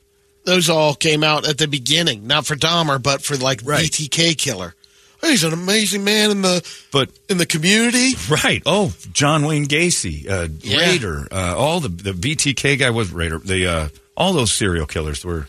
Those 0.45 0.69
all 0.69 0.93
came 0.93 1.23
out 1.23 1.47
at 1.47 1.57
the 1.57 1.67
beginning, 1.67 2.27
not 2.27 2.45
for 2.45 2.55
Dahmer, 2.55 3.01
but 3.01 3.21
for 3.21 3.35
like 3.35 3.61
BTK 3.63 4.37
killer. 4.37 4.75
He's 5.21 5.43
an 5.43 5.53
amazing 5.53 6.03
man 6.03 6.29
in 6.29 6.41
the 6.43 6.63
But 6.91 7.09
in 7.29 7.37
the 7.39 7.47
community. 7.47 8.13
Right. 8.29 8.61
Oh, 8.65 8.93
John 9.11 9.45
Wayne 9.47 9.65
Gacy, 9.65 10.29
uh, 10.29 10.49
Yeah. 10.61 10.77
Rader, 10.77 11.27
uh, 11.31 11.55
all 11.57 11.79
the 11.79 11.89
the 11.89 12.11
BTK 12.11 12.77
guy 12.77 12.91
was 12.91 13.11
Rader. 13.11 13.39
The 13.39 13.65
uh, 13.67 13.87
all 14.15 14.33
those 14.33 14.51
serial 14.51 14.85
killers 14.85 15.25
were 15.25 15.47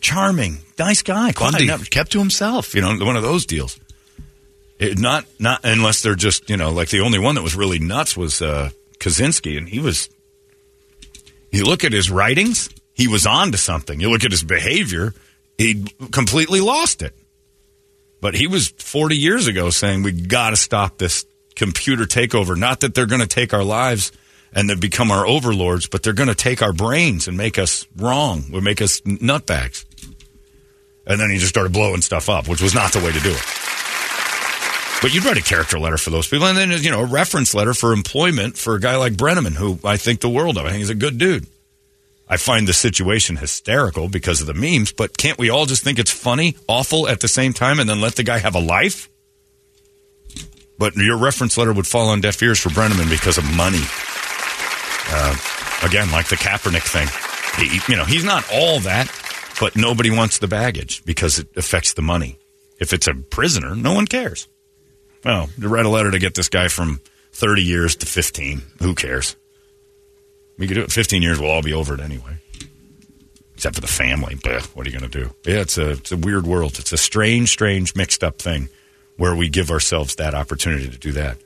charming, 0.00 0.58
nice 0.78 1.02
guy, 1.02 1.30
Bundy. 1.32 1.68
kept 1.90 2.12
to 2.12 2.18
himself. 2.18 2.74
You 2.74 2.80
know, 2.82 2.96
one 3.06 3.16
of 3.16 3.22
those 3.22 3.46
deals. 3.46 3.78
It, 4.80 4.98
not 4.98 5.24
not 5.38 5.60
unless 5.62 6.02
they're 6.02 6.16
just 6.16 6.50
you 6.50 6.56
know 6.56 6.72
like 6.72 6.88
the 6.88 7.00
only 7.00 7.20
one 7.20 7.36
that 7.36 7.42
was 7.42 7.54
really 7.54 7.78
nuts 7.78 8.16
was 8.16 8.42
uh, 8.42 8.70
Kaczynski, 8.98 9.56
and 9.56 9.68
he 9.68 9.78
was. 9.78 10.08
You 11.52 11.64
look 11.64 11.84
at 11.84 11.92
his 11.92 12.10
writings, 12.10 12.68
he 12.94 13.08
was 13.08 13.26
on 13.26 13.52
to 13.52 13.58
something. 13.58 14.00
You 14.00 14.10
look 14.10 14.24
at 14.24 14.30
his 14.30 14.44
behavior, 14.44 15.12
he 15.58 15.84
completely 16.10 16.60
lost 16.60 17.02
it. 17.02 17.14
But 18.20 18.34
he 18.34 18.46
was 18.46 18.68
40 18.68 19.16
years 19.16 19.46
ago 19.46 19.68
saying 19.70 20.02
we 20.02 20.12
got 20.12 20.50
to 20.50 20.56
stop 20.56 20.96
this 20.96 21.26
computer 21.56 22.04
takeover. 22.04 22.56
Not 22.56 22.80
that 22.80 22.94
they're 22.94 23.06
going 23.06 23.20
to 23.20 23.26
take 23.26 23.52
our 23.52 23.64
lives 23.64 24.12
and 24.54 24.70
then 24.70 24.80
become 24.80 25.10
our 25.10 25.26
overlords, 25.26 25.88
but 25.88 26.02
they're 26.02 26.12
going 26.12 26.28
to 26.28 26.34
take 26.34 26.62
our 26.62 26.72
brains 26.72 27.28
and 27.28 27.36
make 27.36 27.58
us 27.58 27.86
wrong, 27.96 28.44
or 28.54 28.60
make 28.60 28.80
us 28.80 29.00
nutbags. 29.00 29.84
And 31.06 31.20
then 31.20 31.28
he 31.30 31.38
just 31.38 31.50
started 31.50 31.72
blowing 31.72 32.00
stuff 32.00 32.28
up, 32.28 32.48
which 32.48 32.62
was 32.62 32.74
not 32.74 32.92
the 32.92 33.00
way 33.00 33.12
to 33.12 33.20
do 33.20 33.30
it. 33.30 33.42
But 35.02 35.12
you'd 35.12 35.24
write 35.24 35.36
a 35.36 35.42
character 35.42 35.78
letter 35.78 35.98
for 35.98 36.10
those 36.10 36.28
people, 36.28 36.46
and 36.46 36.56
then 36.56 36.70
you 36.70 36.90
know 36.90 37.00
a 37.00 37.06
reference 37.06 37.54
letter 37.54 37.74
for 37.74 37.92
employment 37.92 38.56
for 38.56 38.74
a 38.74 38.80
guy 38.80 38.96
like 38.96 39.14
Brenneman, 39.14 39.52
who 39.52 39.78
I 39.84 39.98
think 39.98 40.20
the 40.20 40.30
world 40.30 40.56
of. 40.56 40.64
I 40.64 40.70
think 40.70 40.78
he's 40.78 40.88
a 40.88 40.94
good 40.94 41.18
dude. 41.18 41.46
I 42.28 42.36
find 42.38 42.66
the 42.66 42.72
situation 42.72 43.36
hysterical 43.36 44.08
because 44.08 44.40
of 44.40 44.46
the 44.46 44.54
memes, 44.54 44.92
but 44.92 45.16
can't 45.16 45.38
we 45.38 45.50
all 45.50 45.66
just 45.66 45.84
think 45.84 45.98
it's 45.98 46.10
funny, 46.10 46.56
awful 46.66 47.06
at 47.06 47.20
the 47.20 47.28
same 47.28 47.52
time, 47.52 47.78
and 47.78 47.88
then 47.88 48.00
let 48.00 48.16
the 48.16 48.22
guy 48.22 48.38
have 48.38 48.54
a 48.54 48.60
life? 48.60 49.10
But 50.78 50.96
your 50.96 51.18
reference 51.18 51.56
letter 51.56 51.72
would 51.72 51.86
fall 51.86 52.08
on 52.08 52.20
deaf 52.20 52.42
ears 52.42 52.58
for 52.58 52.70
Brenneman 52.70 53.10
because 53.10 53.38
of 53.38 53.44
money. 53.54 53.82
Uh, 55.10 55.36
again, 55.82 56.10
like 56.10 56.28
the 56.28 56.36
Kaepernick 56.36 56.82
thing. 56.82 57.08
He, 57.58 57.78
you 57.92 57.96
know, 57.96 58.04
he's 58.04 58.24
not 58.24 58.44
all 58.52 58.80
that, 58.80 59.08
but 59.60 59.76
nobody 59.76 60.10
wants 60.10 60.38
the 60.38 60.48
baggage 60.48 61.04
because 61.04 61.38
it 61.38 61.48
affects 61.56 61.92
the 61.92 62.02
money. 62.02 62.38
If 62.80 62.92
it's 62.92 63.06
a 63.06 63.14
prisoner, 63.14 63.76
no 63.76 63.92
one 63.92 64.06
cares. 64.06 64.48
Well, 65.24 65.48
to 65.60 65.68
write 65.68 65.86
a 65.86 65.90
letter 65.90 66.10
to 66.10 66.18
get 66.18 66.34
this 66.34 66.48
guy 66.48 66.68
from 66.68 67.00
30 67.32 67.62
years 67.62 67.96
to 67.96 68.06
15, 68.06 68.62
who 68.80 68.94
cares? 68.94 69.36
We 70.58 70.66
could 70.66 70.74
do 70.74 70.82
it 70.82 70.92
15 70.92 71.22
years, 71.22 71.40
we'll 71.40 71.50
all 71.50 71.62
be 71.62 71.72
over 71.72 71.94
it 71.94 72.00
anyway. 72.00 72.38
Except 73.54 73.74
for 73.74 73.80
the 73.80 73.86
family. 73.86 74.34
Bleh, 74.34 74.64
what 74.76 74.86
are 74.86 74.90
you 74.90 74.98
going 74.98 75.10
to 75.10 75.20
do? 75.20 75.34
Yeah, 75.44 75.60
it's 75.60 75.78
a, 75.78 75.90
it's 75.92 76.12
a 76.12 76.16
weird 76.16 76.46
world. 76.46 76.78
It's 76.78 76.92
a 76.92 76.96
strange, 76.96 77.50
strange, 77.50 77.94
mixed 77.94 78.24
up 78.24 78.38
thing 78.38 78.68
where 79.16 79.34
we 79.34 79.48
give 79.48 79.70
ourselves 79.70 80.16
that 80.16 80.34
opportunity 80.34 80.88
to 80.88 80.98
do 80.98 81.12
that. 81.12 81.38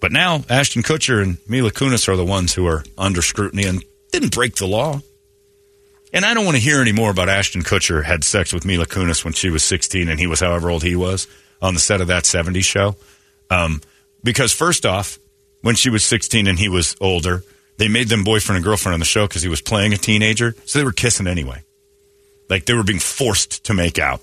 But 0.00 0.12
now, 0.12 0.44
Ashton 0.48 0.82
Kutcher 0.82 1.22
and 1.22 1.38
Mila 1.48 1.72
Kunis 1.72 2.08
are 2.08 2.16
the 2.16 2.24
ones 2.24 2.54
who 2.54 2.66
are 2.66 2.84
under 2.96 3.20
scrutiny 3.20 3.64
and 3.64 3.84
didn't 4.12 4.32
break 4.32 4.54
the 4.54 4.66
law. 4.66 5.00
And 6.12 6.24
I 6.24 6.34
don't 6.34 6.44
want 6.44 6.56
to 6.56 6.62
hear 6.62 6.80
any 6.80 6.92
more 6.92 7.10
about 7.10 7.28
Ashton 7.28 7.62
Kutcher 7.62 8.04
had 8.04 8.24
sex 8.24 8.52
with 8.52 8.64
Mila 8.64 8.86
Kunis 8.86 9.24
when 9.24 9.34
she 9.34 9.50
was 9.50 9.62
16 9.64 10.08
and 10.08 10.18
he 10.18 10.26
was 10.26 10.40
however 10.40 10.70
old 10.70 10.82
he 10.82 10.96
was 10.96 11.26
on 11.60 11.74
the 11.74 11.80
set 11.80 12.00
of 12.00 12.06
that 12.06 12.24
70s 12.24 12.64
show. 12.64 12.96
Um, 13.50 13.80
because, 14.22 14.52
first 14.52 14.86
off, 14.86 15.18
when 15.62 15.74
she 15.74 15.90
was 15.90 16.04
16 16.04 16.46
and 16.46 16.58
he 16.58 16.68
was 16.68 16.96
older, 17.00 17.42
they 17.78 17.88
made 17.88 18.08
them 18.08 18.22
boyfriend 18.24 18.56
and 18.58 18.64
girlfriend 18.64 18.92
on 18.94 19.00
the 19.00 19.06
show 19.06 19.26
because 19.26 19.42
he 19.42 19.48
was 19.48 19.60
playing 19.62 19.92
a 19.94 19.96
teenager. 19.96 20.54
So 20.66 20.78
they 20.78 20.84
were 20.84 20.92
kissing 20.92 21.26
anyway. 21.26 21.62
Like 22.50 22.66
they 22.66 22.74
were 22.74 22.82
being 22.84 22.98
forced 22.98 23.64
to 23.64 23.74
make 23.74 23.98
out. 23.98 24.20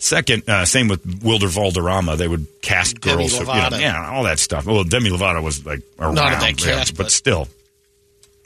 Second, 0.00 0.48
uh, 0.48 0.64
same 0.64 0.86
with 0.86 1.22
Wilmer 1.24 1.48
Valderrama. 1.48 2.14
They 2.16 2.28
would 2.28 2.46
cast 2.62 3.00
Demi 3.00 3.16
girls, 3.28 3.32
who- 3.36 3.40
you 3.40 3.70
know, 3.70 3.78
yeah, 3.78 4.10
all 4.12 4.22
that 4.24 4.38
stuff. 4.38 4.64
Well, 4.64 4.84
Demi 4.84 5.10
Lovato 5.10 5.42
was 5.42 5.66
like 5.66 5.80
around, 5.98 6.14
Not 6.14 6.34
in 6.34 6.38
that 6.38 6.64
yeah, 6.64 6.84
but 6.86 6.96
but- 6.96 7.10
still, 7.12 7.48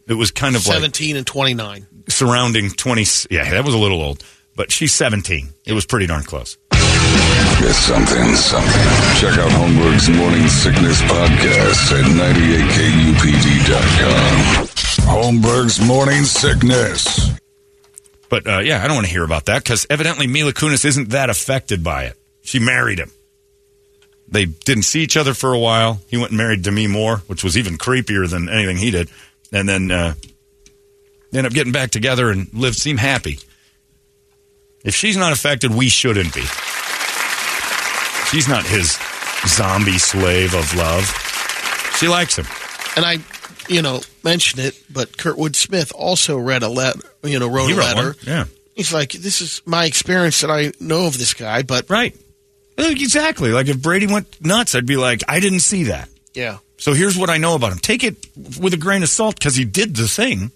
it 0.09 0.15
was 0.15 0.31
kind 0.31 0.57
of 0.57 0.67
like 0.67 0.77
17 0.77 1.17
and 1.17 1.27
29. 1.27 1.87
surrounding 2.09 2.71
20 2.71 3.05
yeah 3.31 3.51
that 3.51 3.65
was 3.65 3.75
a 3.75 3.79
little 3.79 4.03
old 4.03 4.25
but 4.57 4.73
she's 4.73 4.93
17 4.93 5.49
it 5.65 5.73
was 5.73 5.87
pretty 5.87 6.07
darn 6.07 6.25
close 6.25 6.57
It's 7.65 7.79
something, 7.79 8.35
something. 8.35 8.89
Check 9.21 9.39
out 9.39 9.51
Holmberg's 9.53 10.09
Morning 10.11 10.49
Sickness 10.49 11.01
Podcast 11.03 11.93
at 11.93 12.05
98kupd.com. 13.63 14.67
Holmberg's 15.07 15.81
Morning 15.87 16.25
Sickness. 16.25 17.31
but 18.29 18.47
uh, 18.47 18.59
yeah 18.61 18.83
i 18.83 18.87
don't 18.87 18.95
want 18.97 19.07
to 19.07 19.13
hear 19.13 19.25
about 19.25 19.45
that 19.47 19.63
because 19.63 19.87
evidently 19.91 20.27
mila 20.27 20.53
kunis 20.53 20.85
isn't 20.87 21.11
that 21.11 21.29
affected 21.29 21.83
by 21.85 22.05
it 22.05 22.17
she 22.43 22.59
married 22.59 22.99
him 22.99 23.11
they 24.29 24.47
didn't 24.47 24.85
see 24.85 25.03
each 25.03 25.17
other 25.19 25.35
for 25.35 25.53
a 25.53 25.59
while 25.59 26.01
he 26.09 26.17
went 26.17 26.31
and 26.31 26.39
married 26.39 26.63
demi 26.63 26.87
moore 26.87 27.19
which 27.27 27.45
was 27.45 27.59
even 27.59 27.77
creepier 27.77 28.29
than 28.31 28.49
anything 28.49 28.77
he 28.79 28.91
did 28.91 29.09
and 29.53 29.69
then 29.69 29.91
uh, 29.91 30.15
ended 31.35 31.47
up 31.47 31.53
getting 31.53 31.73
back 31.73 31.91
together 31.91 32.31
and 32.31 32.53
live 32.55 32.75
seem 32.75 32.97
happy 32.97 33.39
if 34.85 34.95
she's 34.95 35.17
not 35.17 35.33
affected 35.33 35.75
we 35.75 35.89
shouldn't 35.91 36.33
be 36.35 36.45
she's 38.33 38.49
not 38.49 38.67
his 38.67 38.99
zombie 39.47 39.99
slave 39.99 40.55
of 40.55 40.75
love 40.75 41.05
she 41.99 42.09
likes 42.09 42.37
him 42.37 42.47
And 42.97 43.05
I, 43.05 43.19
you 43.69 43.81
know, 43.83 44.01
mentioned 44.25 44.65
it, 44.65 44.83
but 44.91 45.13
Kurtwood 45.17 45.55
Smith 45.55 45.93
also 45.95 46.37
read 46.37 46.63
a 46.63 46.69
letter, 46.69 47.01
you 47.23 47.39
know, 47.39 47.49
wrote 47.49 47.69
he 47.69 47.75
a 47.75 47.77
letter. 47.77 48.09
one 48.09 48.17
yeah 48.27 48.45
He's 48.75 48.93
like, 48.93 49.13
this 49.13 49.43
is 49.43 49.61
my 49.67 49.85
experience 49.85 50.41
that 50.41 50.51
I 50.51 50.73
know 50.81 51.07
of 51.07 51.19
this 51.19 51.35
guy, 51.35 51.63
but 51.63 51.89
Right. 51.91 52.17
Exactly. 52.79 53.51
Like 53.53 53.69
if 53.69 53.81
Brady 53.83 54.07
went 54.07 54.43
nuts, 54.45 54.75
I'd 54.75 54.87
be 54.87 54.97
like, 54.97 55.21
I 55.29 55.41
didn't 55.41 55.61
see 55.61 55.85
that. 55.85 56.09
yeah. 56.35 56.59
So 56.79 56.95
here's 56.95 57.17
what 57.17 57.31
I 57.31 57.37
know 57.39 57.55
about 57.55 57.71
him. 57.71 57.79
Take 57.79 58.03
it 58.03 58.17
with 58.59 58.75
a 58.75 58.77
grain 58.79 59.05
of 59.05 59.09
salt 59.09 59.37
because 59.39 59.55
he 59.55 59.65
did 59.65 59.95
the 59.95 60.09
thing, 60.09 60.51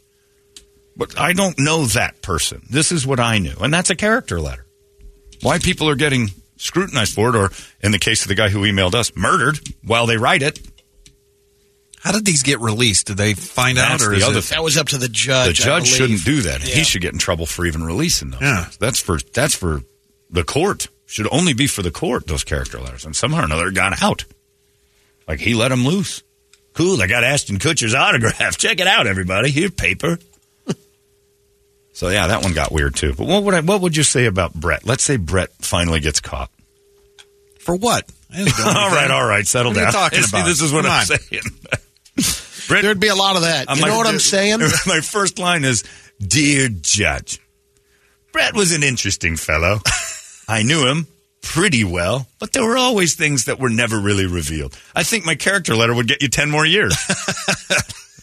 but 0.96 1.16
I 1.20 1.34
don't 1.34 1.56
know 1.58 1.84
that 1.86 2.20
person. 2.20 2.62
This 2.68 2.90
is 2.90 3.06
what 3.06 3.20
I 3.20 3.38
knew. 3.38 3.54
And 3.60 3.72
that's 3.72 3.90
a 3.90 3.94
character 3.94 4.40
letter. 4.40 4.66
Why 5.42 5.58
people 5.60 5.88
are 5.88 5.94
getting 5.94 6.30
scrutinized 6.56 7.14
for 7.14 7.30
it, 7.30 7.36
or 7.36 7.50
in 7.80 7.92
the 7.92 7.98
case 7.98 8.22
of 8.22 8.28
the 8.28 8.34
guy 8.34 8.48
who 8.48 8.60
emailed 8.62 8.94
us, 8.94 9.14
murdered 9.14 9.58
while 9.84 10.06
they 10.06 10.16
write 10.16 10.42
it. 10.42 10.58
How 12.00 12.12
did 12.12 12.24
these 12.24 12.42
get 12.44 12.60
released? 12.60 13.08
Did 13.08 13.16
they 13.16 13.34
find 13.34 13.78
That's 13.78 14.02
out, 14.02 14.06
or 14.06 14.10
the 14.10 14.18
is 14.18 14.24
other 14.24 14.38
it? 14.38 14.44
That 14.44 14.62
was 14.62 14.76
up 14.76 14.88
to 14.88 14.98
the 14.98 15.08
The 15.08 15.12
judge. 15.12 15.60
I 15.60 15.64
judge 15.64 15.88
shouldn't 15.88 16.24
do 16.24 16.42
that. 16.42 16.60
Yeah. 16.60 16.76
He 16.76 16.84
should 16.84 17.02
get 17.02 17.12
in 17.12 17.18
trouble 17.18 17.46
for 17.46 17.66
even 17.66 17.82
releasing 17.82 18.30
them. 18.30 18.38
Yeah. 18.40 18.68
That's 18.78 19.00
for 19.00 19.18
that's 19.34 19.54
for 19.54 19.82
the 20.30 20.44
court. 20.44 20.88
Should 21.06 21.28
only 21.32 21.52
be 21.52 21.66
for 21.66 21.82
the 21.82 21.90
court. 21.90 22.26
Those 22.26 22.44
character 22.44 22.78
letters, 22.78 23.04
and 23.04 23.14
somehow 23.14 23.42
or 23.42 23.44
another 23.44 23.68
it 23.68 23.74
got 23.74 24.02
out. 24.02 24.24
Like 25.26 25.40
he 25.40 25.54
let 25.54 25.68
them 25.68 25.84
loose. 25.84 26.22
Cool. 26.74 27.00
I 27.02 27.06
got 27.06 27.24
Ashton 27.24 27.58
Kutcher's 27.58 27.94
autograph. 27.94 28.56
Check 28.58 28.80
it 28.80 28.86
out, 28.86 29.06
everybody. 29.06 29.50
Here, 29.50 29.70
paper. 29.70 30.18
So 31.96 32.10
yeah, 32.10 32.26
that 32.26 32.42
one 32.42 32.52
got 32.52 32.70
weird 32.72 32.94
too. 32.94 33.14
But 33.14 33.26
what 33.26 33.42
would 33.44 33.54
I, 33.54 33.60
what 33.60 33.80
would 33.80 33.96
you 33.96 34.02
say 34.02 34.26
about 34.26 34.52
Brett? 34.52 34.84
Let's 34.84 35.02
say 35.02 35.16
Brett 35.16 35.50
finally 35.60 35.98
gets 36.00 36.20
caught. 36.20 36.50
For 37.58 37.74
what? 37.74 38.04
I 38.30 38.36
didn't 38.36 38.54
do 38.54 38.62
all 38.66 38.90
right, 38.90 39.10
all 39.10 39.26
right, 39.26 39.46
settle 39.46 39.72
What 39.72 39.80
down. 39.80 39.92
talking 39.92 40.20
See, 40.22 40.36
about? 40.36 40.46
This 40.46 40.60
is 40.60 40.74
what 40.74 40.84
Come 40.84 40.92
I'm 40.92 41.00
on. 41.00 41.06
saying. 41.06 41.42
Brett, 42.68 42.82
There'd 42.82 43.00
be 43.00 43.08
a 43.08 43.14
lot 43.14 43.36
of 43.36 43.42
that. 43.42 43.70
I'm 43.70 43.78
you 43.78 43.86
know 43.86 43.96
what 43.96 44.06
I'm 44.06 44.18
saying? 44.18 44.58
My 44.86 45.00
first 45.00 45.38
line 45.38 45.64
is, 45.64 45.84
"Dear 46.20 46.68
Judge, 46.68 47.40
Brett 48.30 48.54
was 48.54 48.72
an 48.74 48.82
interesting 48.82 49.36
fellow. 49.36 49.78
I 50.48 50.64
knew 50.64 50.86
him 50.86 51.06
pretty 51.40 51.82
well, 51.84 52.26
but 52.40 52.52
there 52.52 52.64
were 52.64 52.76
always 52.76 53.14
things 53.14 53.46
that 53.46 53.58
were 53.58 53.70
never 53.70 53.98
really 53.98 54.26
revealed. 54.26 54.76
I 54.94 55.02
think 55.02 55.24
my 55.24 55.34
character 55.34 55.74
letter 55.74 55.94
would 55.94 56.08
get 56.08 56.20
you 56.20 56.28
ten 56.28 56.50
more 56.50 56.66
years. 56.66 56.94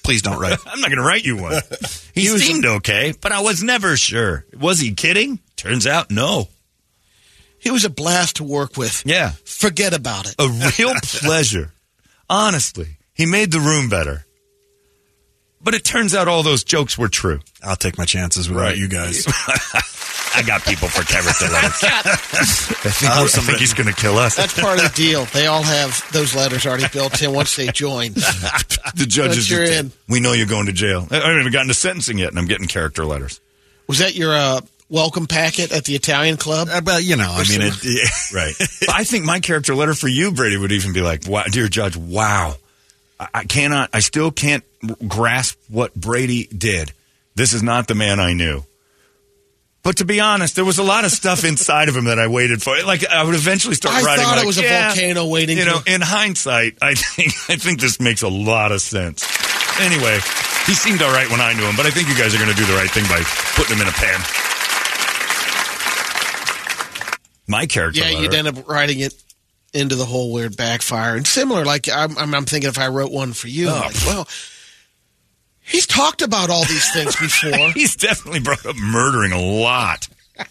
Please 0.04 0.22
don't 0.22 0.40
write. 0.40 0.58
I'm 0.68 0.82
not 0.82 0.90
going 0.90 1.00
to 1.00 1.06
write 1.08 1.24
you 1.26 1.38
one. 1.38 1.62
He 2.14 2.28
seemed 2.28 2.64
okay, 2.66 3.12
but 3.22 3.32
I 3.32 3.40
was 3.42 3.64
never 3.64 3.98
sure. 3.98 4.46
Was 4.60 4.80
he 4.80 4.94
kidding? 4.94 5.40
Turns 5.56 5.88
out, 5.88 6.12
no. 6.12 6.48
He 7.58 7.72
was 7.72 7.86
a 7.86 7.90
blast 7.90 8.36
to 8.36 8.44
work 8.44 8.78
with. 8.78 9.02
Yeah, 9.04 9.32
Forget 9.46 9.96
about 9.96 10.28
it. 10.28 10.36
a 10.38 10.48
real 10.78 10.94
pleasure. 11.04 11.72
Honestly, 12.30 12.98
he 13.16 13.26
made 13.26 13.52
the 13.52 13.60
room 13.60 13.90
better." 13.90 14.26
But 15.64 15.74
it 15.74 15.84
turns 15.86 16.14
out 16.14 16.28
all 16.28 16.44
those 16.44 16.64
jokes 16.64 16.98
were 16.98 17.08
true. 17.08 17.40
I'll 17.64 17.76
take 17.78 17.98
my 17.98 18.06
chances 18.06 18.50
without 18.50 18.62
Right. 18.64 18.78
you 18.78 18.88
guys. 18.90 19.26
I 20.36 20.42
got 20.42 20.64
people 20.64 20.88
for 20.88 21.04
character 21.04 21.46
letters. 21.46 21.80
I 21.84 22.02
think, 22.90 23.12
I 23.12 23.26
think 23.28 23.58
he's 23.60 23.74
going 23.74 23.88
to 23.88 23.94
kill 23.96 24.18
us. 24.18 24.36
That's 24.36 24.60
part 24.60 24.80
of 24.84 24.84
the 24.92 24.96
deal. 24.96 25.26
They 25.26 25.46
all 25.48 25.62
have 25.62 26.04
those 26.12 26.36
letters 26.36 26.66
already 26.66 26.88
built 26.92 27.22
in 27.22 27.32
once 27.34 27.56
they 27.56 27.68
join. 27.68 28.14
the 28.14 29.06
judges. 29.08 29.50
You're 29.50 29.64
in. 29.64 29.92
We 30.10 30.20
know 30.20 30.34
you're 30.34 30.48
going 30.48 30.66
to 30.66 30.74
jail. 30.74 31.08
I 31.12 31.16
haven't 31.18 31.40
even 31.40 31.52
gotten 31.54 31.68
to 31.68 31.74
sentencing 31.74 32.18
yet, 32.18 32.30
and 32.30 32.40
I'm 32.40 32.48
getting 32.48 32.68
character 32.68 33.06
letters. 33.06 33.40
Was 33.88 34.00
that 34.00 34.16
your 34.16 34.34
uh, 34.36 34.62
welcome 34.90 35.28
packet 35.28 35.72
at 35.72 35.86
the 35.86 35.94
Italian 35.96 36.38
club? 36.38 36.68
Uh, 36.72 36.82
but 36.82 37.04
you 37.04 37.16
know, 37.16 37.30
I 37.32 37.44
mean, 37.48 37.62
it, 37.62 38.34
Right. 38.34 38.56
But 38.58 38.90
I 38.96 39.04
think 39.04 39.26
my 39.26 39.40
character 39.40 39.76
letter 39.76 39.94
for 39.94 40.08
you, 40.08 40.32
Brady, 40.32 40.58
would 40.58 40.72
even 40.72 40.94
be 40.94 41.02
like, 41.02 41.28
wow, 41.28 41.44
"Dear 41.44 41.68
Judge, 41.68 41.96
wow, 41.96 42.56
I, 43.34 43.40
I 43.40 43.44
cannot, 43.46 43.90
I 43.94 44.00
still 44.00 44.32
can't 44.32 44.64
grasp 45.08 45.58
what 45.70 45.96
Brady 45.96 46.46
did. 46.48 46.92
This 47.36 47.54
is 47.54 47.64
not 47.64 47.88
the 47.88 47.96
man 47.96 48.20
I 48.20 48.34
knew." 48.34 48.64
But 49.84 49.98
to 49.98 50.06
be 50.06 50.22
honest, 50.22 50.56
there 50.56 50.64
was 50.64 50.78
a 50.78 50.84
lot 50.84 51.04
of 51.04 51.12
stuff 51.12 51.44
inside 51.52 51.90
of 51.90 51.96
him 51.98 52.06
that 52.06 52.18
I 52.18 52.28
waited 52.28 52.62
for. 52.64 52.74
Like 52.86 53.06
I 53.06 53.24
would 53.24 53.36
eventually 53.36 53.76
start 53.76 53.96
I 53.96 54.02
writing. 54.04 54.24
thought 54.24 54.36
it 54.38 54.42
like, 54.42 54.48
was 54.48 54.58
a 54.58 54.64
yeah, 54.64 54.88
volcano 54.88 55.28
waiting 55.28 55.58
You 55.58 55.66
know, 55.66 55.80
to- 55.82 55.94
in 55.94 56.02
hindsight, 56.02 56.78
I 56.82 56.94
think 56.96 57.34
I 57.50 57.56
think 57.58 57.80
this 57.82 58.00
makes 58.00 58.22
a 58.22 58.30
lot 58.30 58.72
of 58.72 58.82
sense. 58.82 59.28
Anyway, 59.82 60.20
he 60.68 60.74
seemed 60.74 61.02
all 61.02 61.12
right 61.12 61.30
when 61.30 61.42
I 61.42 61.54
knew 61.54 61.64
him, 61.64 61.76
but 61.76 61.86
I 61.86 61.90
think 61.92 62.08
you 62.08 62.16
guys 62.16 62.34
are 62.34 62.38
going 62.38 62.52
to 62.52 62.56
do 62.56 62.66
the 62.66 62.76
right 62.76 62.90
thing 62.90 63.04
by 63.06 63.22
putting 63.56 63.76
him 63.76 63.82
in 63.82 63.88
a 63.90 63.92
pan. 63.92 64.20
My 67.48 67.66
character. 67.66 68.00
Yeah, 68.02 68.20
you'd 68.22 68.34
end 68.34 68.48
up 68.48 68.68
writing 68.70 69.00
it 69.02 69.14
into 69.74 69.96
the 69.96 70.06
whole 70.06 70.32
weird 70.32 70.56
backfire. 70.58 71.16
And 71.16 71.26
similar, 71.26 71.66
like 71.66 71.90
I'm, 71.90 72.18
I'm, 72.18 72.34
I'm 72.36 72.46
thinking 72.46 72.70
if 72.70 72.78
I 72.80 72.88
wrote 72.88 73.12
one 73.12 73.34
for 73.34 73.48
you, 73.48 73.70
Oh. 73.70 73.74
like, 73.86 73.96
well, 74.06 74.28
he's 75.62 75.88
talked 75.88 76.22
about 76.22 76.50
all 76.50 76.64
these 76.66 76.92
things 76.94 77.16
before. 77.16 77.70
He's 77.74 77.96
definitely 77.96 78.40
brought 78.42 78.66
up 78.66 78.76
murdering 78.76 79.32
a 79.32 79.42
lot. 79.42 80.08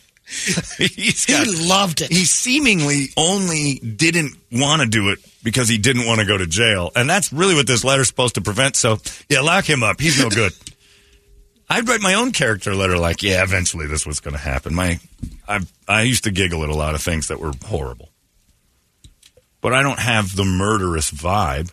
He's 0.78 1.24
he 1.26 1.32
got, 1.32 1.46
loved 1.46 2.00
it. 2.00 2.10
he 2.10 2.24
seemingly 2.24 3.08
only 3.16 3.74
didn't 3.80 4.32
want 4.50 4.80
to 4.80 4.88
do 4.88 5.10
it 5.10 5.18
because 5.42 5.68
he 5.68 5.76
didn't 5.76 6.06
want 6.06 6.20
to 6.20 6.26
go 6.26 6.38
to 6.38 6.46
jail. 6.46 6.90
And 6.96 7.10
that's 7.10 7.32
really 7.32 7.54
what 7.54 7.66
this 7.66 7.84
letter's 7.84 8.08
supposed 8.08 8.36
to 8.36 8.40
prevent. 8.40 8.74
So, 8.76 8.98
yeah, 9.28 9.40
lock 9.40 9.68
him 9.68 9.82
up. 9.82 10.00
He's 10.00 10.18
no 10.18 10.30
good. 10.30 10.52
I'd 11.68 11.86
write 11.88 12.00
my 12.00 12.14
own 12.14 12.32
character 12.32 12.74
letter 12.74 12.96
like, 12.98 13.22
yeah, 13.22 13.42
eventually 13.42 13.86
this 13.86 14.06
was 14.06 14.20
going 14.20 14.34
to 14.34 14.40
happen. 14.40 14.74
My, 14.74 15.00
I, 15.46 15.60
I 15.86 16.02
used 16.02 16.24
to 16.24 16.30
giggle 16.30 16.62
at 16.62 16.68
a 16.70 16.74
lot 16.74 16.94
of 16.94 17.02
things 17.02 17.28
that 17.28 17.38
were 17.40 17.52
horrible. 17.66 18.08
But 19.62 19.72
I 19.72 19.82
don't 19.82 20.00
have 20.00 20.36
the 20.36 20.44
murderous 20.44 21.10
vibe. 21.10 21.72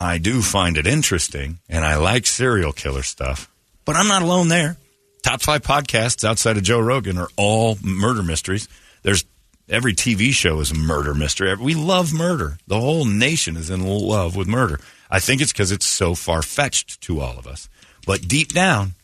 I 0.00 0.18
do 0.18 0.42
find 0.42 0.76
it 0.76 0.86
interesting, 0.86 1.60
and 1.68 1.84
I 1.84 1.96
like 1.96 2.26
serial 2.26 2.72
killer 2.72 3.02
stuff. 3.04 3.48
But 3.84 3.94
I'm 3.94 4.08
not 4.08 4.22
alone 4.22 4.48
there. 4.48 4.76
Top 5.22 5.42
five 5.42 5.62
podcasts 5.62 6.24
outside 6.24 6.56
of 6.56 6.62
Joe 6.62 6.80
Rogan 6.80 7.18
are 7.18 7.28
all 7.36 7.78
murder 7.82 8.22
mysteries. 8.22 8.66
There's 9.02 9.24
every 9.68 9.94
TV 9.94 10.32
show 10.32 10.60
is 10.60 10.70
a 10.70 10.74
murder 10.74 11.14
mystery. 11.14 11.54
We 11.54 11.74
love 11.74 12.12
murder. 12.12 12.58
The 12.66 12.80
whole 12.80 13.04
nation 13.04 13.56
is 13.56 13.70
in 13.70 13.86
love 13.86 14.34
with 14.34 14.48
murder. 14.48 14.80
I 15.10 15.20
think 15.20 15.42
it's 15.42 15.52
because 15.52 15.72
it's 15.72 15.86
so 15.86 16.14
far 16.14 16.40
fetched 16.40 17.00
to 17.02 17.20
all 17.20 17.38
of 17.38 17.46
us. 17.46 17.68
But 18.06 18.26
deep 18.26 18.52
down, 18.52 18.94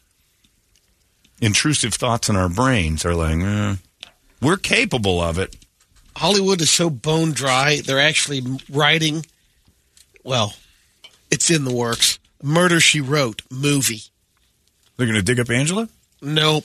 intrusive 1.41 1.95
thoughts 1.95 2.29
in 2.29 2.37
our 2.37 2.49
brains 2.49 3.05
are 3.05 3.15
like, 3.15 3.39
eh, 3.39 3.77
we're 4.41 4.57
capable 4.57 5.21
of 5.21 5.39
it. 5.39 5.57
Hollywood 6.17 6.61
is 6.61 6.71
so 6.71 6.89
bone 6.91 7.33
dry. 7.33 7.81
They're 7.85 8.01
actually 8.01 8.43
writing. 8.71 9.25
Well, 10.25 10.55
it's 11.31 11.51
in 11.51 11.65
the 11.65 11.75
works. 11.75 12.19
Murder 12.43 12.81
She 12.81 13.01
Wrote 13.01 13.43
movie. 13.51 14.03
They're 14.97 15.07
going 15.07 15.19
to 15.19 15.23
dig 15.23 15.39
up 15.41 15.51
Angela? 15.51 15.89
Nope. 16.23 16.65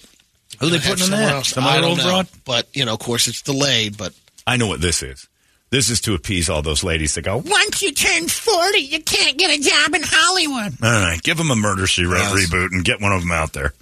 Who 0.60 0.68
are 0.68 0.70
they 0.70 0.80
putting 0.80 1.06
in 1.06 1.12
that? 1.12 1.34
else. 1.34 1.50
Some 1.50 1.66
I 1.66 1.82
old 1.82 1.98
know. 1.98 2.04
broad? 2.06 2.28
But 2.46 2.68
you 2.74 2.86
know, 2.86 2.94
of 2.94 3.00
course, 3.00 3.28
it's 3.28 3.42
delayed. 3.42 3.98
But 3.98 4.14
I 4.48 4.58
know 4.58 4.68
what 4.68 4.82
this 4.82 5.04
is. 5.04 5.28
This 5.70 5.90
is 5.90 6.02
to 6.02 6.14
appease 6.16 6.50
all 6.50 6.62
those 6.62 6.84
ladies 6.84 7.16
that 7.16 7.22
go, 7.24 7.38
Once 7.38 7.82
you 7.82 7.94
turn 7.94 8.28
40, 8.28 8.78
you 8.80 9.02
can't 9.04 9.38
get 9.38 9.58
a 9.58 9.62
job 9.62 9.94
in 9.96 10.02
Hollywood. 10.04 10.74
All 10.84 10.90
right, 11.02 11.22
give 11.22 11.38
them 11.38 11.50
a 11.50 11.56
Murder 11.56 11.88
She 11.88 12.04
Wrote 12.04 12.18
Yes. 12.20 12.34
reboot 12.50 12.72
and 12.74 12.84
get 12.84 13.00
one 13.02 13.14
of 13.14 13.22
them 13.22 13.32
out 13.32 13.54
there. 13.54 13.74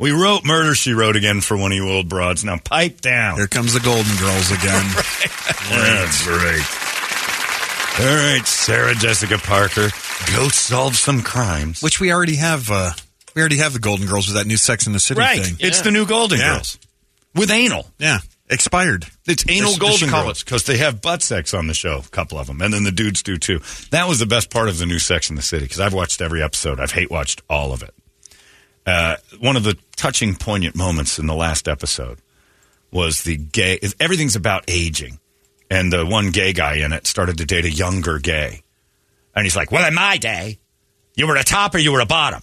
We 0.00 0.12
wrote 0.12 0.46
Murder 0.46 0.74
She 0.74 0.94
Wrote 0.94 1.14
again 1.16 1.42
for 1.42 1.58
one 1.58 1.72
of 1.72 1.76
you 1.76 1.86
old 1.90 2.08
broads. 2.08 2.42
Now 2.42 2.56
pipe 2.56 3.02
down. 3.02 3.36
Here 3.36 3.46
comes 3.46 3.74
the 3.74 3.80
Golden 3.80 4.16
Girls 4.16 4.50
again. 4.50 4.86
That's 5.68 6.24
great. 6.24 6.64
All 8.00 8.16
right, 8.16 8.46
Sarah 8.46 8.94
Jessica 8.94 9.36
Parker, 9.36 9.90
go 10.34 10.48
solve 10.48 10.96
some 10.96 11.20
crimes. 11.20 11.82
Which 11.82 12.00
we 12.00 12.10
already 12.14 12.36
have. 12.36 12.70
Uh, 12.70 12.92
we 13.34 13.42
already 13.42 13.58
have 13.58 13.74
the 13.74 13.78
Golden 13.78 14.06
Girls 14.06 14.26
with 14.26 14.36
that 14.36 14.46
new 14.46 14.56
Sex 14.56 14.86
in 14.86 14.94
the 14.94 15.00
City 15.00 15.20
right, 15.20 15.38
thing. 15.38 15.56
it's 15.60 15.82
the 15.82 15.90
new 15.90 16.06
Golden 16.06 16.38
Yeah. 16.38 16.54
Girls 16.54 16.78
with 17.34 17.50
anal. 17.50 17.86
Yeah, 17.98 18.20
expired. 18.48 19.04
It's 19.26 19.44
anal 19.50 19.76
Golden 19.76 20.08
Girls 20.08 20.42
because 20.42 20.64
they 20.64 20.78
have 20.78 21.02
butt 21.02 21.20
sex 21.20 21.52
on 21.52 21.66
the 21.66 21.74
show, 21.74 21.98
a 21.98 22.08
couple 22.08 22.38
of 22.38 22.46
them, 22.46 22.62
and 22.62 22.72
then 22.72 22.84
the 22.84 22.90
dudes 22.92 23.22
do 23.22 23.36
too. 23.36 23.60
That 23.90 24.08
was 24.08 24.18
the 24.18 24.24
best 24.24 24.48
part 24.50 24.70
of 24.70 24.78
the 24.78 24.86
new 24.86 24.98
Sex 24.98 25.28
in 25.28 25.36
the 25.36 25.42
City 25.42 25.66
because 25.66 25.80
I've 25.80 25.92
watched 25.92 26.22
every 26.22 26.42
episode. 26.42 26.80
I've 26.80 26.92
hate 26.92 27.10
watched 27.10 27.42
all 27.50 27.74
of 27.74 27.82
it. 27.82 27.94
Uh, 28.86 29.16
one 29.38 29.56
of 29.56 29.64
the 29.64 29.76
touching, 29.96 30.34
poignant 30.34 30.74
moments 30.74 31.18
in 31.18 31.26
the 31.26 31.34
last 31.34 31.68
episode 31.68 32.18
was 32.90 33.22
the 33.22 33.36
gay. 33.36 33.78
Everything's 33.98 34.36
about 34.36 34.64
aging, 34.68 35.18
and 35.70 35.92
the 35.92 36.04
one 36.04 36.30
gay 36.30 36.52
guy 36.52 36.76
in 36.76 36.92
it 36.92 37.06
started 37.06 37.38
to 37.38 37.44
date 37.44 37.64
a 37.64 37.70
younger 37.70 38.18
gay, 38.18 38.62
and 39.34 39.44
he's 39.44 39.56
like, 39.56 39.70
"Well, 39.70 39.86
in 39.86 39.94
my 39.94 40.16
day, 40.16 40.58
you 41.14 41.26
were 41.26 41.36
a 41.36 41.44
top 41.44 41.74
or 41.74 41.78
you 41.78 41.92
were 41.92 42.00
a 42.00 42.06
bottom." 42.06 42.42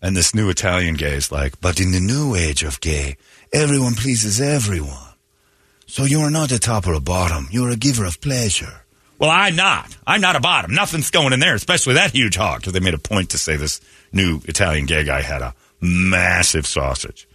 And 0.00 0.16
this 0.16 0.34
new 0.34 0.50
Italian 0.50 0.96
gay 0.96 1.14
is 1.14 1.30
like, 1.30 1.60
"But 1.60 1.80
in 1.80 1.92
the 1.92 2.00
new 2.00 2.34
age 2.34 2.64
of 2.64 2.80
gay, 2.80 3.16
everyone 3.52 3.94
pleases 3.94 4.40
everyone." 4.40 5.14
So 5.86 6.04
you 6.04 6.20
are 6.22 6.30
not 6.30 6.50
a 6.50 6.58
top 6.58 6.86
or 6.86 6.94
a 6.94 7.00
bottom. 7.00 7.48
You 7.50 7.66
are 7.66 7.70
a 7.70 7.76
giver 7.76 8.04
of 8.04 8.20
pleasure. 8.20 8.81
Well, 9.22 9.30
I'm 9.30 9.54
not. 9.54 9.96
I'm 10.04 10.20
not 10.20 10.34
a 10.34 10.40
bottom. 10.40 10.74
Nothing's 10.74 11.12
going 11.12 11.32
in 11.32 11.38
there, 11.38 11.54
especially 11.54 11.94
that 11.94 12.10
huge 12.10 12.34
hog. 12.34 12.58
Because 12.58 12.72
they 12.72 12.80
made 12.80 12.92
a 12.92 12.98
point 12.98 13.30
to 13.30 13.38
say 13.38 13.54
this 13.54 13.80
new 14.12 14.40
Italian 14.46 14.84
gay 14.84 15.04
guy 15.04 15.22
had 15.22 15.42
a 15.42 15.54
massive 15.80 16.66
sausage. 16.66 17.28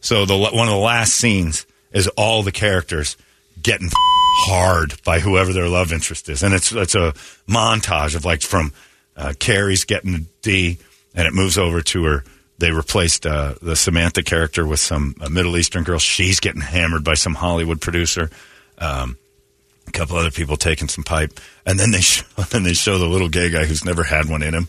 So 0.00 0.24
the 0.24 0.34
one 0.34 0.66
of 0.66 0.72
the 0.72 0.80
last 0.80 1.14
scenes 1.14 1.66
is 1.92 2.08
all 2.08 2.42
the 2.42 2.52
characters 2.52 3.18
getting 3.62 3.90
hard 3.92 4.94
by 5.04 5.20
whoever 5.20 5.52
their 5.52 5.68
love 5.68 5.92
interest 5.92 6.30
is, 6.30 6.42
and 6.42 6.54
it's 6.54 6.72
it's 6.72 6.94
a 6.94 7.12
montage 7.46 8.16
of 8.16 8.24
like 8.24 8.40
from 8.40 8.72
uh, 9.14 9.34
Carrie's 9.38 9.84
getting 9.84 10.14
a 10.14 10.20
D, 10.40 10.78
and 11.14 11.28
it 11.28 11.34
moves 11.34 11.58
over 11.58 11.82
to 11.82 12.04
her. 12.04 12.24
They 12.56 12.70
replaced 12.70 13.26
uh, 13.26 13.56
the 13.60 13.76
Samantha 13.76 14.22
character 14.22 14.66
with 14.66 14.80
some 14.80 15.14
uh, 15.20 15.28
Middle 15.28 15.58
Eastern 15.58 15.84
girl. 15.84 15.98
She's 15.98 16.40
getting 16.40 16.62
hammered 16.62 17.04
by 17.04 17.12
some 17.12 17.34
Hollywood 17.34 17.82
producer. 17.82 18.30
Um, 18.78 19.18
a 19.86 19.92
couple 19.92 20.16
other 20.16 20.30
people 20.30 20.56
taking 20.56 20.88
some 20.88 21.04
pipe, 21.04 21.38
and 21.64 21.78
then 21.78 21.90
they 21.90 22.00
show, 22.00 22.24
then 22.50 22.62
they 22.62 22.74
show 22.74 22.98
the 22.98 23.06
little 23.06 23.28
gay 23.28 23.50
guy 23.50 23.64
who's 23.64 23.84
never 23.84 24.04
had 24.04 24.28
one 24.28 24.42
in 24.42 24.54
him, 24.54 24.68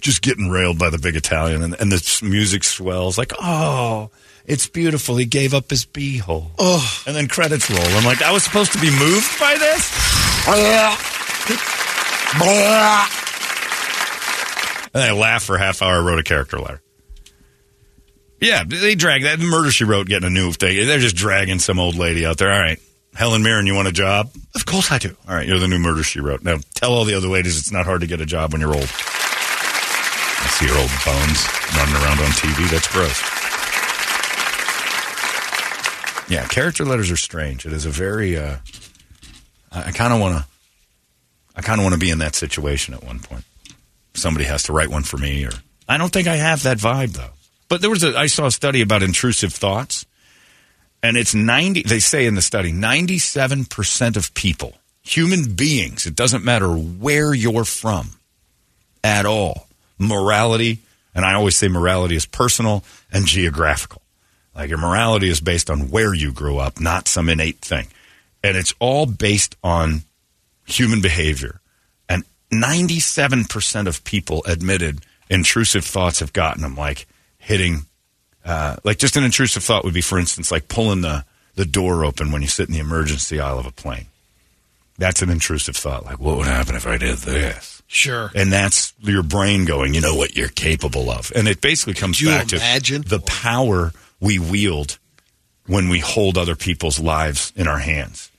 just 0.00 0.22
getting 0.22 0.48
railed 0.48 0.78
by 0.78 0.90
the 0.90 0.98
big 0.98 1.16
Italian, 1.16 1.62
and, 1.62 1.74
and 1.80 1.92
the 1.92 2.20
music 2.22 2.64
swells 2.64 3.18
like, 3.18 3.32
oh, 3.40 4.10
it's 4.46 4.66
beautiful. 4.66 5.16
He 5.16 5.26
gave 5.26 5.52
up 5.52 5.68
his 5.70 5.84
beehole. 5.84 6.50
oh, 6.58 7.02
And 7.06 7.14
then 7.14 7.28
credits 7.28 7.70
roll. 7.70 7.80
I'm 7.82 8.04
like, 8.04 8.22
I 8.22 8.32
was 8.32 8.42
supposed 8.42 8.72
to 8.72 8.80
be 8.80 8.90
moved 8.90 9.38
by 9.38 9.56
this? 9.58 9.92
And 14.94 15.02
I 15.02 15.12
laughed 15.12 15.46
for 15.46 15.56
a 15.56 15.58
half 15.58 15.82
hour, 15.82 16.02
wrote 16.02 16.18
a 16.18 16.22
character 16.22 16.58
letter. 16.58 16.80
Yeah, 18.40 18.64
they 18.64 18.94
drag 18.94 19.24
that. 19.24 19.38
Murder 19.38 19.70
She 19.70 19.84
Wrote 19.84 20.06
getting 20.06 20.26
a 20.26 20.30
new 20.30 20.52
thing. 20.52 20.86
They're 20.86 20.98
just 20.98 21.16
dragging 21.16 21.58
some 21.58 21.78
old 21.78 21.96
lady 21.96 22.24
out 22.24 22.38
there. 22.38 22.52
All 22.52 22.58
right. 22.58 22.80
Helen 23.18 23.42
Mirren, 23.42 23.66
you 23.66 23.74
want 23.74 23.88
a 23.88 23.92
job? 23.92 24.30
Of 24.54 24.64
course 24.64 24.92
I 24.92 24.98
do. 24.98 25.16
All 25.28 25.34
right, 25.34 25.44
you're 25.44 25.58
the 25.58 25.66
new 25.66 25.80
Murder 25.80 26.04
She 26.04 26.20
Wrote. 26.20 26.44
Now 26.44 26.58
tell 26.74 26.92
all 26.92 27.04
the 27.04 27.14
other 27.14 27.26
ladies 27.26 27.58
it's 27.58 27.72
not 27.72 27.84
hard 27.84 28.02
to 28.02 28.06
get 28.06 28.20
a 28.20 28.26
job 28.26 28.52
when 28.52 28.60
you're 28.60 28.72
old. 28.72 28.88
I 30.40 30.46
see 30.52 30.66
your 30.66 30.78
old 30.78 30.88
bones 31.04 31.44
running 31.76 31.96
around 31.96 32.20
on 32.20 32.30
TV. 32.38 32.70
That's 32.70 32.86
gross. 32.86 33.20
Yeah, 36.30 36.46
character 36.46 36.84
letters 36.84 37.10
are 37.10 37.16
strange. 37.16 37.66
It 37.66 37.72
is 37.72 37.86
a 37.86 37.90
very. 37.90 38.36
Uh, 38.36 38.58
I 39.72 39.90
kind 39.90 40.12
of 40.12 40.20
want 40.20 40.36
to. 40.36 40.46
I 41.56 41.62
kind 41.62 41.80
of 41.80 41.84
want 41.84 41.94
to 41.94 41.98
be 41.98 42.10
in 42.10 42.18
that 42.18 42.36
situation 42.36 42.94
at 42.94 43.02
one 43.02 43.18
point. 43.18 43.42
Somebody 44.14 44.44
has 44.44 44.62
to 44.64 44.72
write 44.72 44.90
one 44.90 45.02
for 45.02 45.16
me, 45.16 45.44
or 45.44 45.50
I 45.88 45.98
don't 45.98 46.12
think 46.12 46.28
I 46.28 46.36
have 46.36 46.62
that 46.62 46.78
vibe 46.78 47.14
though. 47.14 47.30
But 47.68 47.80
there 47.80 47.90
was 47.90 48.04
a. 48.04 48.16
I 48.16 48.26
saw 48.26 48.46
a 48.46 48.52
study 48.52 48.80
about 48.80 49.02
intrusive 49.02 49.52
thoughts, 49.52 50.06
and 51.02 51.16
it's 51.16 51.34
ninety. 51.34 51.82
They 51.82 52.00
say 52.00 52.26
in 52.26 52.34
the 52.34 52.42
study, 52.42 52.72
ninety-seven 52.72 53.66
percent 53.66 54.16
of 54.16 54.34
people, 54.34 54.74
human 55.02 55.54
beings, 55.54 56.06
it 56.06 56.14
doesn't 56.14 56.44
matter 56.44 56.68
where 56.68 57.34
you're 57.34 57.64
from, 57.64 58.10
at 59.02 59.26
all. 59.26 59.68
Morality, 59.98 60.78
and 61.14 61.24
I 61.24 61.34
always 61.34 61.56
say 61.56 61.68
morality 61.68 62.14
is 62.14 62.26
personal 62.26 62.84
and 63.12 63.26
geographical. 63.26 64.02
Like 64.54 64.70
your 64.70 64.78
morality 64.78 65.28
is 65.28 65.40
based 65.40 65.70
on 65.70 65.90
where 65.90 66.14
you 66.14 66.32
grew 66.32 66.58
up, 66.58 66.80
not 66.80 67.08
some 67.08 67.28
innate 67.28 67.58
thing. 67.58 67.88
And 68.42 68.56
it's 68.56 68.74
all 68.78 69.06
based 69.06 69.56
on 69.62 70.02
human 70.66 71.00
behavior. 71.00 71.60
And 72.08 72.24
97% 72.52 73.86
of 73.86 74.04
people 74.04 74.44
admitted 74.46 75.04
intrusive 75.30 75.84
thoughts 75.84 76.20
have 76.20 76.32
gotten 76.32 76.62
them, 76.62 76.76
like 76.76 77.06
hitting, 77.38 77.86
uh, 78.48 78.76
like 78.82 78.98
just 78.98 79.16
an 79.16 79.24
intrusive 79.24 79.62
thought 79.62 79.84
would 79.84 79.92
be, 79.94 80.00
for 80.00 80.18
instance, 80.18 80.50
like 80.50 80.68
pulling 80.68 81.02
the, 81.02 81.24
the 81.54 81.66
door 81.66 82.04
open 82.04 82.32
when 82.32 82.40
you 82.40 82.48
sit 82.48 82.66
in 82.66 82.72
the 82.72 82.80
emergency 82.80 83.38
aisle 83.38 83.58
of 83.58 83.66
a 83.66 83.70
plane. 83.70 84.06
That's 84.96 85.20
an 85.22 85.28
intrusive 85.28 85.76
thought. 85.76 86.06
Like, 86.06 86.18
what 86.18 86.38
would 86.38 86.46
happen 86.46 86.74
if 86.74 86.86
I 86.86 86.96
did 86.96 87.18
this? 87.18 87.82
sure. 87.86 88.30
And 88.34 88.52
that's 88.52 88.94
your 89.00 89.22
brain 89.22 89.64
going, 89.64 89.94
you 89.94 90.00
know 90.00 90.14
what 90.14 90.36
you're 90.36 90.48
capable 90.48 91.10
of. 91.10 91.30
And 91.36 91.46
it 91.46 91.60
basically 91.60 91.94
comes 91.94 92.20
back 92.22 92.52
imagine? 92.52 93.02
to 93.02 93.08
the 93.08 93.20
power 93.20 93.92
we 94.20 94.38
wield 94.38 94.98
when 95.66 95.88
we 95.88 95.98
hold 96.00 96.36
other 96.38 96.56
people's 96.56 96.98
lives 96.98 97.52
in 97.54 97.68
our 97.68 97.78
hands, 97.78 98.30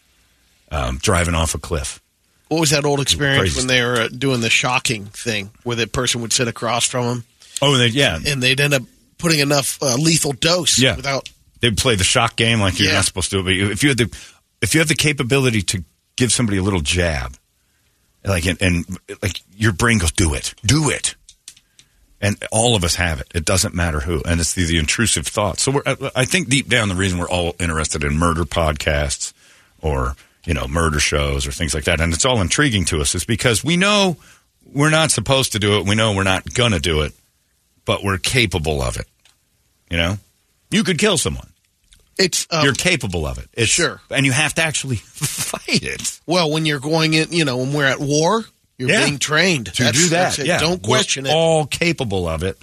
um, 0.72 0.98
driving 0.98 1.36
off 1.36 1.54
a 1.56 1.60
cliff. 1.60 2.02
What 2.48 2.60
was 2.60 2.72
that 2.72 2.84
old 2.84 3.00
experience 3.00 3.40
Crazy 3.40 3.60
when 3.60 3.68
they 3.68 3.84
were 3.84 4.02
uh, 4.02 4.08
doing 4.08 4.42
the 4.42 4.50
shocking 4.50 5.06
thing, 5.06 5.52
where 5.64 5.76
the 5.76 5.86
person 5.86 6.22
would 6.22 6.34
sit 6.34 6.48
across 6.48 6.86
from 6.86 7.06
them 7.06 7.24
Oh, 7.62 7.78
they, 7.78 7.88
yeah. 7.88 8.18
and 8.26 8.42
they'd 8.42 8.60
end 8.60 8.74
up 8.74 8.82
putting 9.20 9.40
enough 9.40 9.78
uh, 9.84 9.96
lethal 9.96 10.32
dose 10.34 10.80
Yeah. 10.80 10.96
without 10.96 11.30
They'd 11.62 11.78
play 11.78 11.96
the 11.96 12.04
shock 12.06 12.36
game 12.38 12.60
like 12.62 12.80
you're 12.80 12.88
Yeah. 12.90 12.96
not 12.96 13.06
supposed 13.06 13.30
to. 13.32 13.44
But 13.44 13.54
if 13.54 13.84
you 13.84 13.90
have 13.90 13.98
the 13.98 14.18
if 14.62 14.74
you 14.74 14.80
have 14.80 14.88
the 14.88 14.96
capability 14.96 15.62
to 15.64 15.84
give 16.16 16.32
somebody 16.32 16.58
a 16.58 16.64
little 16.64 16.80
jab, 16.82 17.36
like 18.26 18.46
and, 18.46 18.60
and 18.62 18.86
like 19.22 19.42
your 19.56 19.74
brain 19.74 19.98
goes, 20.00 20.12
do 20.14 20.34
it, 20.34 20.56
do 20.66 20.90
it. 20.90 21.16
And 22.22 22.38
all 22.52 22.76
of 22.76 22.84
us 22.84 22.96
have 22.96 23.22
it. 23.22 23.28
It 23.34 23.46
doesn't 23.46 23.74
matter 23.74 24.02
who, 24.02 24.22
and 24.26 24.42
it's 24.42 24.54
the, 24.54 24.66
the 24.66 24.78
intrusive 24.78 25.26
thoughts. 25.26 25.62
So 25.64 25.72
we're, 25.72 25.84
I- 25.86 26.12
I 26.16 26.26
think 26.26 26.50
deep 26.50 26.68
down, 26.68 26.90
the 26.90 26.96
reason 26.96 27.18
we're 27.18 27.30
all 27.30 27.56
interested 27.60 28.04
in 28.04 28.18
murder 28.18 28.44
podcasts 28.44 29.32
or 29.82 30.16
you 30.46 30.54
know 30.54 30.68
murder 30.68 31.00
shows 31.00 31.48
or 31.48 31.52
things 31.52 31.74
like 31.74 31.86
that, 31.86 32.02
and 32.02 32.14
it's 32.14 32.26
all 32.26 32.42
intriguing 32.42 32.84
to 32.86 33.00
us, 33.02 33.16
is 33.16 33.24
because 33.26 33.64
we 33.64 33.78
know 33.78 34.18
we're 34.66 34.90
not 34.90 35.12
supposed 35.12 35.54
to 35.54 35.60
do 35.60 35.78
it. 35.78 35.86
We 35.86 35.96
know 35.96 36.14
we're 36.14 36.24
not 36.24 36.54
gonna 36.54 36.80
do 36.80 37.02
it, 37.02 37.14
but 37.90 38.04
we're 38.04 38.20
capable 38.20 38.84
of 38.84 38.98
it. 38.98 39.08
You 39.90 39.98
know, 39.98 40.18
you 40.70 40.84
could 40.84 41.00
kill 41.00 41.18
someone. 41.18 41.50
It's 42.20 42.46
um, 42.52 42.64
You're 42.64 42.76
capable 42.76 43.26
of 43.26 43.40
it. 43.40 43.48
It's, 43.54 43.72
Sure. 43.72 44.00
and 44.12 44.28
you 44.28 44.32
have 44.32 44.54
to 44.56 44.62
actually 44.62 44.98
fight 45.04 45.82
it. 45.82 46.20
well 46.28 46.52
when 46.52 46.68
you're 46.68 46.80
going 46.80 47.16
in. 47.16 47.32
You 47.32 47.46
know, 47.46 47.58
when 47.58 47.74
we're 47.74 47.88
at 47.88 48.00
war, 48.00 48.44
you're 48.78 48.90
Yeah. 48.92 49.06
being 49.06 49.18
trained 49.18 49.74
to 49.74 49.84
That's- 49.86 50.04
do 50.04 50.10
that. 50.10 50.38
Yeah, 50.38 50.60
Don't 50.60 50.84
question 50.84 51.24
we're 51.24 51.32
it. 51.32 51.34
All 51.34 51.66
capable 51.66 52.28
of 52.28 52.44
it. 52.44 52.60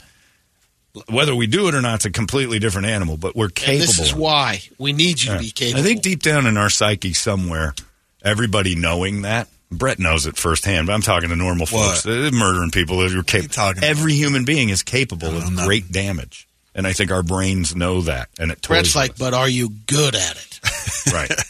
Whether 1.11 1.35
we 1.35 1.49
do 1.49 1.67
it 1.67 1.75
or 1.75 1.83
not, 1.83 1.97
it's 1.97 2.05
a 2.05 2.11
completely 2.13 2.61
different 2.61 2.87
animal. 2.87 3.17
But 3.17 3.35
we're 3.35 3.49
capable. 3.49 3.81
and 3.81 3.83
this 3.89 3.99
is 3.99 4.15
why 4.15 4.61
we 4.79 4.93
need 4.93 5.21
you 5.21 5.33
to 5.33 5.39
be 5.41 5.51
capable. 5.51 5.81
I 5.81 5.83
think 5.83 6.03
deep 6.03 6.23
down 6.23 6.47
in 6.47 6.57
our 6.57 6.71
psyche 6.71 7.15
somewhere, 7.15 7.75
everybody 8.23 8.77
knowing 8.77 9.23
that. 9.23 9.49
Brett 9.71 9.99
knows 9.99 10.27
it 10.27 10.37
firsthand, 10.37 10.87
but 10.87 10.93
I'm 10.93 11.03
talking 11.03 11.29
to 11.31 11.37
normal 11.37 11.67
folks. 11.67 12.05
What? 12.07 12.33
Murdering 12.33 12.71
people. 12.71 12.99
You're 12.99 13.17
you 13.19 13.23
capable. 13.25 13.49
talking 13.55 13.79
about? 13.79 13.91
Every 13.91 14.13
human 14.15 14.45
being 14.45 14.69
is 14.69 14.83
capable 14.83 15.37
of 15.37 15.53
know. 15.53 15.65
great 15.67 15.91
damage, 15.91 16.47
and 16.75 16.87
I 16.87 16.93
think 16.93 17.11
our 17.11 17.23
brains 17.23 17.75
know 17.75 18.03
that. 18.03 18.29
And 18.39 18.51
it 18.53 18.63
Brett's 18.63 18.95
like, 18.95 19.13
us. 19.13 19.19
but 19.19 19.35
are 19.35 19.49
you 19.49 19.71
good 19.87 20.15
at 20.15 20.37
it? 20.37 20.61
right. 21.13 21.31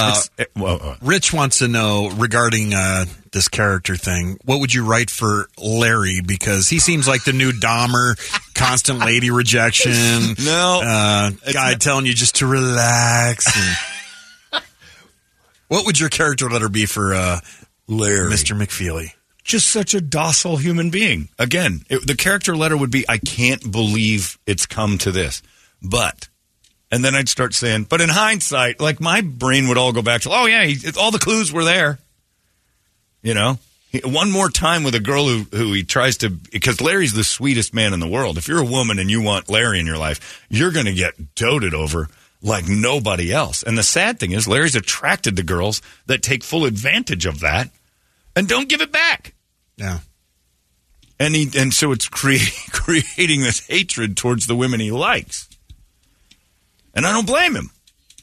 Uh, 0.00 0.14
it- 0.38 0.52
well, 0.54 0.78
uh, 0.80 0.94
Rich 1.02 1.32
wants 1.32 1.58
to 1.58 1.66
know 1.66 2.08
regarding 2.10 2.72
uh, 2.72 3.04
this 3.32 3.48
character 3.48 3.96
thing. 3.96 4.38
What 4.44 4.60
would 4.60 4.72
you 4.72 4.84
write 4.84 5.10
for 5.10 5.48
Larry? 5.60 6.20
Because 6.24 6.68
he 6.68 6.78
seems 6.78 7.08
like 7.08 7.24
the 7.24 7.32
new 7.32 7.50
Dahmer, 7.50 8.14
constant 8.54 9.00
lady 9.00 9.30
rejection. 9.32 10.36
No. 10.44 10.80
uh, 10.84 11.30
guy 11.52 11.74
telling 11.74 12.06
you 12.06 12.14
just 12.14 12.36
to 12.36 12.46
relax. 12.46 13.46
And 13.56 13.76
what 15.68 15.86
would 15.86 16.00
your 16.00 16.08
character 16.08 16.50
letter 16.50 16.68
be 16.68 16.86
for 16.86 17.14
uh, 17.14 17.40
Larry. 17.86 18.30
Mr. 18.30 18.58
McFeely? 18.60 19.12
just 19.48 19.70
such 19.70 19.94
a 19.94 20.00
docile 20.00 20.58
human 20.58 20.90
being. 20.90 21.30
Again, 21.38 21.82
it, 21.88 22.06
the 22.06 22.14
character 22.14 22.54
letter 22.54 22.76
would 22.76 22.90
be, 22.90 23.06
I 23.08 23.16
can't 23.16 23.72
believe 23.72 24.38
it's 24.46 24.66
come 24.66 24.98
to 24.98 25.10
this. 25.10 25.42
But, 25.82 26.28
and 26.92 27.02
then 27.02 27.14
I'd 27.14 27.30
start 27.30 27.54
saying, 27.54 27.84
but 27.84 28.02
in 28.02 28.10
hindsight, 28.10 28.78
like 28.78 29.00
my 29.00 29.22
brain 29.22 29.68
would 29.68 29.78
all 29.78 29.92
go 29.92 30.02
back 30.02 30.20
to, 30.22 30.30
oh 30.30 30.44
yeah, 30.44 30.64
he, 30.64 30.76
all 31.00 31.10
the 31.10 31.18
clues 31.18 31.50
were 31.50 31.64
there. 31.64 31.98
You 33.22 33.32
know? 33.32 33.58
He, 33.90 34.00
one 34.04 34.30
more 34.30 34.50
time 34.50 34.84
with 34.84 34.94
a 34.94 35.00
girl 35.00 35.26
who, 35.26 35.44
who 35.56 35.72
he 35.72 35.82
tries 35.82 36.18
to, 36.18 36.28
because 36.28 36.82
Larry's 36.82 37.14
the 37.14 37.24
sweetest 37.24 37.72
man 37.72 37.94
in 37.94 38.00
the 38.00 38.06
world. 38.06 38.36
If 38.36 38.48
you're 38.48 38.60
a 38.60 38.66
woman 38.66 38.98
and 38.98 39.10
you 39.10 39.22
want 39.22 39.48
Larry 39.48 39.80
in 39.80 39.86
your 39.86 39.96
life, 39.96 40.46
you're 40.50 40.72
going 40.72 40.86
to 40.86 40.92
get 40.92 41.34
doted 41.34 41.72
over 41.72 42.08
like 42.42 42.68
nobody 42.68 43.32
else. 43.32 43.62
And 43.62 43.76
the 43.76 43.82
sad 43.82 44.18
thing 44.20 44.32
is, 44.32 44.46
Larry's 44.46 44.76
attracted 44.76 45.36
to 45.36 45.42
girls 45.42 45.82
that 46.06 46.22
take 46.22 46.42
full 46.44 46.64
advantage 46.64 47.26
of 47.26 47.40
that 47.40 47.70
and 48.36 48.46
don't 48.48 48.68
give 48.68 48.80
it 48.80 48.92
back 48.92 49.34
Yeah. 49.76 49.98
and 51.18 51.34
he 51.34 51.48
and 51.58 51.74
so 51.74 51.90
it's 51.92 52.08
creating 52.08 52.52
creating 52.70 53.40
this 53.42 53.66
hatred 53.66 54.16
towards 54.16 54.46
the 54.46 54.54
women 54.56 54.78
he 54.80 54.90
likes. 54.92 55.48
And 56.94 57.06
I 57.06 57.12
don't 57.12 57.26
blame 57.26 57.54
him. 57.56 57.70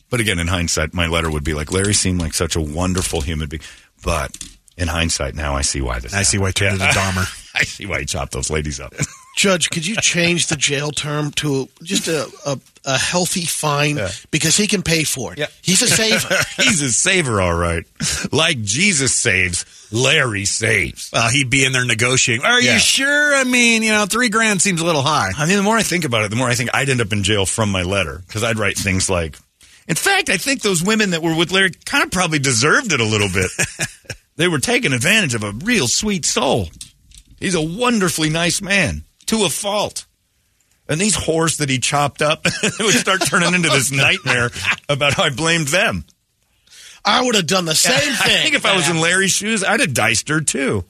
But 0.09 0.20
again, 0.20 0.39
in 0.39 0.47
hindsight, 0.47 0.93
my 0.93 1.07
letter 1.07 1.30
would 1.30 1.43
be 1.43 1.53
like 1.53 1.72
Larry 1.74 1.93
seemed 1.93 2.22
like 2.22 2.34
such 2.34 2.55
a 2.55 2.61
wonderful 2.61 3.22
human 3.22 3.49
being, 3.49 3.63
but 4.03 4.38
in 4.78 4.88
hindsight, 4.88 5.36
now 5.36 5.55
I 5.55 5.61
see 5.61 5.82
why 5.82 5.99
this. 5.99 6.13
I 6.13 6.24
see 6.24 6.38
why 6.38 6.47
he 6.49 6.53
turned 6.53 6.74
into 6.82 6.86
Dahmer. 6.86 7.26
I 7.55 7.63
see 7.63 7.86
why 7.86 7.99
he 8.01 8.05
chopped 8.05 8.32
those 8.32 8.49
ladies 8.49 8.80
up. 8.80 8.93
Judge, 9.36 9.69
could 9.69 9.86
you 9.86 9.97
change 9.97 10.47
the 10.47 10.55
jail 10.55 10.91
term 10.91 11.29
to 11.31 11.67
just 11.83 12.07
a, 12.07 12.25
a, 12.45 12.57
a 12.86 12.97
healthy 12.97 13.41
fine 13.45 13.97
Yeah. 13.97 14.09
because 14.31 14.55
he 14.55 14.65
can 14.65 14.81
pay 14.81 15.03
for 15.03 15.33
it? 15.33 15.39
Yeah. 15.39 15.47
He's 15.61 15.81
a 15.81 15.88
saver. 15.88 16.33
He's 16.55 16.81
a 16.81 16.91
saver, 16.91 17.41
all 17.41 17.53
right. 17.53 17.83
Like 18.31 18.61
Jesus 18.61 19.13
saves, 19.13 19.65
Larry 19.91 20.45
saves. 20.45 21.09
Well, 21.11 21.29
he'd 21.29 21.49
be 21.49 21.65
in 21.65 21.73
there 21.73 21.83
negotiating. 21.86 22.45
Are 22.45 22.61
Yeah. 22.61 22.75
you 22.75 22.79
sure? 22.79 23.36
I 23.36 23.43
mean, 23.43 23.83
you 23.83 23.91
know, 23.91 24.05
three 24.05 24.29
grand 24.29 24.61
seems 24.61 24.79
a 24.79 24.86
little 24.86 25.01
high. 25.01 25.31
I 25.38 25.45
mean, 25.45 25.57
the 25.57 25.63
more 25.63 25.77
I 25.77 25.83
think 25.83 26.05
about 26.05 26.23
it, 26.23 26.29
the 26.29 26.38
more 26.38 26.47
I 26.49 26.55
think 26.55 26.69
I'd 26.73 26.88
end 26.89 27.01
up 27.01 27.11
in 27.11 27.23
jail 27.23 27.45
from 27.45 27.69
my 27.71 27.83
letter 27.83 28.23
because 28.25 28.43
I'd 28.43 28.57
write 28.57 28.77
things 28.77 29.09
like, 29.09 29.38
in 29.88 29.95
fact, 29.95 30.29
I 30.29 30.38
think 30.38 30.61
those 30.61 30.81
women 30.81 31.09
that 31.11 31.21
were 31.21 31.36
with 31.36 31.51
Larry 31.51 31.71
kind 31.86 32.03
of 32.05 32.09
probably 32.11 32.39
deserved 32.39 32.93
it 32.93 33.01
a 33.01 33.05
little 33.05 33.29
bit. 33.33 33.51
they 34.38 34.47
were 34.47 34.59
taking 34.59 34.93
advantage 34.93 35.36
of 35.36 35.43
a 35.43 35.51
real 35.51 35.88
sweet 35.89 36.23
soul. 36.25 36.69
He's 37.38 37.53
a 37.53 37.61
wonderfully 37.61 38.29
nice 38.29 38.61
man 38.61 39.03
to 39.28 39.45
a 39.45 39.49
fault. 39.49 40.05
And 40.88 41.01
these 41.01 41.15
whores 41.17 41.57
that 41.57 41.69
he 41.69 41.80
chopped 41.80 42.21
up 42.21 42.45
would 42.80 42.93
start 42.93 43.26
turning 43.26 43.53
into 43.53 43.69
this 43.69 43.91
nightmare 43.93 44.51
about 44.88 45.13
how 45.13 45.23
I 45.23 45.30
blamed 45.30 45.69
them. 45.69 46.05
I 47.03 47.23
would 47.23 47.36
have 47.36 47.47
done 47.47 47.65
the 47.65 47.76
same 47.76 47.99
thing. 47.99 48.39
I 48.39 48.43
think 48.43 48.55
if 48.55 48.65
I 48.65 48.76
was 48.76 48.89
in 48.89 48.99
Larry's 48.99 49.32
shoes, 49.32 49.63
I'd 49.63 49.80
have 49.80 49.93
diced 49.93 50.30
her 50.30 50.41
too. 50.41 50.86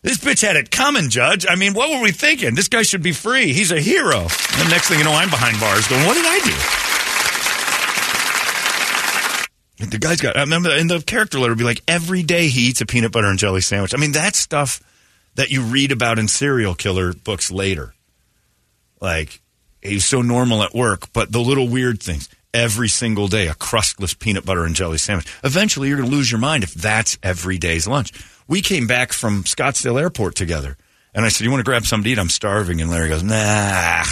This 0.00 0.18
bitch 0.18 0.42
had 0.46 0.56
it 0.56 0.70
coming, 0.70 1.10
Judge. 1.10 1.44
I 1.48 1.56
mean, 1.56 1.74
what 1.74 1.90
were 1.90 2.00
we 2.00 2.12
thinking? 2.12 2.54
This 2.54 2.68
guy 2.68 2.82
should 2.82 3.02
be 3.02 3.12
free. 3.12 3.52
He's 3.52 3.72
a 3.72 3.80
hero. 3.80 4.20
And 4.20 4.70
next 4.70 4.88
thing 4.88 4.98
you 4.98 5.04
know, 5.04 5.12
I'm 5.12 5.28
behind 5.28 5.58
bars 5.60 5.88
going, 5.88 6.06
what 6.06 6.14
did 6.14 6.24
I 6.26 6.38
do? 6.38 6.54
The 9.90 9.98
guy's 9.98 10.20
got, 10.20 10.36
I 10.36 10.40
remember 10.40 10.70
in 10.74 10.88
the 10.88 11.00
character 11.00 11.38
letter 11.38 11.52
would 11.52 11.58
be 11.58 11.64
like, 11.64 11.82
every 11.86 12.22
day 12.22 12.48
he 12.48 12.68
eats 12.68 12.80
a 12.80 12.86
peanut 12.86 13.12
butter 13.12 13.28
and 13.28 13.38
jelly 13.38 13.60
sandwich. 13.60 13.94
I 13.94 13.98
mean, 13.98 14.12
that 14.12 14.34
stuff 14.34 14.80
that 15.38 15.50
you 15.52 15.62
read 15.62 15.92
about 15.92 16.18
in 16.18 16.26
serial 16.26 16.74
killer 16.74 17.12
books 17.12 17.52
later. 17.52 17.94
Like, 19.00 19.40
he's 19.80 20.04
so 20.04 20.20
normal 20.20 20.64
at 20.64 20.74
work, 20.74 21.12
but 21.12 21.30
the 21.30 21.38
little 21.38 21.68
weird 21.68 22.02
things. 22.02 22.28
Every 22.52 22.88
single 22.88 23.28
day, 23.28 23.46
a 23.46 23.54
crustless 23.54 24.14
peanut 24.14 24.44
butter 24.44 24.64
and 24.64 24.74
jelly 24.74 24.98
sandwich. 24.98 25.32
Eventually, 25.44 25.86
you're 25.86 25.96
going 25.98 26.10
to 26.10 26.14
lose 26.16 26.28
your 26.28 26.40
mind 26.40 26.64
if 26.64 26.74
that's 26.74 27.16
every 27.22 27.56
day's 27.56 27.86
lunch. 27.86 28.10
We 28.48 28.62
came 28.62 28.88
back 28.88 29.12
from 29.12 29.44
Scottsdale 29.44 30.00
Airport 30.00 30.34
together, 30.34 30.76
and 31.14 31.24
I 31.24 31.28
said, 31.28 31.44
"You 31.44 31.50
want 31.52 31.60
to 31.60 31.64
grab 31.64 31.84
something 31.84 32.04
to 32.04 32.10
eat? 32.10 32.18
I'm 32.18 32.30
starving." 32.30 32.80
And 32.80 32.90
Larry 32.90 33.10
goes, 33.10 33.22
"Nah." 33.22 33.34
I'm 33.36 34.02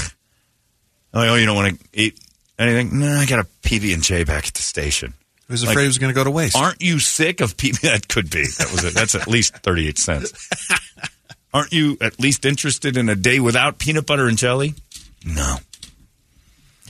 like, 1.13 1.31
"Oh, 1.31 1.35
you 1.35 1.47
don't 1.47 1.57
want 1.57 1.81
to 1.81 1.89
eat 1.93 2.21
anything?" 2.57 3.01
Nah, 3.01 3.19
I 3.21 3.27
got 3.27 3.41
a 3.41 3.49
PB 3.63 3.95
and 3.95 4.03
J 4.03 4.23
back 4.23 4.47
at 4.47 4.55
the 4.55 4.63
station. 4.63 5.15
He 5.49 5.53
was 5.53 5.65
Like, 5.65 5.73
afraid 5.73 5.85
it 5.85 5.89
was 5.89 5.99
going 5.99 6.13
to 6.13 6.15
go 6.15 6.23
to 6.23 6.31
waste. 6.31 6.57
Aren't 6.57 6.83
you 6.83 6.99
sick 7.01 7.41
of 7.41 7.57
PB? 7.57 7.81
That 7.91 8.07
could 8.07 8.31
be. 8.31 8.45
That 8.59 8.71
was 8.71 8.85
it. 8.85 8.95
That's 8.95 9.15
at 9.17 9.27
least 9.27 9.57
thirty-eight 9.57 9.99
cents. 9.99 10.33
Aren't 11.57 11.73
you 11.73 11.97
at 12.03 12.21
least 12.21 12.45
interested 12.45 12.99
in 12.99 13.09
a 13.09 13.15
day 13.15 13.41
without 13.41 13.79
peanut 13.79 14.05
butter 14.05 14.27
and 14.27 14.37
jelly? 14.37 14.75
No. 15.25 15.57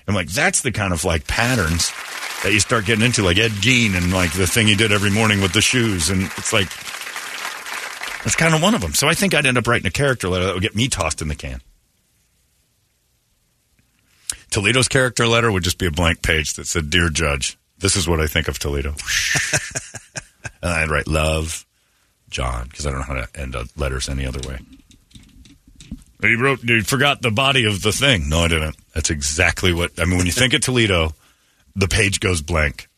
I'm 0.08 0.14
like, 0.16 0.26
that's 0.26 0.62
the 0.62 0.72
kind 0.72 0.92
of 0.92 1.04
like 1.04 1.28
patterns 1.28 1.92
that 2.42 2.52
you 2.52 2.58
start 2.58 2.84
getting 2.84 3.04
into, 3.04 3.22
like 3.22 3.38
Ed 3.38 3.52
Gein 3.52 3.94
and 3.94 4.12
like 4.12 4.32
the 4.32 4.44
thing 4.44 4.66
he 4.66 4.74
did 4.74 4.90
every 4.90 5.12
morning 5.12 5.40
with 5.40 5.52
the 5.52 5.60
shoes, 5.60 6.10
and 6.10 6.22
it's 6.36 6.52
like 6.52 6.66
that's 8.24 8.34
kind 8.34 8.56
of 8.56 8.60
one 8.60 8.74
of 8.74 8.80
them. 8.80 8.92
So 8.92 9.06
I 9.06 9.14
think 9.14 9.34
I'd 9.34 9.46
end 9.46 9.56
up 9.56 9.68
writing 9.68 9.86
a 9.86 9.90
character 9.92 10.28
letter 10.28 10.46
that 10.46 10.54
would 10.54 10.64
get 10.64 10.74
me 10.74 10.88
tossed 10.88 11.22
in 11.22 11.28
the 11.28 11.36
can. 11.36 11.60
Toledo's 14.50 14.88
character 14.88 15.28
letter 15.28 15.52
would 15.52 15.62
just 15.62 15.78
be 15.78 15.86
a 15.86 15.92
blank 15.92 16.22
page 16.22 16.54
that 16.54 16.66
said, 16.66 16.90
"Dear 16.90 17.08
Judge, 17.08 17.56
this 17.78 17.94
is 17.94 18.08
what 18.08 18.20
I 18.20 18.26
think 18.26 18.48
of 18.48 18.58
Toledo," 18.58 18.96
and 20.60 20.72
I'd 20.72 20.90
write 20.90 21.06
"Love, 21.06 21.65
John," 22.36 22.68
because 22.68 22.84
I 22.86 22.90
don't 22.90 23.00
know 23.00 23.06
how 23.06 23.14
to 23.14 23.40
end 23.40 23.56
letters 23.76 24.10
any 24.10 24.26
other 24.26 24.46
way. 24.46 24.58
He 26.20 26.34
wrote, 26.34 26.62
you 26.62 26.82
forgot 26.82 27.22
the 27.22 27.30
body 27.30 27.64
of 27.64 27.80
the 27.82 27.92
thing. 27.92 28.28
No, 28.28 28.40
I 28.40 28.48
didn't. 28.48 28.76
That's 28.94 29.10
exactly 29.10 29.72
what, 29.72 29.92
I 29.98 30.04
mean, 30.04 30.18
when 30.18 30.26
you 30.26 30.32
think 30.32 30.54
of 30.54 30.60
Toledo, 30.60 31.14
the 31.74 31.88
page 31.88 32.20
goes 32.20 32.42
blank. 32.42 32.88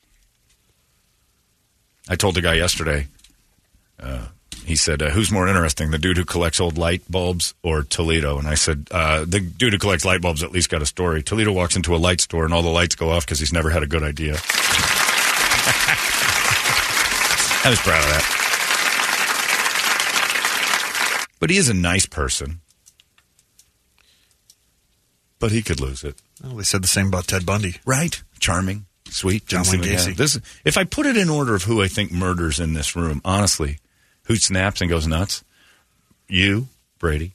I 2.09 2.16
told 2.16 2.34
the 2.36 2.41
guy 2.41 2.55
yesterday, 2.55 3.07
uh, 4.01 4.26
he 4.64 4.76
said, 4.76 5.03
uh, 5.03 5.11
who's 5.11 5.30
more 5.30 5.47
interesting, 5.49 5.91
the 5.91 5.99
dude 5.99 6.16
who 6.16 6.24
collects 6.24 6.61
old 6.61 6.78
light 6.78 7.03
bulbs 7.11 7.55
or 7.62 7.82
Toledo? 7.82 8.39
And 8.39 8.49
I 8.49 8.55
said, 8.55 8.89
uh, 8.91 9.24
the 9.26 9.41
dude 9.41 9.72
who 9.72 9.78
collects 9.78 10.05
light 10.05 10.22
bulbs 10.22 10.43
at 10.43 10.53
least 10.53 10.70
got 10.70 10.82
a 10.82 10.86
story. 10.86 11.22
Toledo 11.22 11.53
walks 11.53 11.76
into 11.76 11.95
a 11.95 11.99
light 11.99 12.20
store 12.20 12.45
and 12.45 12.55
all 12.55 12.62
the 12.62 12.68
lights 12.68 12.95
go 12.95 13.11
off 13.11 13.26
because 13.26 13.41
he's 13.41 13.53
never 13.53 13.70
had 13.70 13.82
a 13.82 13.86
good 13.86 14.03
idea. 14.03 14.34
I 17.64 17.70
was 17.70 17.80
proud 17.80 18.03
of 18.03 18.11
that. 18.11 18.38
But 21.39 21.51
he 21.51 21.57
is 21.57 21.68
a 21.68 21.74
nice 21.74 22.07
person. 22.07 22.61
But 25.39 25.53
he 25.53 25.62
could 25.62 25.80
lose 25.80 26.03
it. 26.03 26.20
Well, 26.43 26.57
they 26.57 26.64
said 26.64 26.82
the 26.82 26.89
same 26.89 27.09
about 27.09 27.26
Ted 27.26 27.47
Bundy. 27.47 27.76
Right. 27.84 28.20
Charming, 28.41 28.86
sweet. 29.09 29.47
John 29.47 29.64
Wayne 29.70 29.82
Gacy. 29.82 30.16
This, 30.16 30.39
if 30.64 30.76
I 30.76 30.84
put 30.84 31.07
it 31.07 31.16
in 31.16 31.28
order 31.28 31.55
of 31.55 31.64
who 31.64 31.82
I 31.82 31.89
think 31.89 32.12
murders 32.12 32.59
in 32.59 32.74
this 32.74 32.97
room, 32.97 33.20
honestly, 33.24 33.78
who 34.24 34.36
snaps 34.36 34.80
and 34.80 34.91
goes 34.91 35.07
nuts? 35.07 35.45
You, 36.28 36.68
Brady, 36.99 37.34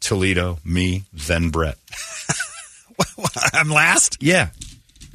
Toledo, 0.00 0.58
me, 0.64 1.04
then 1.12 1.50
Brett. 1.50 1.78
I'm 3.54 3.68
last. 3.68 4.18
Yeah. 4.20 4.50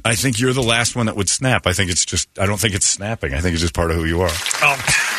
I 0.04 0.14
think 0.14 0.38
you're 0.40 0.52
the 0.52 0.62
last 0.62 0.96
one 0.96 1.06
that 1.06 1.16
would 1.16 1.28
snap. 1.28 1.66
I 1.66 1.72
think 1.72 1.90
it's 1.90 2.04
just, 2.04 2.28
I 2.38 2.46
don't 2.46 2.58
think 2.58 2.74
it's 2.74 2.86
snapping. 2.86 3.34
I 3.34 3.40
think 3.40 3.54
it's 3.54 3.62
just 3.62 3.74
part 3.74 3.90
of 3.90 3.96
who 3.96 4.04
you 4.04 4.20
are. 4.22 4.30
Oh, 4.30 5.17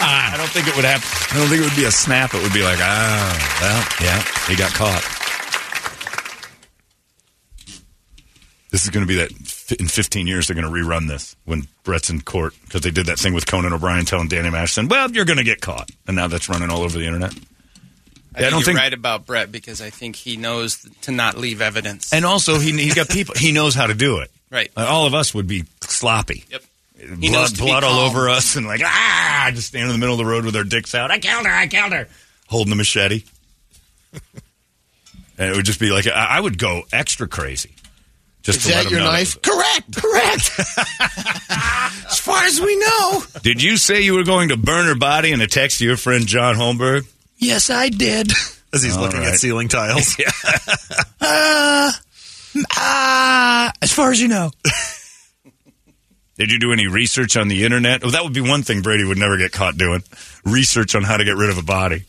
I 0.00 0.34
don't 0.36 0.48
think 0.50 0.68
it 0.68 0.76
would 0.76 0.84
happen. 0.84 1.06
I 1.32 1.40
don't 1.40 1.48
think 1.48 1.62
it 1.62 1.64
would 1.64 1.76
be 1.76 1.84
a 1.86 1.90
snap. 1.90 2.34
It 2.34 2.42
would 2.42 2.52
be 2.52 2.62
like, 2.62 2.78
ah, 2.80 3.58
well, 3.60 4.06
yeah, 4.06 4.22
he 4.48 4.56
got 4.56 4.72
caught. 4.72 5.02
This 8.70 8.84
is 8.84 8.90
going 8.90 9.06
to 9.06 9.08
be 9.08 9.16
that 9.16 9.30
in 9.80 9.86
15 9.88 10.26
years, 10.26 10.46
they're 10.46 10.54
going 10.54 10.66
to 10.66 10.70
rerun 10.72 11.08
this 11.08 11.34
when 11.46 11.66
Brett's 11.84 12.10
in 12.10 12.20
court 12.20 12.54
because 12.64 12.82
they 12.82 12.90
did 12.90 13.06
that 13.06 13.18
thing 13.18 13.32
with 13.32 13.46
Conan 13.46 13.72
O'Brien 13.72 14.04
telling 14.04 14.28
Danny 14.28 14.50
Masterson, 14.50 14.88
well, 14.88 15.10
you're 15.10 15.24
going 15.24 15.38
to 15.38 15.44
get 15.44 15.60
caught. 15.62 15.90
And 16.06 16.14
now 16.16 16.28
that's 16.28 16.48
running 16.50 16.68
all 16.70 16.82
over 16.82 16.98
the 16.98 17.06
internet. 17.06 17.32
I, 18.34 18.40
Yeah, 18.42 18.46
I 18.48 18.50
don't 18.50 18.58
you're 18.60 18.66
think- 18.66 18.78
right 18.78 18.92
about 18.92 19.24
Brett 19.24 19.50
because 19.50 19.80
I 19.80 19.88
think 19.88 20.16
he 20.16 20.36
knows 20.36 20.86
to 21.02 21.12
not 21.12 21.38
leave 21.38 21.62
evidence. 21.62 22.12
And 22.12 22.26
also, 22.26 22.58
he, 22.58 22.72
he's 22.72 22.94
got 22.94 23.08
people, 23.08 23.34
he 23.38 23.52
knows 23.52 23.74
how 23.74 23.86
to 23.86 23.94
do 23.94 24.18
it. 24.18 24.30
Right. 24.50 24.70
Like, 24.76 24.88
all 24.88 25.06
of 25.06 25.14
us 25.14 25.34
would 25.34 25.46
be 25.46 25.64
sloppy. 25.80 26.44
Yep. 26.50 26.62
Blood, 26.98 27.20
knows 27.32 27.52
to 27.52 27.58
be 27.58 27.64
blood 27.66 27.84
all 27.84 28.00
over 28.00 28.28
us, 28.28 28.56
and 28.56 28.66
like 28.66 28.80
ah, 28.84 29.50
just 29.54 29.68
standing 29.68 29.90
in 29.90 29.94
the 29.94 29.98
middle 29.98 30.14
of 30.14 30.18
the 30.18 30.30
road 30.30 30.44
with 30.44 30.56
our 30.56 30.64
dicks 30.64 30.94
out. 30.94 31.10
I 31.10 31.18
killed 31.18 31.46
her. 31.46 31.52
I 31.52 31.66
killed 31.66 31.92
her. 31.92 32.08
Holding 32.48 32.70
the 32.70 32.76
machete, 32.76 33.24
and 35.38 35.50
it 35.50 35.56
would 35.56 35.66
just 35.66 35.80
be 35.80 35.90
like 35.90 36.06
I, 36.06 36.36
I 36.36 36.40
would 36.40 36.58
go 36.58 36.82
extra 36.92 37.28
crazy. 37.28 37.74
Just 38.42 38.60
Is 38.60 38.64
to 38.66 38.70
let 38.70 38.76
that 38.76 38.86
him 38.86 38.92
your 38.92 39.00
know 39.00 39.12
knife? 39.12 39.42
Correct. 39.42 39.96
Correct. 39.96 40.50
as 42.10 42.18
far 42.18 42.44
as 42.44 42.60
we 42.60 42.76
know. 42.78 43.22
Did 43.42 43.62
you 43.62 43.76
say 43.76 44.00
you 44.00 44.14
were 44.14 44.24
going 44.24 44.48
to 44.50 44.56
burn 44.56 44.86
her 44.86 44.94
body 44.94 45.32
in 45.32 45.40
a 45.40 45.46
text 45.46 45.78
to 45.78 45.84
your 45.84 45.96
friend 45.98 46.26
John 46.26 46.54
Holmberg? 46.54 47.06
Yes, 47.36 47.68
I 47.68 47.88
did. 47.90 48.30
as 48.72 48.82
he's 48.82 48.96
All 48.96 49.02
looking 49.02 49.20
right. 49.20 49.34
at 49.34 49.38
ceiling 49.38 49.68
tiles. 49.68 50.18
yeah. 50.18 50.30
Uh, 51.20 51.92
uh, 52.76 53.70
as 53.82 53.92
far 53.92 54.10
as 54.12 54.20
you 54.20 54.28
know. 54.28 54.50
Did 56.38 56.52
you 56.52 56.60
do 56.60 56.72
any 56.72 56.86
research 56.86 57.36
on 57.36 57.48
the 57.48 57.64
internet? 57.64 58.04
Oh, 58.04 58.10
that 58.10 58.22
would 58.22 58.32
be 58.32 58.40
one 58.40 58.62
thing 58.62 58.80
Brady 58.80 59.04
would 59.04 59.18
never 59.18 59.36
get 59.36 59.50
caught 59.50 59.76
doing: 59.76 60.04
research 60.44 60.94
on 60.94 61.02
how 61.02 61.16
to 61.16 61.24
get 61.24 61.36
rid 61.36 61.50
of 61.50 61.58
a 61.58 61.62
body. 61.62 62.04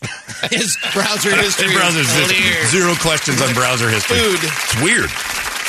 His 0.50 0.76
browser 0.92 1.34
history. 1.34 1.66
is 1.66 1.72
browser 1.74 1.98
history. 1.98 2.66
Zero 2.68 2.94
questions 3.00 3.40
on 3.42 3.52
browser 3.54 3.88
history. 3.88 4.18
Food. 4.18 4.38
It's 4.42 4.82
weird. 4.82 5.10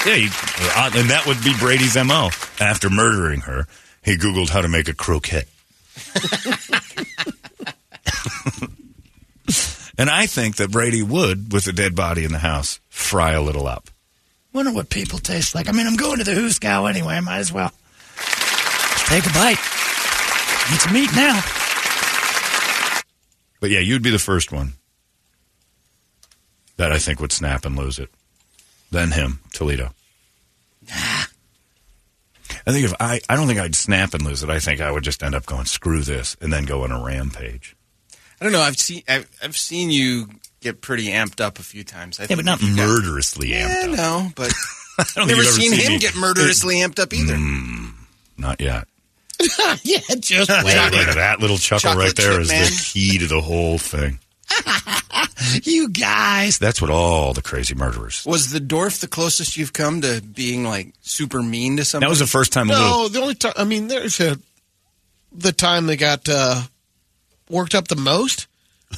Yeah, 0.06 0.16
he, 0.16 0.28
uh, 0.76 0.92
and 0.96 1.10
that 1.10 1.26
would 1.28 1.44
be 1.44 1.54
Brady's 1.60 1.96
MO. 1.96 2.30
After 2.60 2.90
murdering 2.90 3.42
her, 3.42 3.68
he 4.04 4.18
Googled 4.18 4.50
how 4.50 4.62
to 4.62 4.68
make 4.68 4.88
a 4.88 4.94
croquette. 4.94 5.48
and 9.98 10.10
I 10.10 10.26
think 10.26 10.56
that 10.58 10.72
Brady 10.72 11.04
would, 11.04 11.54
with 11.54 11.68
a 11.68 11.74
dead 11.74 11.96
body 11.96 12.24
in 12.24 12.32
the 12.32 12.40
house, 12.40 12.80
fry 12.90 13.32
a 13.34 13.42
little 13.42 13.68
up. 13.68 13.90
Wonder 14.54 14.72
what 14.72 14.90
people 14.90 15.20
taste 15.20 15.54
like. 15.56 15.70
I 15.70 15.72
mean, 15.72 15.88
I'm 15.88 15.96
going 15.98 16.18
to 16.18 16.24
the 16.24 16.34
Who's 16.34 16.60
Cow 16.60 16.88
anyway. 16.88 17.16
I 17.16 17.20
might 17.20 17.40
as 17.40 17.54
well 17.54 17.70
Just 17.70 17.81
take 19.12 19.26
a 19.26 19.34
bite. 19.34 19.60
Eat 20.74 20.80
some 20.82 20.94
meat 20.94 21.10
now. 21.16 21.42
But 23.60 23.70
yeah, 23.70 23.80
you'd 23.80 24.02
be 24.04 24.10
the 24.10 24.20
first 24.20 24.52
one 24.52 24.74
that 26.78 26.92
I 26.92 26.98
think 26.98 27.20
would 27.20 27.32
snap 27.32 27.66
and 27.66 27.76
lose 27.76 28.00
it. 28.00 28.10
Then 28.90 29.12
him, 29.12 29.40
Toledo. 29.54 29.92
Ah. 30.92 31.28
I 32.68 32.72
think 32.72 32.86
if 32.86 32.94
I, 33.00 33.22
I 33.30 33.36
don't 33.36 33.48
think 33.48 33.60
I'd 33.60 33.76
snap 33.76 34.14
and 34.14 34.24
lose 34.24 34.44
it. 34.44 34.50
I 34.50 34.60
think 34.60 34.82
I 34.82 34.92
would 34.92 35.04
just 35.04 35.24
end 35.24 35.36
up 35.36 35.46
going 35.46 35.66
screw 35.66 36.02
this 36.02 36.36
and 36.42 36.52
then 36.52 36.66
go 36.66 36.84
on 36.84 36.92
a 36.92 37.04
rampage. 37.04 37.76
I 38.40 38.44
don't 38.46 38.52
know. 38.54 38.62
I've 38.62 38.78
seen 38.78 39.04
I've, 39.08 39.30
I've 39.44 39.56
seen 39.58 39.90
you 39.92 40.28
get 40.62 40.82
pretty 40.82 41.08
amped 41.08 41.40
up 41.42 41.60
a 41.60 41.64
few 41.64 41.84
times. 41.84 42.20
I 42.20 42.24
Yeah, 42.24 42.28
think 42.28 42.38
but 42.40 42.46
not 42.46 42.62
you 42.62 42.76
got- 42.76 42.88
murderously 42.88 43.50
Yeah, 43.52 43.84
amped 43.86 43.94
up. 43.94 43.98
no, 43.98 44.32
but 44.36 44.52
I 45.00 45.04
don't 45.16 45.28
think 45.28 45.28
never 45.28 45.32
you've 45.44 45.48
ever 45.48 45.62
seen 45.62 45.74
him 45.74 45.94
me- 45.94 46.00
get 46.00 46.16
murderously 46.16 46.76
amped 46.78 47.00
up 47.00 47.14
either. 47.14 47.36
Mm, 47.36 47.94
not 48.38 48.60
yet. 48.60 48.88
yeah, 49.84 50.00
just 50.20 50.50
Yeah, 50.50 50.64
wait. 50.64 50.74
that 51.16 51.38
little 51.40 51.58
chuckle 51.58 51.92
Chocolate 51.92 52.06
right 52.08 52.16
there 52.16 52.32
chip 52.34 52.42
is 52.42 52.50
man. 52.50 52.64
the 52.66 52.90
key 52.94 53.18
to 53.20 53.28
the 53.28 53.42
whole 53.42 53.78
thing. 53.78 54.20
You 55.64 55.90
guys. 55.90 56.60
That's 56.60 56.82
what 56.82 56.92
all 56.92 57.34
the 57.34 57.42
crazy 57.42 57.74
murderers. 57.74 58.24
Was 58.26 58.52
the 58.52 58.60
dwarf 58.60 59.00
the 59.02 59.08
closest 59.08 59.58
you've 59.58 59.74
come 59.74 60.02
to 60.02 60.22
being 60.22 60.64
like 60.64 60.94
super 61.02 61.42
mean 61.42 61.78
to 61.78 61.86
somebody? 61.86 62.06
That 62.08 62.12
was 62.12 62.20
the 62.20 62.28
first 62.28 62.54
time 62.54 62.70
a 62.70 62.74
little. 62.74 62.88
No, 62.90 63.08
the 63.08 63.22
only 63.22 63.36
time. 63.36 63.54
I 63.58 63.64
mean, 63.64 63.88
there's 63.88 64.20
a 64.20 64.38
the 65.32 65.52
time 65.52 65.88
they 65.88 65.98
got 65.98 66.30
uh, 66.30 66.62
worked 67.50 67.74
up 67.74 67.88
the 67.88 67.96
most. 67.96 68.48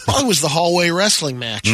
Probably 0.03 0.27
was 0.27 0.41
the 0.41 0.49
hallway 0.49 0.89
wrestling 0.89 1.39
match. 1.39 1.69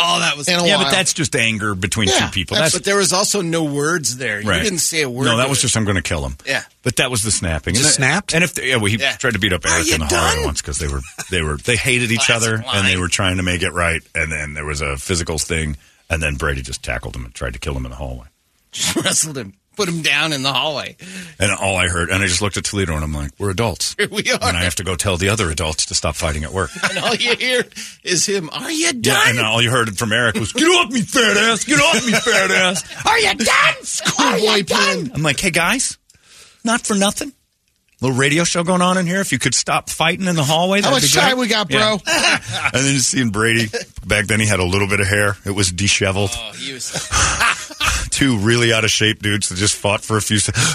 Oh, 0.00 0.20
that 0.20 0.36
was. 0.36 0.48
In 0.48 0.54
Yeah, 0.64 0.76
while. 0.76 0.84
but 0.84 0.90
that's 0.92 1.12
just 1.12 1.34
anger 1.36 1.74
between 1.74 2.08
Yeah, 2.08 2.26
two 2.26 2.28
people. 2.32 2.54
that's- 2.54 2.72
That's 2.72 2.80
but 2.82 2.84
there 2.84 2.96
was 2.96 3.12
also 3.12 3.40
no 3.42 3.64
words 3.64 4.16
there. 4.16 4.40
right. 4.42 4.58
You 4.58 4.62
didn't 4.64 4.78
say 4.80 5.02
a 5.02 5.10
word. 5.10 5.24
No, 5.26 5.36
that 5.38 5.48
was 5.48 5.58
it. 5.58 5.62
just 5.62 5.76
I'm 5.76 5.84
going 5.84 5.96
to 5.96 6.02
kill 6.02 6.24
him. 6.24 6.36
Yeah. 6.46 6.62
But 6.82 6.96
that 6.96 7.10
was 7.10 7.22
the 7.22 7.30
snapping. 7.30 7.74
Just 7.74 7.86
and 7.86 7.94
snapped? 7.94 8.34
And 8.34 8.42
if 8.44 8.54
they, 8.54 8.68
yeah, 8.70 8.76
well, 8.76 8.86
he 8.86 8.96
Yeah. 8.96 9.16
tried 9.16 9.32
to 9.34 9.38
beat 9.38 9.52
up 9.52 9.64
Eric 9.66 9.90
in 9.92 10.00
the 10.00 10.06
hallway 10.06 10.44
once 10.44 10.62
because 10.62 10.78
they 10.78 10.88
were 10.88 11.00
they 11.30 11.42
were 11.42 11.56
they 11.56 11.76
hated 11.76 12.10
each 12.12 12.30
other 12.30 12.62
and 12.66 12.86
they 12.86 12.96
were 12.96 13.08
trying 13.08 13.36
to 13.38 13.42
make 13.42 13.62
it 13.62 13.70
right. 13.72 14.02
And 14.14 14.30
then 14.32 14.54
there 14.54 14.64
was 14.64 14.80
a 14.80 14.96
physical 14.96 15.38
thing, 15.38 15.76
and 16.08 16.22
then 16.22 16.36
Brady 16.36 16.62
just 16.62 16.82
tackled 16.82 17.14
him 17.16 17.24
and 17.24 17.34
tried 17.34 17.52
to 17.54 17.58
kill 17.58 17.76
him 17.76 17.84
in 17.84 17.90
the 17.90 17.96
hallway. 17.96 18.26
just 18.72 18.96
wrestled 18.96 19.36
him, 19.38 19.54
put 19.78 19.88
him 19.88 20.02
down 20.02 20.32
in 20.32 20.42
the 20.42 20.52
hallway. 20.52 20.96
And 21.38 21.52
all 21.52 21.76
I 21.76 21.86
heard, 21.86 22.10
and 22.10 22.20
I 22.20 22.26
just 22.26 22.42
looked 22.42 22.56
at 22.56 22.64
Toledo 22.64 22.94
and 22.94 23.04
I'm 23.04 23.12
like, 23.14 23.30
we're 23.38 23.50
adults. 23.50 23.94
Here 23.96 24.08
we 24.10 24.28
are. 24.32 24.38
And 24.42 24.56
I 24.56 24.64
have 24.64 24.74
to 24.74 24.84
go 24.84 24.96
tell 24.96 25.16
the 25.16 25.28
other 25.28 25.50
adults 25.50 25.86
to 25.86 25.94
stop 25.94 26.16
fighting 26.16 26.42
at 26.42 26.52
work. 26.52 26.70
and 26.90 26.98
all 26.98 27.14
you 27.14 27.36
hear 27.36 27.64
is 28.02 28.26
him. 28.26 28.50
Are 28.52 28.70
you 28.70 28.86
Yeah, 28.86 28.92
done? 29.00 29.28
and 29.38 29.40
all 29.40 29.62
you 29.62 29.70
heard 29.70 29.96
from 29.96 30.12
Eric 30.12 30.34
was, 30.34 30.52
"Get 30.52 30.64
off 30.66 30.92
me, 30.92 31.02
fat 31.02 31.36
ass! 31.36 31.64
Get 31.64 31.78
off 31.80 32.04
me, 32.04 32.12
fat 32.12 32.50
ass!" 32.50 32.84
Are 33.06 33.18
you 33.18 33.34
done? 33.34 34.56
You 34.56 34.62
done? 34.64 35.10
I'm 35.14 35.22
like, 35.22 35.38
"Hey 35.38 35.50
guys, 35.50 35.96
not 36.64 36.80
for 36.82 36.94
nothing. 36.94 37.32
Little 38.00 38.16
radio 38.16 38.44
show 38.44 38.62
going 38.64 38.80
on 38.82 38.96
in 38.98 39.06
here. 39.06 39.20
If 39.20 39.32
you 39.32 39.38
could 39.40 39.54
stop 39.56 39.90
fighting 39.90 40.26
in 40.26 40.36
the 40.36 40.44
hallway, 40.44 40.82
How 40.82 40.90
much 40.92 41.12
time 41.12 41.36
we 41.38 41.48
got, 41.48 41.68
bro? 41.68 41.98
Yeah. 42.06 42.40
and 42.72 42.84
then 42.86 42.94
just 42.94 43.10
seeing 43.10 43.30
Brady 43.30 43.66
back 44.06 44.26
then, 44.26 44.38
he 44.40 44.46
had 44.46 44.60
a 44.60 44.64
little 44.64 44.86
bit 44.88 45.00
of 45.00 45.08
hair. 45.08 45.36
It 45.44 45.50
was 45.50 45.72
disheveled. 45.72 46.30
Oh, 46.32 46.52
he 46.52 46.72
was. 46.74 46.92
Two 48.18 48.36
really 48.38 48.72
out 48.72 48.82
of 48.82 48.90
shape 48.90 49.22
dudes 49.22 49.48
that 49.48 49.54
just 49.54 49.76
fought 49.76 50.00
for 50.00 50.16
a 50.16 50.20
few 50.20 50.40
seconds. 50.40 50.66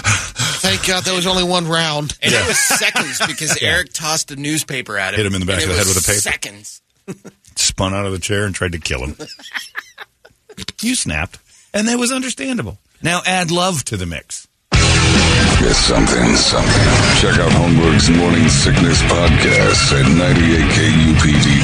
Thank 0.62 0.86
God 0.86 1.04
there 1.04 1.14
was 1.14 1.26
only 1.26 1.44
one 1.44 1.68
round. 1.68 2.16
And 2.22 2.32
it 2.32 2.48
was 2.48 2.58
seconds 2.58 3.20
because 3.26 3.58
Eric 3.62 3.92
tossed 3.92 4.30
a 4.30 4.36
newspaper 4.36 4.96
at 4.96 5.12
him. 5.12 5.18
Hit 5.18 5.26
him 5.26 5.34
in 5.34 5.40
the 5.40 5.46
back 5.46 5.58
of 5.58 5.64
it 5.64 5.72
the 5.72 5.74
head 5.74 5.86
was 5.86 5.94
with 5.94 6.04
a 6.04 6.06
paper. 6.06 6.20
Seconds. 6.22 6.80
spun 7.56 7.92
out 7.92 8.06
of 8.06 8.12
the 8.12 8.18
chair 8.18 8.46
and 8.46 8.54
tried 8.54 8.72
to 8.72 8.78
kill 8.78 9.04
him. 9.04 9.14
you 10.80 10.94
snapped, 10.94 11.38
and 11.74 11.86
that 11.86 11.98
was 11.98 12.12
understandable. 12.12 12.78
Now 13.02 13.20
add 13.26 13.50
love 13.50 13.84
to 13.84 13.98
the 13.98 14.06
mix. 14.06 14.48
It's 14.72 15.76
something, 15.76 16.36
something. 16.36 16.72
Check 17.20 17.38
out 17.38 17.52
Holmberg's 17.52 18.08
Morning 18.08 18.48
Sickness 18.48 19.02
Podcast 19.02 19.92
at 20.00 20.06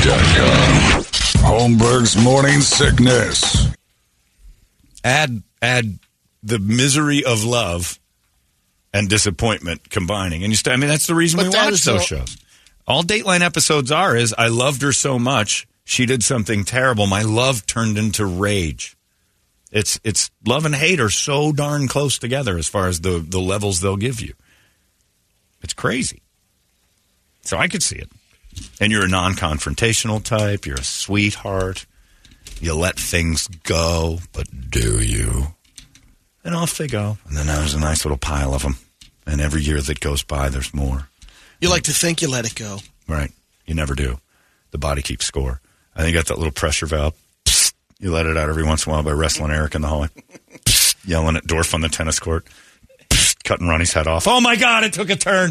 98kupd.com. 0.02 1.04
Holmberg's 1.42 2.22
Morning 2.22 2.60
Sickness. 2.60 3.70
add 5.02 5.42
add 5.62 5.98
the 6.42 6.58
misery 6.58 7.24
of 7.24 7.44
love 7.44 7.98
and 8.92 9.08
disappointment 9.08 9.90
combining, 9.90 10.42
and 10.42 10.52
you. 10.52 10.56
St- 10.56 10.72
I 10.72 10.76
mean, 10.76 10.88
that's 10.88 11.06
the 11.06 11.14
reason 11.14 11.38
But 11.38 11.44
we 11.44 11.50
watch 11.50 11.82
those 11.82 11.88
all- 11.88 11.98
shows. 12.00 12.36
All 12.86 13.02
Dateline 13.04 13.40
episodes 13.40 13.92
are 13.92 14.16
is 14.16 14.34
I 14.36 14.48
loved 14.48 14.82
her 14.82 14.92
so 14.92 15.18
much 15.18 15.68
she 15.84 16.06
did 16.06 16.22
something 16.22 16.64
terrible. 16.64 17.06
My 17.06 17.22
love 17.22 17.66
turned 17.66 17.98
into 17.98 18.24
rage. 18.24 18.96
It's 19.72 20.00
it's 20.02 20.30
love 20.44 20.64
and 20.64 20.74
hate 20.74 20.98
are 21.00 21.10
so 21.10 21.52
darn 21.52 21.86
close 21.88 22.18
together 22.18 22.58
as 22.58 22.68
far 22.68 22.88
as 22.88 23.00
the 23.00 23.24
the 23.26 23.40
levels 23.40 23.80
they'll 23.80 23.96
give 23.96 24.20
you. 24.20 24.34
It's 25.62 25.74
crazy. 25.74 26.22
So 27.42 27.56
I 27.56 27.68
could 27.68 27.82
see 27.82 27.96
it. 27.96 28.08
And 28.80 28.90
you're 28.90 29.04
a 29.04 29.08
non-confrontational 29.08 30.22
type. 30.24 30.66
You're 30.66 30.80
a 30.80 30.84
sweetheart. 30.84 31.86
You 32.60 32.74
let 32.74 32.96
things 32.96 33.48
go, 33.64 34.18
but 34.32 34.46
do 34.70 35.00
you? 35.02 35.46
And 36.44 36.54
off 36.54 36.76
they 36.76 36.88
go. 36.88 37.16
And 37.26 37.36
then 37.36 37.46
there's 37.46 37.74
a 37.74 37.80
nice 37.80 38.04
little 38.04 38.18
pile 38.18 38.52
of 38.52 38.62
them. 38.62 38.76
And 39.26 39.40
every 39.40 39.62
year 39.62 39.80
that 39.80 40.00
goes 40.00 40.22
by, 40.22 40.50
there's 40.50 40.74
more. 40.74 41.08
You 41.60 41.70
like 41.70 41.84
to 41.84 41.92
think 41.92 42.20
you 42.20 42.28
let 42.28 42.44
it 42.44 42.54
go. 42.54 42.78
Right. 43.08 43.30
You 43.66 43.74
never 43.74 43.94
do. 43.94 44.18
The 44.72 44.78
body 44.78 45.00
keeps 45.00 45.24
score. 45.24 45.60
I 45.94 46.02
think 46.02 46.14
you 46.14 46.18
got 46.18 46.26
that 46.26 46.36
little 46.36 46.52
pressure 46.52 46.86
valve. 46.86 47.14
Psst. 47.46 47.72
You 47.98 48.12
let 48.12 48.26
it 48.26 48.36
out 48.36 48.48
every 48.50 48.64
once 48.64 48.86
in 48.86 48.92
a 48.92 48.94
while 48.94 49.02
by 49.02 49.12
wrestling 49.12 49.52
Eric 49.52 49.74
in 49.74 49.82
the 49.82 49.88
hallway. 49.88 50.08
Psst. 50.64 50.96
Yelling 51.06 51.36
at 51.36 51.46
Dorf 51.46 51.74
on 51.74 51.80
the 51.80 51.88
tennis 51.88 52.18
court. 52.18 52.46
Psst. 53.08 53.42
Cutting 53.42 53.68
Ronnie's 53.68 53.92
head 53.92 54.06
off. 54.06 54.28
Oh 54.28 54.40
my 54.40 54.56
God, 54.56 54.84
it 54.84 54.92
took 54.92 55.08
a 55.08 55.16
turn. 55.16 55.50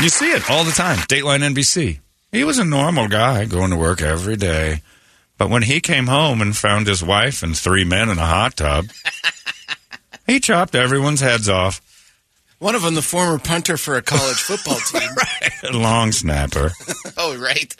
You 0.00 0.10
see 0.10 0.30
it 0.30 0.48
all 0.50 0.62
the 0.64 0.72
time. 0.72 0.98
Dateline 0.98 1.54
NBC. 1.54 2.00
He 2.32 2.44
was 2.44 2.58
a 2.58 2.64
normal 2.64 3.08
guy 3.08 3.44
going 3.46 3.70
to 3.70 3.76
work 3.76 4.02
every 4.02 4.36
day. 4.36 4.82
But 5.38 5.50
when 5.50 5.62
he 5.62 5.80
came 5.80 6.06
home 6.06 6.40
and 6.40 6.56
found 6.56 6.86
his 6.86 7.02
wife 7.04 7.42
and 7.42 7.56
three 7.56 7.84
men 7.84 8.08
in 8.08 8.18
a 8.18 8.24
hot 8.26 8.56
tub, 8.56 8.86
he 10.26 10.40
chopped 10.40 10.74
everyone's 10.74 11.20
heads 11.20 11.48
off. 11.48 11.80
One 12.58 12.74
of 12.74 12.80
them, 12.82 12.94
the 12.94 13.02
former 13.02 13.38
punter 13.38 13.76
for 13.76 13.96
a 13.96 14.02
college 14.02 14.38
football 14.40 14.78
team. 14.90 15.08
right. 15.14 15.74
Long 15.74 16.12
snapper. 16.12 16.72
Oh, 17.18 17.34
right. 17.38 17.74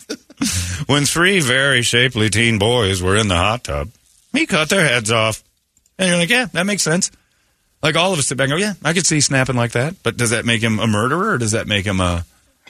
when 0.87 1.05
three 1.05 1.41
very 1.41 1.83
shapely 1.83 2.31
teen 2.31 2.59
boys 2.59 3.03
were 3.03 3.17
in 3.17 3.29
the 3.29 3.37
hot 3.37 3.65
tub, 3.65 3.91
He 4.33 4.47
cut 4.47 4.71
their 4.71 4.87
heads 4.87 5.11
off. 5.11 5.43
And 5.99 6.09
you're 6.09 6.19
like, 6.19 6.31
yeah, 6.31 6.47
that 6.53 6.65
makes 6.65 6.83
sense. 6.83 7.11
Like 7.83 7.97
all 7.97 8.13
of 8.15 8.19
us 8.19 8.27
sit 8.29 8.39
back 8.39 8.49
and 8.49 8.53
go, 8.59 8.65
yeah, 8.65 8.73
I 8.83 8.95
could 8.95 9.05
see 9.07 9.21
snapping 9.21 9.57
like 9.57 9.73
that. 9.73 9.95
But 10.03 10.17
does 10.17 10.31
that 10.31 10.47
make 10.47 10.63
him 10.63 10.79
a 10.79 10.87
murderer 10.87 11.33
or 11.33 11.39
does 11.39 11.53
that 11.53 11.67
make 11.67 11.85
him 11.85 12.01
a, 12.01 12.25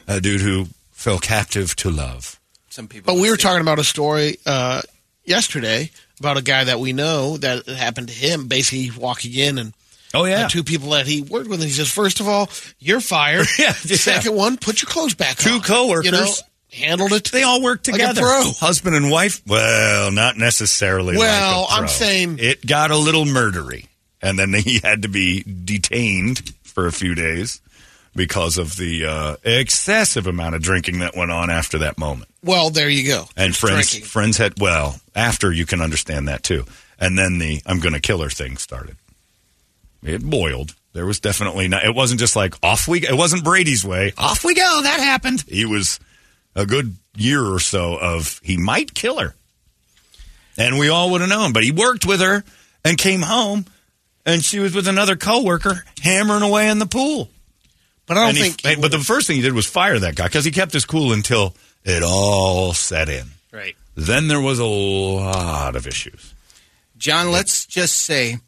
a 0.09 0.20
dude 0.20 0.41
who 0.41 0.66
fell 1.07 1.18
captive 1.20 1.76
to 1.76 1.90
love? 1.90 2.40
Some 2.68 2.88
people. 2.88 3.14
But 3.14 3.20
we 3.20 3.30
were 3.30 3.36
say- 3.36 3.42
talking 3.42 3.61
about 3.62 3.78
a 3.78 3.84
story 3.84 4.38
uh, 4.44 4.82
yesterday 5.24 5.90
about 6.18 6.36
a 6.36 6.42
guy 6.42 6.64
that 6.64 6.80
we 6.80 6.92
know 6.92 7.36
that 7.38 7.68
it 7.68 7.76
happened 7.76 8.09
to 8.09 8.14
him. 8.14 8.48
Basically, 8.48 8.90
walking 8.98 9.32
in 9.34 9.59
and 9.59 9.72
Oh, 10.14 10.24
yeah. 10.24 10.46
uh, 10.46 10.48
two 10.48 10.64
people 10.64 10.90
that 10.90 11.07
he 11.07 11.20
worked 11.20 11.48
with, 11.48 11.61
and 11.61 11.68
he 11.68 11.74
says, 11.74 11.90
first 11.90 12.20
of 12.20 12.28
all, 12.28 12.48
you're 12.78 13.00
fired. 13.00 13.46
Yeah, 13.59 13.74
yeah. 13.84 13.96
Second 13.96 14.34
one, 14.34 14.57
put 14.57 14.80
your 14.82 14.88
clothes 14.88 15.14
back 15.14 15.36
Two 15.36 15.50
on. 15.54 15.61
coworkers. 15.61 16.04
You 16.07 16.11
know, 16.12 16.32
handled 16.72 17.12
it. 17.12 17.24
They 17.32 17.42
all 17.42 17.62
work 17.62 17.86
Like 17.86 17.96
a 17.96 17.98
together. 17.98 18.22
pro. 18.22 18.50
Husband 18.59 18.94
and 18.96 19.11
wife? 19.11 19.42
Well, 19.46 20.11
not 20.12 20.36
necessarily. 20.36 21.16
Well, 21.16 21.61
like 21.62 21.68
a 21.70 21.72
pro. 21.74 21.82
I'm 21.82 21.88
saying- 21.88 22.38
it 22.40 22.66
got 22.66 22.90
a 22.90 22.96
little 22.96 23.24
murdery, 23.26 23.86
and 24.22 24.38
then 24.38 24.52
he 24.64 24.80
had 24.82 25.02
to 25.02 25.09
be 25.09 25.42
detained 25.42 26.52
for 26.64 26.86
a 26.86 26.92
few 26.92 27.14
days 27.14 27.61
because 28.16 28.58
of 28.58 28.76
the 28.76 29.04
uh, 29.06 29.36
excessive 29.44 30.26
amount 30.26 30.54
of 30.54 30.62
drinking 30.62 31.00
that 31.00 31.16
went 31.16 31.30
on 31.30 31.50
after 31.50 31.78
that 31.78 31.98
moment. 31.98 32.30
Well, 32.42 32.70
there 32.70 32.88
you 32.88 33.06
go. 33.06 33.26
And 33.36 33.54
friends, 33.54 33.90
Drinking. 33.90 34.08
friends 34.08 34.36
had 34.38 34.60
well 34.60 35.00
after 35.14 35.52
you 35.52 35.66
can 35.66 35.80
understand 35.80 36.28
that 36.28 36.42
too. 36.42 36.64
And 36.98 37.18
then 37.18 37.38
the 37.38 37.60
I'm 37.66 37.78
going 37.80 37.92
to 37.92 38.00
kill 38.00 38.22
her 38.22 38.30
thing 38.30 38.56
started. 38.56 38.96
It 40.02 40.22
boiled. 40.22 40.74
There 40.92 41.04
was 41.06 41.20
definitely 41.20 41.68
not. 41.68 41.84
It 41.84 41.94
wasn't 41.94 42.20
just 42.20 42.36
like 42.36 42.54
off 42.62 42.88
we. 42.88 43.06
It 43.06 43.16
wasn't 43.16 43.44
Brady's 43.44 43.84
way. 43.84 44.12
Off 44.16 44.44
we 44.44 44.54
go. 44.54 44.80
That 44.82 44.98
happened. 45.00 45.44
He 45.46 45.66
was 45.66 46.00
a 46.54 46.64
good 46.64 46.96
year 47.16 47.44
or 47.44 47.58
so 47.60 47.98
of 47.98 48.40
he 48.42 48.56
might 48.56 48.94
kill 48.94 49.18
her, 49.18 49.34
and 50.56 50.78
we 50.78 50.88
all 50.88 51.10
would 51.10 51.20
have 51.20 51.28
known. 51.28 51.52
But 51.52 51.64
he 51.64 51.70
worked 51.72 52.06
with 52.06 52.20
her 52.20 52.44
and 52.82 52.96
came 52.96 53.20
home, 53.20 53.66
and 54.24 54.42
she 54.42 54.58
was 54.58 54.74
with 54.74 54.88
another 54.88 55.16
coworker 55.16 55.84
hammering 56.02 56.42
away 56.42 56.70
in 56.70 56.78
the 56.78 56.86
pool. 56.86 57.28
But 58.07 58.16
I 58.18 58.20
don't 58.20 58.28
And 58.30 58.38
he- 58.38 58.50
think. 58.50 58.80
but 58.80 58.90
the 58.92 58.98
first 59.00 59.26
thing 59.26 59.36
he 59.36 59.42
did 59.42 59.52
was 59.52 59.66
fire 59.66 59.98
that 59.98 60.14
guy 60.14 60.24
because 60.26 60.44
he 60.44 60.50
kept 60.50 60.72
his 60.72 60.84
cool 60.84 61.12
until 61.12 61.54
it 61.84 62.02
all 62.02 62.72
set 62.72 63.09
in. 63.09 63.26
Right. 63.52 63.76
Then 63.96 64.28
there 64.28 64.40
was 64.40 64.59
a 64.59 64.64
lot 64.64 65.74
of 65.76 65.86
issues. 65.86 66.34
John, 66.98 67.30
let's 67.32 67.66
just 67.66 67.96
say 67.96 68.38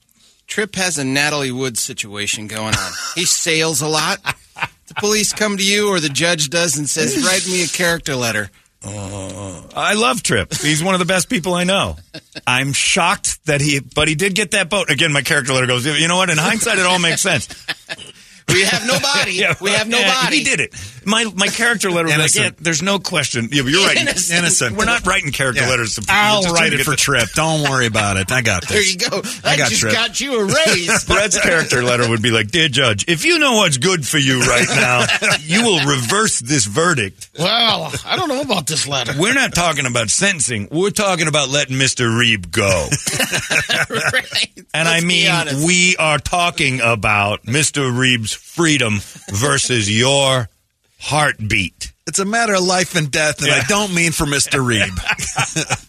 Trip 0.47 0.75
has 0.77 0.99
a 0.99 1.05
Natalie 1.05 1.51
Wood 1.53 1.77
situation 1.79 2.47
going 2.47 2.75
on. 2.75 2.93
he 3.15 3.25
sails 3.25 3.81
a 3.83 3.89
lot. 3.89 4.19
The 4.87 4.95
police 4.95 5.33
come 5.33 5.57
to 5.57 5.63
you 5.65 5.89
or 5.91 6.01
the 6.01 6.09
judge 6.09 6.49
does 6.51 6.77
and 6.79 6.89
says, 6.89 7.23
write 7.25 7.47
me 7.47 7.63
a 7.65 7.67
character 7.69 8.15
letter. 8.15 8.51
Uh, 8.83 9.63
I 9.75 9.95
love 9.95 10.23
Trip. 10.23 10.55
He's 10.55 10.83
one 10.85 10.95
of 10.95 11.01
the 11.01 11.05
best 11.05 11.29
people 11.29 11.53
I 11.55 11.65
know. 11.65 11.97
I'm 12.47 12.73
shocked 12.73 13.45
that 13.47 13.61
he, 13.61 13.81
but 13.81 14.07
he 14.09 14.15
did 14.15 14.35
get 14.35 14.53
that 14.53 14.71
boat. 14.71 14.89
Again, 14.89 15.13
my 15.13 15.23
character 15.23 15.53
letter 15.53 15.67
goes, 15.67 15.85
you 15.85 16.07
know 16.09 16.17
what? 16.17 16.31
In 16.31 16.39
hindsight, 16.39 16.79
it 16.79 16.87
all 16.87 16.99
makes 17.01 17.21
sense. 17.21 17.49
We 18.49 18.63
have 18.63 18.87
no 18.87 18.99
body. 19.01 19.33
Yeah, 19.39 19.55
we 19.61 19.71
have 19.71 19.89
no 19.89 19.99
yeah, 19.99 20.23
body. 20.23 20.39
He 20.39 20.45
did 20.45 20.61
it. 20.61 20.75
My 21.09 21.25
my 21.35 21.49
character 21.49 21.91
letter 21.91 22.09
like, 22.09 22.19
Innocent. 22.19 22.45
yeah, 22.59 22.61
there's 22.61 22.83
no 22.83 22.99
question. 22.99 23.49
Yeah, 23.51 23.63
but 23.63 23.73
you're 23.73 23.85
right. 23.87 23.97
Innocent. 23.97 24.39
Innocent. 24.39 24.77
We're 24.77 24.85
not 24.85 25.07
writing 25.07 25.33
character 25.33 25.63
Yeah. 25.63 25.71
letters. 25.71 25.99
I'll 26.09 26.53
write 26.53 26.73
it 26.73 26.85
for 26.85 26.95
Trip. 26.97 27.29
Don't 27.35 27.63
worry 27.69 27.87
about 27.87 28.17
it. 28.17 28.31
I 28.31 28.43
got 28.43 28.63
this. 28.69 28.71
There 28.71 28.83
you 28.83 28.97
go. 29.11 29.23
I 29.45 29.55
I, 29.55 29.57
got 29.57 29.71
just 29.71 29.83
got 29.85 30.21
you 30.21 30.41
a 30.41 30.45
raise. 30.45 31.05
Brett's 31.09 31.41
character 31.41 31.83
letter 31.83 32.09
would 32.09 32.23
be 32.23 32.31
like, 32.31 32.51
Dear 32.51 32.69
Judge, 32.69 33.05
if 33.09 33.25
you 33.25 33.39
know 33.39 33.55
what's 33.57 33.79
good 33.79 34.07
for 34.07 34.19
you 34.19 34.41
right 34.41 34.69
now, 34.69 35.05
you 35.41 35.63
will 35.65 35.87
reverse 35.87 36.41
this 36.41 36.65
verdict. 36.67 37.31
well, 37.39 37.93
I 38.05 38.17
don't 38.17 38.29
know 38.29 38.41
about 38.43 38.67
this 38.67 38.87
letter. 38.87 39.13
We're 39.19 39.35
not 39.35 39.55
talking 39.55 39.87
about 39.87 40.11
sentencing. 40.11 40.69
We're 40.71 40.91
talking 40.91 41.27
about 41.29 41.49
letting 41.49 41.77
Mr. 41.77 42.09
Reeb 42.09 42.51
go. 42.51 42.89
right. 43.91 44.51
And 44.75 44.89
I 44.89 45.01
Let's 45.01 45.05
be 45.05 45.09
mean, 45.57 45.67
we 45.67 45.97
are 45.97 46.19
talking 46.19 46.81
about 46.81 47.45
Mr. 47.45 47.91
Reeb's 47.91 48.33
freedom 48.33 48.99
versus 49.31 49.91
your 49.91 50.49
heartbeat. 50.99 51.93
It's 52.07 52.19
a 52.19 52.25
matter 52.25 52.55
of 52.55 52.63
life 52.63 52.97
and 52.97 53.11
death, 53.11 53.43
and 53.43 53.51
I 53.53 53.63
don't 53.69 53.95
mean 53.95 54.13
for 54.13 54.25
Mr. 54.25 54.61
Reeb. 54.65 54.97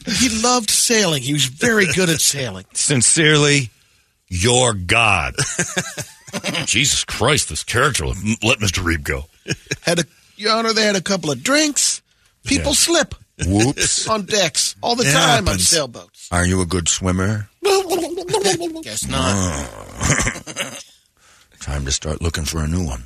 He 0.19 0.41
loved 0.41 0.69
sailing. 0.69 1.21
He 1.21 1.33
was 1.33 1.45
very 1.45 1.85
good 1.93 2.09
at 2.09 2.19
sailing. 2.19 2.65
Sincerely, 2.73 3.69
your 4.27 4.73
God. 4.73 5.35
Jesus 6.65 7.03
Christ, 7.05 7.49
this 7.49 7.63
character. 7.63 8.05
Let 8.05 8.59
Mr. 8.59 8.83
Reeb 8.83 9.03
go. 9.03 9.25
Had 9.81 9.99
a, 9.99 10.03
Your 10.35 10.53
Honor, 10.53 10.73
they 10.73 10.83
had 10.83 10.95
a 10.95 11.01
couple 11.01 11.31
of 11.31 11.41
drinks. 11.43 12.01
People 12.43 12.71
Yeah. 12.71 12.75
slip 12.75 13.15
Whoops. 13.47 14.07
on 14.09 14.23
decks 14.25 14.75
all 14.81 14.95
the 14.95 15.07
It 15.07 15.13
time 15.13 15.47
on 15.47 15.57
sailboats. 15.59 16.27
Are 16.31 16.45
you 16.45 16.61
a 16.61 16.65
good 16.65 16.89
swimmer? 16.89 17.47
Guess 17.63 19.07
not. 19.07 20.83
Time 21.61 21.85
to 21.85 21.91
start 21.91 22.21
looking 22.21 22.45
for 22.45 22.63
a 22.63 22.67
new 22.67 22.83
one. 22.85 23.03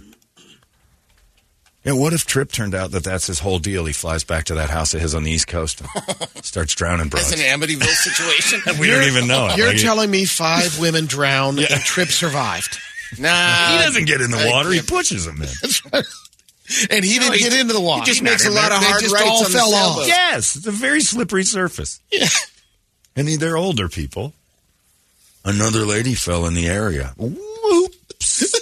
Yeah, 1.83 1.93
what 1.93 2.13
if 2.13 2.25
Trip 2.25 2.49
turned 2.51 2.73
out 2.75 2.91
that 2.91 3.03
that's 3.03 3.27
his 3.27 3.39
whole 3.39 3.59
deal? 3.59 3.83
He 3.85 3.91
flies 3.93 4.23
back 4.23 4.45
to 4.45 4.55
that 4.55 4.69
house 4.69 4.93
of 4.93 5.01
his 5.01 5.13
on 5.13 5.23
the 5.23 5.31
East 5.31 5.47
Coast 5.47 5.81
and 5.81 5.89
starts 6.45 6.73
drowning 6.75 7.09
That's 7.09 7.29
broads. 7.29 7.41
an 7.41 7.59
Amityville 7.59 7.83
situation. 7.83 8.61
We 8.79 8.87
don't 8.87 9.03
even 9.03 9.27
know 9.27 9.47
it. 9.47 9.57
You're 9.57 9.67
Like, 9.67 9.81
telling 9.81 10.09
me 10.09 10.23
five 10.25 10.79
women 10.79 11.05
drowned 11.07 11.57
Yeah. 11.59 11.67
and 11.73 11.81
Trip 11.81 12.07
survived. 12.07 12.77
nah. 13.19 13.71
he 13.77 13.83
doesn't 13.83 14.05
get 14.05 14.21
in 14.21 14.31
the 14.31 14.37
I 14.37 14.49
water. 14.49 14.71
He 14.71 14.81
pushes 14.81 15.25
them 15.25 15.41
in. 15.41 15.49
And 16.89 17.03
he 17.03 17.19
didn't 17.19 17.33
he- 17.33 17.39
get 17.39 17.51
into 17.53 17.73
the 17.73 17.81
water. 17.81 18.03
he 18.03 18.05
just 18.05 18.21
makes 18.23 18.45
a 18.47 18.49
lot 18.49 18.71
of 18.71 18.79
They 18.79 18.85
hard 18.87 19.01
just 19.01 19.13
rights 19.13 19.27
all 19.27 19.37
on 19.45 19.51
the 19.51 19.57
fell 19.57 19.73
off. 19.73 19.87
sailboat. 19.95 20.07
Yes, 20.07 20.55
it's 20.55 20.65
a 20.67 20.71
very 20.71 21.01
slippery 21.01 21.43
surface. 21.43 21.99
Yeah. 22.09 22.27
And 23.17 23.27
they're 23.27 23.57
older 23.57 23.89
people. 23.89 24.33
Another 25.43 25.81
lady 25.85 26.13
fell 26.15 26.45
in 26.45 26.53
the 26.53 26.67
area. 26.67 27.13
Whoops. 27.17 28.53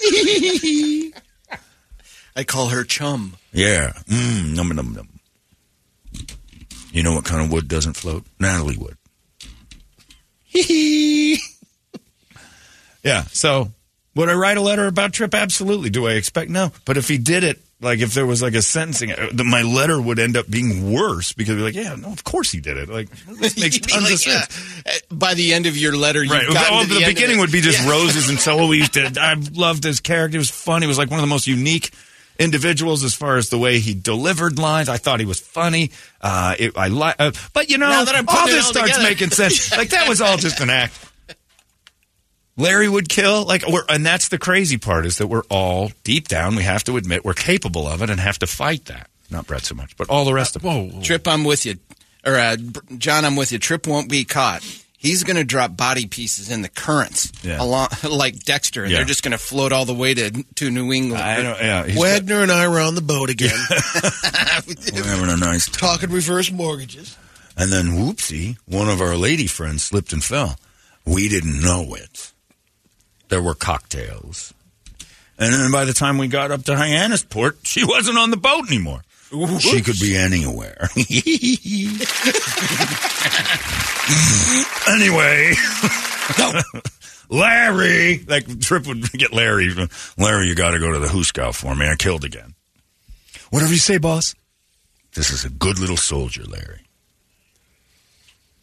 I 2.35 2.43
call 2.43 2.69
her 2.69 2.83
chum. 2.83 3.33
Yeah. 3.51 3.93
Mm, 4.07 4.55
num 4.55 4.69
num 4.69 4.93
num. 4.93 5.09
You 6.91 7.03
know 7.03 7.13
what 7.13 7.25
kind 7.25 7.41
of 7.43 7.51
wood 7.51 7.67
doesn't 7.67 7.93
float? 7.93 8.25
Natalie 8.39 8.77
wood. 8.77 8.97
yeah. 13.03 13.23
So, 13.31 13.71
would 14.15 14.29
I 14.29 14.33
write 14.33 14.57
a 14.57 14.61
letter 14.61 14.87
about 14.87 15.13
Trip? 15.13 15.33
Absolutely. 15.33 15.89
Do 15.89 16.07
I 16.07 16.13
expect 16.13 16.49
no? 16.49 16.71
But 16.85 16.97
if 16.97 17.07
he 17.07 17.17
did 17.17 17.43
it, 17.45 17.61
like 17.79 17.99
if 17.99 18.13
there 18.13 18.25
was 18.25 18.41
like 18.41 18.53
a 18.53 18.61
sentencing, 18.61 19.11
uh, 19.11 19.29
my 19.43 19.61
letter 19.61 19.99
would 19.99 20.19
end 20.19 20.35
up 20.35 20.49
being 20.49 20.91
worse 20.93 21.31
because 21.33 21.55
be 21.55 21.61
like, 21.61 21.75
yeah, 21.75 21.95
no, 21.95 22.11
of 22.11 22.23
course 22.23 22.51
he 22.51 22.59
did 22.59 22.77
it. 22.77 22.89
Like 22.89 23.09
this 23.39 23.57
makes 23.57 23.79
tons 23.79 24.03
like, 24.03 24.13
of 24.13 24.19
sense. 24.19 24.85
Uh, 24.85 25.15
By 25.15 25.33
the 25.33 25.53
end 25.53 25.65
of 25.65 25.77
your 25.77 25.95
letter, 25.95 26.19
Right. 26.21 26.45
to 26.45 26.53
the, 26.53 26.99
the, 26.99 27.05
beginning 27.05 27.39
would 27.39 27.51
be 27.51 27.61
just 27.61 27.81
Yeah. 27.83 27.89
roses 27.89 28.29
and 28.29 28.39
so 28.47 28.67
we 28.67 28.77
used 28.77 28.93
to. 28.93 29.11
I 29.19 29.35
loved 29.53 29.83
his 29.83 29.99
character. 30.01 30.35
It 30.35 30.39
was 30.39 30.51
fun. 30.51 30.83
It 30.83 30.87
was 30.87 30.97
like 30.97 31.09
one 31.09 31.19
of 31.19 31.23
the 31.23 31.27
most 31.33 31.47
unique 31.47 31.91
individuals 32.39 33.03
as 33.03 33.13
far 33.13 33.37
as 33.37 33.49
the 33.49 33.57
way 33.57 33.79
he 33.79 33.93
delivered 33.93 34.57
lines. 34.59 34.89
I 34.89 34.97
thought 34.97 35.19
he 35.19 35.25
was 35.25 35.39
funny. 35.39 35.91
Uh, 36.19 36.55
it, 36.57 36.77
I 36.77 36.87
li- 36.87 37.13
uh, 37.19 37.31
but 37.53 37.69
you 37.69 37.77
know, 37.77 37.89
Now 37.89 38.03
that 38.05 38.15
I'm 38.15 38.27
all 38.27 38.47
this 38.47 38.65
all 38.65 38.71
starts 38.73 38.91
together. 38.91 39.09
making 39.09 39.29
sense. 39.31 39.71
like 39.77 39.89
that 39.89 40.07
was 40.07 40.21
all 40.21 40.37
just 40.37 40.59
an 40.59 40.69
act. 40.69 40.93
Larry 42.57 42.89
would 42.89 43.07
kill, 43.09 43.45
like, 43.45 43.63
we're, 43.67 43.85
and 43.89 44.05
that's 44.05 44.27
the 44.27 44.37
crazy 44.37 44.77
part 44.77 45.05
is 45.05 45.17
that 45.17 45.27
we're 45.27 45.43
all 45.49 45.91
deep 46.03 46.27
down. 46.27 46.55
We 46.55 46.63
have 46.63 46.83
to 46.83 46.97
admit 46.97 47.23
we're 47.23 47.33
capable 47.33 47.87
of 47.87 48.01
it 48.01 48.09
and 48.09 48.19
have 48.19 48.37
to 48.39 48.47
fight 48.47 48.85
that. 48.85 49.09
Not 49.31 49.47
Brett 49.47 49.63
so 49.63 49.73
much, 49.73 49.95
but 49.95 50.09
all 50.09 50.25
the 50.25 50.33
rest 50.33 50.55
of 50.57 50.63
whoa, 50.63 50.91
Trip, 51.01 51.25
I'm 51.27 51.43
with 51.45 51.65
you. 51.65 51.75
Or 52.25 52.35
uh, 52.35 52.57
John, 52.97 53.23
I'm 53.25 53.35
with 53.37 53.51
you. 53.53 53.57
Trip 53.57 53.87
won't 53.87 54.09
be 54.09 54.25
caught. 54.25 54.63
He's 55.01 55.23
going 55.23 55.37
to 55.37 55.43
drop 55.43 55.75
body 55.75 56.05
pieces 56.05 56.51
in 56.51 56.61
the 56.61 56.69
currents, 56.69 57.31
Yeah. 57.43 57.59
along 57.59 57.87
like 58.07 58.37
Dexter, 58.45 58.85
Yeah. 58.85 58.97
they're 58.97 59.05
just 59.05 59.23
going 59.23 59.31
to 59.31 59.39
float 59.39 59.71
all 59.73 59.85
the 59.85 59.95
way 59.95 60.13
to 60.13 60.29
to 60.55 60.69
New 60.69 60.93
England. 60.93 61.23
I 61.23 61.41
don't, 61.41 61.57
yeah, 61.59 61.85
he's 61.87 61.97
Wagner 61.99 62.43
and 62.43 62.51
I 62.51 62.67
were 62.67 62.79
on 62.79 62.93
the 62.93 63.01
boat 63.01 63.31
again, 63.31 63.57
we're 64.93 65.03
having 65.03 65.29
a 65.31 65.37
nice 65.37 65.65
time. 65.65 65.73
talking 65.89 66.11
reverse 66.11 66.51
mortgages. 66.51 67.17
And 67.57 67.71
then, 67.71 67.87
whoopsie, 67.97 68.57
one 68.65 68.89
of 68.89 69.01
our 69.01 69.15
lady 69.15 69.47
friends 69.47 69.83
slipped 69.83 70.13
and 70.13 70.23
fell. 70.23 70.57
We 71.03 71.27
didn't 71.29 71.59
know 71.61 71.95
it. 71.95 72.31
There 73.29 73.41
were 73.41 73.55
cocktails. 73.55 74.53
And 75.39 75.51
then 75.51 75.71
by 75.71 75.85
the 75.85 75.93
time 75.93 76.19
we 76.19 76.27
got 76.27 76.51
up 76.51 76.63
to 76.65 76.73
Hyannisport, 76.73 77.55
she 77.63 77.83
wasn't 77.83 78.19
on 78.19 78.29
the 78.29 78.37
boat 78.37 78.67
anymore. 78.67 79.01
She 79.59 79.81
could 79.81 79.99
be 79.99 80.15
anywhere. 80.15 80.89
Anyway, 84.87 85.53
Larry, 87.29 88.23
like 88.27 88.59
Trip 88.59 88.87
would 88.87 89.11
get 89.11 89.33
Larry. 89.33 89.69
Larry, 90.17 90.47
you 90.47 90.55
got 90.55 90.71
to 90.71 90.79
go 90.79 90.91
to 90.91 90.99
the 90.99 91.07
Hooskow 91.07 91.53
for 91.53 91.75
me. 91.75 91.87
I 91.87 91.95
killed 91.95 92.23
again. 92.25 92.55
Whatever 93.49 93.71
you 93.71 93.77
say, 93.79 93.97
boss. 93.97 94.35
This 95.13 95.29
is 95.31 95.43
a 95.43 95.49
good 95.49 95.77
little 95.77 95.97
soldier, 95.97 96.43
Larry. 96.43 96.81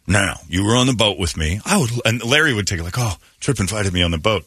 Now, 0.06 0.36
you 0.48 0.64
were 0.64 0.74
on 0.76 0.86
the 0.86 0.94
boat 0.94 1.18
with 1.18 1.36
me. 1.36 1.60
I 1.66 1.76
would, 1.76 1.90
and 2.06 2.24
Larry 2.24 2.54
would 2.54 2.66
take 2.66 2.80
it 2.80 2.84
like, 2.84 2.96
oh, 2.96 3.16
Trip 3.40 3.60
invited 3.60 3.92
me 3.92 4.02
on 4.02 4.10
the 4.10 4.16
boat 4.18 4.46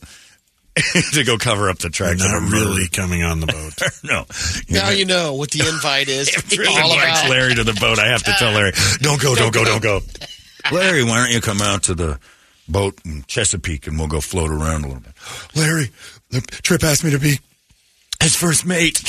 to 1.13 1.23
go 1.23 1.37
cover 1.37 1.69
up 1.69 1.77
the 1.77 1.89
They're 1.89 2.15
tracks. 2.15 2.19
not 2.19 2.35
a 2.35 2.41
really 2.41 2.87
coming 2.87 3.21
on 3.23 3.39
the 3.39 3.45
boat. 3.45 3.73
no. 4.03 4.25
Now 4.69 4.89
you 4.89 5.05
know 5.05 5.35
what 5.35 5.51
the 5.51 5.59
invite 5.67 6.07
is. 6.09 6.29
If 6.29 6.49
Trip 6.49 6.67
all 6.67 6.91
invites 6.93 7.19
about. 7.21 7.29
Larry 7.29 7.53
to 7.55 7.63
the 7.63 7.73
boat, 7.79 7.99
I 7.99 8.07
have 8.07 8.23
to 8.23 8.31
tell 8.39 8.51
Larry, 8.53 8.71
don't 9.01 9.21
go, 9.21 9.35
don't 9.35 9.53
go, 9.53 9.63
don't 9.63 9.83
go. 9.83 9.99
Larry, 10.71 11.03
why 11.03 11.17
don't 11.17 11.31
you 11.31 11.41
come 11.41 11.61
out 11.61 11.83
to 11.83 11.95
the 11.95 12.19
boat 12.67 12.99
in 13.05 13.23
Chesapeake, 13.27 13.87
and 13.87 13.97
we'll 13.97 14.07
go 14.07 14.21
float 14.21 14.51
around 14.51 14.85
a 14.85 14.87
little 14.87 15.01
bit. 15.01 15.13
Larry, 15.55 15.89
the 16.29 16.41
Trip 16.41 16.83
asked 16.83 17.03
me 17.03 17.11
to 17.11 17.19
be 17.19 17.39
his 18.21 18.35
first 18.35 18.65
mate. 18.65 19.01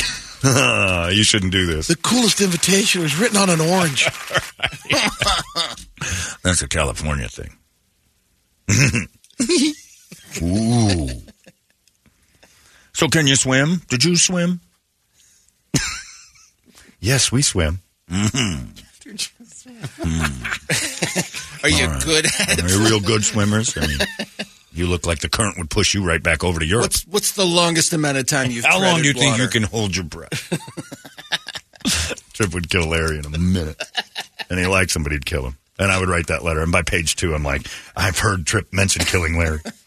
you 0.44 1.22
shouldn't 1.22 1.52
do 1.52 1.66
this. 1.66 1.88
The 1.88 1.96
coolest 1.96 2.40
invitation 2.40 3.02
was 3.02 3.18
written 3.18 3.36
on 3.36 3.50
an 3.50 3.60
orange. 3.60 4.06
That's 6.42 6.62
a 6.62 6.68
California 6.68 7.28
thing. 7.28 7.56
Ooh. 10.42 11.08
So, 12.92 13.08
can 13.08 13.26
you 13.26 13.36
swim? 13.36 13.82
Did 13.88 14.04
you 14.04 14.16
swim? 14.16 14.60
yes, 17.00 17.32
we 17.32 17.42
swim. 17.42 17.80
Mm-hmm. 18.10 18.70
Are 21.62 21.68
you 21.68 21.86
right. 21.86 22.04
good 22.04 22.26
at 22.26 22.62
Are 22.62 22.68
you 22.68 22.84
real 22.84 23.00
good 23.00 23.24
swimmers? 23.24 23.76
I 23.76 23.86
mean, 23.86 23.98
you 24.72 24.86
look 24.86 25.06
like 25.06 25.20
the 25.20 25.28
current 25.28 25.58
would 25.58 25.70
push 25.70 25.94
you 25.94 26.04
right 26.04 26.22
back 26.22 26.42
over 26.42 26.58
to 26.58 26.66
Europe. 26.66 26.84
What's 26.84 27.06
what's 27.06 27.32
the 27.32 27.44
longest 27.46 27.92
amount 27.92 28.18
of 28.18 28.26
time 28.26 28.50
you've 28.50 28.64
How 28.64 28.80
long 28.80 29.00
do 29.00 29.08
you 29.08 29.12
treaded 29.12 29.36
think 29.36 29.38
you 29.38 29.48
can 29.48 29.62
hold 29.62 29.94
your 29.94 30.04
breath? 30.04 30.48
Trip 32.32 32.54
would 32.54 32.70
kill 32.70 32.88
Larry 32.88 33.18
in 33.18 33.26
a 33.26 33.38
minute. 33.38 33.80
And 34.50 34.58
he 34.58 34.66
liked 34.66 34.90
somebody 34.90 35.16
would 35.16 35.26
kill 35.26 35.46
him. 35.46 35.56
And 35.78 35.90
I 35.90 35.98
would 35.98 36.08
write 36.08 36.28
that 36.28 36.44
letter. 36.44 36.60
And 36.60 36.70
by 36.70 36.82
page 36.82 37.16
two, 37.16 37.34
I'm 37.34 37.42
like, 37.42 37.66
I've 37.96 38.18
heard 38.18 38.46
Trip 38.46 38.72
mention 38.72 39.04
killing 39.04 39.38
Larry. 39.38 39.60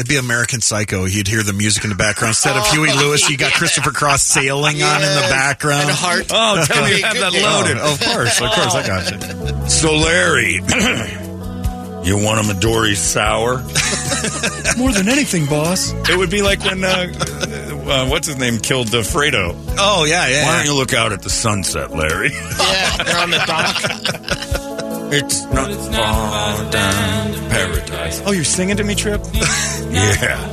It'd 0.00 0.08
be 0.08 0.16
American 0.16 0.62
Psycho. 0.62 1.04
You'd 1.04 1.28
hear 1.28 1.42
the 1.42 1.52
music 1.52 1.84
in 1.84 1.90
the 1.90 1.94
background. 1.94 2.30
Instead 2.30 2.56
of 2.56 2.66
Huey 2.68 2.90
Lewis, 2.90 3.28
you 3.28 3.36
got 3.36 3.52
Christopher 3.58 3.90
Cross 3.90 4.22
sailing 4.22 4.82
on 4.82 5.02
in 5.02 5.14
the 5.14 5.26
background. 5.28 5.90
And 5.90 5.90
heart. 5.90 6.26
Oh, 6.30 6.64
tell 6.66 6.84
me 6.84 6.96
you 6.96 7.04
have 7.04 7.18
that 7.18 7.34
loaded. 7.34 7.76
Oh, 7.78 7.92
of 7.92 8.00
course, 8.00 8.40
of 8.40 8.50
course, 8.50 8.74
I 8.74 8.86
got 8.86 9.10
you. 9.10 9.68
So, 9.68 9.94
Larry, 9.94 10.54
you 12.02 12.16
want 12.16 12.40
a 12.40 12.50
Midori 12.50 12.96
sour? 12.96 13.58
More 14.78 14.90
than 14.90 15.10
anything, 15.10 15.44
boss. 15.44 15.92
It 16.08 16.16
would 16.16 16.30
be 16.30 16.40
like 16.40 16.64
when, 16.64 16.82
uh, 16.82 17.12
uh, 17.12 18.08
what's 18.08 18.26
his 18.26 18.38
name, 18.38 18.58
killed 18.58 18.94
uh, 18.94 19.02
Fredo. 19.02 19.54
Oh 19.78 20.04
yeah, 20.04 20.28
yeah. 20.28 20.46
Why 20.46 20.56
don't 20.56 20.64
you 20.64 20.78
look 20.78 20.94
out 20.94 21.12
at 21.12 21.20
the 21.20 21.28
sunset, 21.28 21.90
Larry? 21.90 22.30
yeah, 22.32 22.96
they're 23.04 23.18
on 23.18 23.30
the 23.30 23.42
dock. 23.46 24.60
It's 25.12 25.44
not 25.46 25.72
far 25.72 26.70
down 26.70 27.32
to 27.32 27.40
paradise. 27.48 28.22
Oh, 28.24 28.30
you're 28.30 28.44
singing 28.44 28.76
to 28.76 28.84
me, 28.84 28.94
Trip? 28.94 29.20
yeah. 29.34 30.46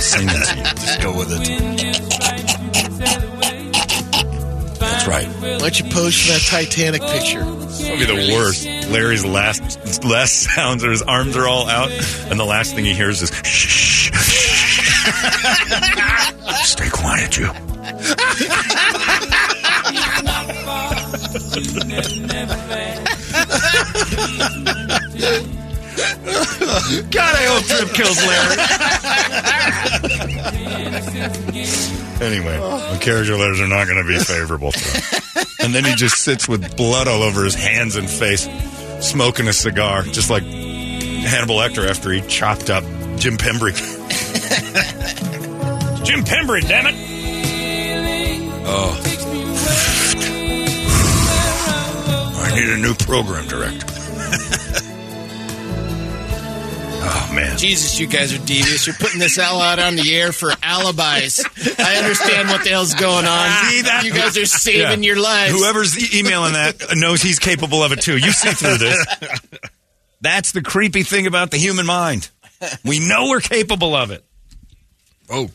Singing 0.00 0.28
to 0.28 0.56
you. 0.56 0.64
Just 0.64 1.00
go 1.00 1.16
with 1.16 1.28
it. 1.32 1.48
That's 4.78 5.06
right. 5.06 5.26
Why 5.26 5.58
don't 5.58 5.78
you 5.80 5.88
pose 5.90 6.20
for 6.20 6.32
that 6.32 6.42
Titanic 6.46 7.00
picture? 7.00 7.40
That'll 7.40 7.98
be 7.98 8.04
the 8.04 8.34
worst. 8.34 8.66
Larry's 8.90 9.24
last 9.24 10.04
last 10.04 10.42
sounds 10.42 10.84
are 10.84 10.90
his 10.90 11.02
arms 11.02 11.34
are 11.36 11.48
all 11.48 11.66
out, 11.66 11.90
and 12.30 12.38
the 12.38 12.44
last 12.44 12.74
thing 12.74 12.84
he 12.84 12.92
hears 12.92 13.22
is 13.22 13.30
shh. 13.44 14.10
Stay 16.64 16.90
quiet, 16.90 17.38
you. 17.38 17.48
God, 27.10 27.34
I 27.36 27.44
hope 27.48 27.64
Trip 27.64 27.92
kills 27.92 28.16
Larry. 28.24 28.56
anyway, 32.20 32.56
the 32.92 32.98
character 33.00 33.36
letters 33.36 33.60
are 33.60 33.68
not 33.68 33.86
going 33.86 34.02
to 34.02 34.08
be 34.08 34.18
favorable 34.18 34.72
to 34.72 34.78
him. 34.78 35.02
And 35.60 35.74
then 35.74 35.84
he 35.84 35.94
just 35.94 36.22
sits 36.22 36.48
with 36.48 36.76
blood 36.76 37.08
all 37.08 37.22
over 37.22 37.44
his 37.44 37.54
hands 37.54 37.96
and 37.96 38.08
face, 38.08 38.48
smoking 39.00 39.48
a 39.48 39.52
cigar, 39.52 40.02
just 40.02 40.30
like 40.30 40.44
Hannibal 40.44 41.56
Lecter 41.56 41.86
after 41.88 42.10
he 42.10 42.20
chopped 42.22 42.70
up 42.70 42.84
Jim 43.18 43.36
Pembry. 43.36 43.74
Jim 46.04 46.24
Pembry, 46.24 46.66
damn 46.66 46.86
it! 46.86 46.94
Oh. 48.64 49.21
I 52.52 52.60
need 52.60 52.68
a 52.68 52.76
new 52.76 52.94
program 52.94 53.48
director. 53.48 53.86
oh, 57.04 57.32
man. 57.34 57.56
Jesus, 57.56 57.98
you 57.98 58.06
guys 58.06 58.32
are 58.34 58.44
devious. 58.44 58.86
You're 58.86 58.96
putting 58.96 59.18
this 59.20 59.38
all 59.38 59.60
out 59.62 59.78
on 59.78 59.96
the 59.96 60.14
air 60.14 60.32
for 60.32 60.50
alibis. 60.62 61.42
I 61.78 61.96
understand 61.96 62.48
what 62.48 62.62
the 62.64 62.70
hell's 62.70 62.94
going 62.94 63.24
on. 63.26 63.64
See 63.70 63.82
that? 63.82 64.02
You 64.04 64.12
guys 64.12 64.36
are 64.36 64.44
saving 64.46 65.02
Yeah. 65.02 65.06
your 65.14 65.20
lives. 65.20 65.52
Whoever's 65.54 65.98
e- 66.14 66.20
emailing 66.20 66.52
that 66.52 66.76
knows 66.94 67.22
he's 67.22 67.38
capable 67.38 67.82
of 67.82 67.92
it 67.92 68.02
too. 68.02 68.16
You 68.18 68.32
see 68.32 68.50
through 68.52 68.78
this. 68.78 69.06
That's 70.20 70.52
the 70.52 70.62
creepy 70.62 71.02
thing 71.02 71.26
about 71.26 71.50
the 71.50 71.56
human 71.58 71.86
mind. 71.86 72.30
We 72.84 73.00
know 73.00 73.28
we're 73.30 73.40
capable 73.40 73.94
of 73.96 74.10
it. 74.12 74.24
Oh, 75.28 75.50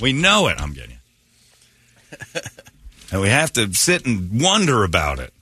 we 0.00 0.12
know 0.12 0.48
it. 0.48 0.60
I'm 0.60 0.72
getting 0.72 0.92
you. 2.34 2.40
And 3.12 3.20
we 3.20 3.28
have 3.28 3.52
to 3.52 3.72
sit 3.74 4.06
and 4.06 4.40
wonder 4.40 4.82
about 4.82 5.18
it. 5.20 5.32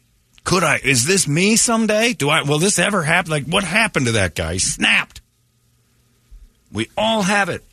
Could 0.46 0.62
I? 0.62 0.76
Is 0.76 1.04
this 1.04 1.26
me 1.26 1.56
someday? 1.56 2.12
Do 2.12 2.30
I? 2.30 2.42
Will 2.42 2.60
this 2.60 2.78
ever 2.78 3.02
happen? 3.02 3.32
Like, 3.32 3.46
what 3.46 3.64
happened 3.64 4.06
to 4.06 4.12
that 4.12 4.36
guy? 4.36 4.52
He 4.52 4.58
snapped. 4.60 5.20
We 6.70 6.88
all 6.96 7.22
have 7.22 7.48
it. 7.48 7.64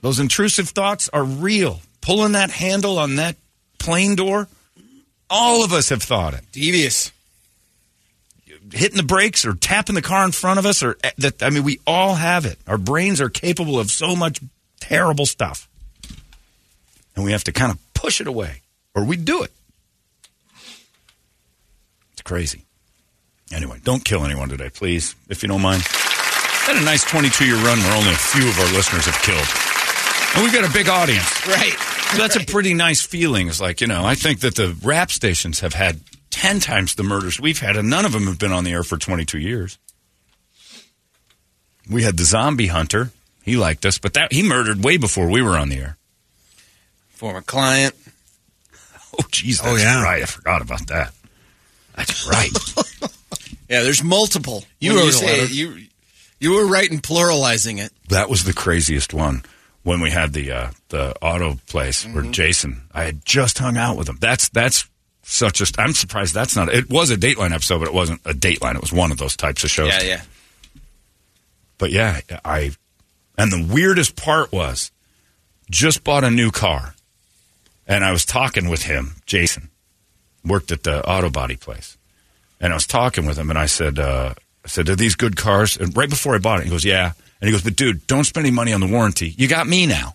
Those 0.00 0.20
intrusive 0.20 0.68
thoughts 0.68 1.08
are 1.08 1.24
real. 1.24 1.80
Pulling 2.00 2.32
that 2.32 2.52
handle 2.52 2.96
on 2.96 3.16
that 3.16 3.34
plane 3.80 4.14
door, 4.14 4.46
all 5.28 5.64
of 5.64 5.72
us 5.72 5.88
have 5.88 6.00
thought 6.00 6.32
it. 6.32 6.44
devious. 6.52 7.10
Hitting 8.72 8.96
the 8.96 9.02
brakes 9.02 9.44
or 9.44 9.54
tapping 9.54 9.96
the 9.96 10.02
car 10.02 10.24
in 10.24 10.30
front 10.30 10.60
of 10.60 10.66
us, 10.66 10.84
or 10.84 10.96
eh, 11.02 11.10
that. 11.18 11.42
I 11.42 11.50
mean, 11.50 11.64
we 11.64 11.80
all 11.88 12.14
have 12.14 12.46
it. 12.46 12.56
Our 12.68 12.78
brains 12.78 13.20
are 13.20 13.30
capable 13.30 13.80
of 13.80 13.90
so 13.90 14.14
much 14.14 14.38
terrible 14.78 15.26
stuff, 15.26 15.68
and 17.16 17.24
we 17.24 17.32
have 17.32 17.42
to 17.44 17.52
kind 17.52 17.72
of 17.72 17.78
push 17.94 18.20
it 18.20 18.28
away, 18.28 18.62
or 18.94 19.02
we 19.02 19.16
do 19.16 19.42
it. 19.42 19.50
It's 22.28 22.34
crazy. 22.34 22.66
Anyway, 23.54 23.80
don't 23.82 24.04
kill 24.04 24.22
anyone 24.22 24.50
today, 24.50 24.68
please, 24.68 25.16
if 25.30 25.42
you 25.42 25.48
don't 25.48 25.62
mind. 25.62 25.80
Had 25.82 26.76
a 26.76 26.84
nice 26.84 27.02
22 27.04 27.46
year 27.46 27.54
run 27.54 27.78
where 27.78 27.96
only 27.96 28.10
a 28.10 28.16
few 28.16 28.46
of 28.46 28.58
our 28.58 28.70
listeners 28.74 29.06
have 29.06 29.18
killed. 29.22 29.48
And 30.36 30.44
we've 30.44 30.52
got 30.52 30.68
a 30.68 30.72
big 30.74 30.90
audience. 30.90 31.46
Right. 31.46 31.72
So 31.72 32.18
That's 32.18 32.36
a 32.36 32.44
pretty 32.44 32.74
nice 32.74 33.00
feeling. 33.00 33.48
It's 33.48 33.62
like, 33.62 33.80
you 33.80 33.86
know, 33.86 34.04
I 34.04 34.14
think 34.14 34.40
that 34.40 34.56
the 34.56 34.76
rap 34.82 35.10
stations 35.10 35.60
have 35.60 35.72
had 35.72 36.00
10 36.28 36.60
times 36.60 36.96
the 36.96 37.02
murders 37.02 37.40
we've 37.40 37.60
had, 37.60 37.78
and 37.78 37.88
none 37.88 38.04
of 38.04 38.12
them 38.12 38.24
have 38.24 38.38
been 38.38 38.52
on 38.52 38.64
the 38.64 38.72
air 38.72 38.82
for 38.82 38.98
22 38.98 39.38
years. 39.38 39.78
We 41.88 42.02
had 42.02 42.18
the 42.18 42.24
zombie 42.24 42.66
hunter. 42.66 43.10
He 43.42 43.56
liked 43.56 43.86
us, 43.86 43.96
but 43.96 44.12
that 44.12 44.34
he 44.34 44.42
murdered 44.42 44.84
way 44.84 44.98
before 44.98 45.30
we 45.30 45.40
were 45.40 45.56
on 45.56 45.70
the 45.70 45.78
air. 45.78 45.96
Former 47.08 47.40
client. 47.40 47.94
Oh, 49.18 49.24
jeez. 49.30 49.62
Oh, 49.64 49.76
yeah. 49.76 50.04
Right. 50.04 50.22
I 50.22 50.26
forgot 50.26 50.60
about 50.60 50.86
that. 50.88 51.14
That's 51.98 52.26
right. 52.26 52.50
Yeah, 53.70 53.82
there's 53.82 54.02
multiple. 54.02 54.64
You 54.80 54.94
When 54.94 55.00
wrote 55.00 55.08
a 55.10 55.12
say 55.12 55.40
letter. 55.42 55.52
You, 55.52 55.76
you 56.40 56.54
were 56.54 56.66
right 56.66 56.90
in 56.90 57.00
pluralizing 57.00 57.78
it. 57.84 57.92
that 58.08 58.30
was 58.30 58.44
the 58.44 58.54
craziest 58.54 59.12
one 59.12 59.42
when 59.82 60.00
we 60.00 60.10
had 60.10 60.32
the 60.32 60.50
uh, 60.52 60.70
the 60.88 61.14
auto 61.20 61.58
place 61.66 62.06
where 62.06 62.22
Jason. 62.22 62.84
I 62.94 63.04
had 63.04 63.26
just 63.26 63.58
hung 63.58 63.76
out 63.76 63.98
with 63.98 64.08
him. 64.08 64.16
That's 64.22 64.48
that's 64.48 64.88
such 65.22 65.60
a. 65.60 65.66
I'm 65.78 65.92
surprised 65.92 66.32
that's 66.32 66.56
not. 66.56 66.70
It 66.72 66.88
was 66.88 67.10
a 67.10 67.16
Dateline 67.18 67.52
episode, 67.52 67.80
but 67.80 67.88
it 67.88 67.92
wasn't 67.94 68.22
a 68.24 68.32
Dateline. 68.32 68.74
It 68.74 68.80
was 68.80 68.90
one 68.92 69.12
of 69.12 69.18
those 69.18 69.36
types 69.36 69.64
of 69.64 69.70
shows. 69.70 69.88
Yeah, 69.88 70.02
yeah. 70.02 70.22
But 71.76 71.90
yeah, 71.90 72.20
I. 72.46 72.72
And 73.36 73.52
the 73.52 73.68
weirdest 73.70 74.16
part 74.16 74.50
was, 74.50 74.90
just 75.70 76.04
bought 76.04 76.24
a 76.24 76.30
new 76.30 76.50
car, 76.50 76.94
and 77.86 78.02
I 78.02 78.12
was 78.12 78.24
talking 78.24 78.70
with 78.70 78.84
him, 78.84 79.16
Jason, 79.26 79.68
worked 80.44 80.72
at 80.72 80.82
the 80.84 81.04
auto 81.06 81.30
body 81.30 81.56
place, 81.56 81.96
and 82.60 82.72
I 82.72 82.76
was 82.76 82.86
talking 82.86 83.26
with 83.26 83.38
him, 83.38 83.50
and 83.50 83.58
I 83.58 83.66
said, 83.66 83.98
uh, 83.98 84.34
I 84.64 84.68
said, 84.68 84.88
"Are 84.88 84.96
these 84.96 85.14
good 85.14 85.36
cars?" 85.36 85.76
And 85.76 85.96
right 85.96 86.08
before 86.10 86.34
I 86.34 86.38
bought 86.38 86.60
it, 86.60 86.64
he 86.64 86.70
goes, 86.70 86.84
"Yeah," 86.84 87.12
and 87.40 87.48
he 87.48 87.52
goes, 87.52 87.62
"But 87.62 87.76
dude, 87.76 88.06
don't 88.06 88.24
spend 88.24 88.46
any 88.46 88.54
money 88.54 88.72
on 88.72 88.80
the 88.80 88.86
warranty. 88.86 89.34
You 89.36 89.48
got 89.48 89.66
me 89.66 89.86
now." 89.86 90.14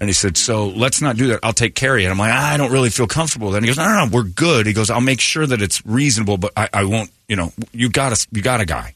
And 0.00 0.08
he 0.08 0.12
said, 0.14 0.36
"So 0.36 0.66
let's 0.68 1.00
not 1.00 1.16
do 1.16 1.28
that. 1.28 1.40
I'll 1.44 1.52
take 1.52 1.74
care 1.76 1.96
of 1.96 2.02
it. 2.02 2.08
I'm 2.08 2.18
like, 2.18 2.32
"I 2.32 2.56
don't 2.56 2.72
really 2.72 2.90
feel 2.90 3.06
comfortable." 3.06 3.50
Then 3.52 3.62
he 3.62 3.68
goes, 3.68 3.76
"No, 3.76 3.86
no, 3.86 4.04
no, 4.04 4.10
we're 4.10 4.24
good." 4.24 4.66
He 4.66 4.72
goes, 4.72 4.90
"I'll 4.90 5.00
make 5.00 5.20
sure 5.20 5.46
that 5.46 5.62
it's 5.62 5.84
reasonable, 5.86 6.38
but 6.38 6.52
I, 6.56 6.68
I 6.72 6.84
won't. 6.84 7.10
You 7.28 7.36
know, 7.36 7.52
you 7.72 7.88
got 7.88 8.12
a, 8.12 8.26
you 8.32 8.42
got 8.42 8.60
a 8.60 8.64
guy." 8.66 8.94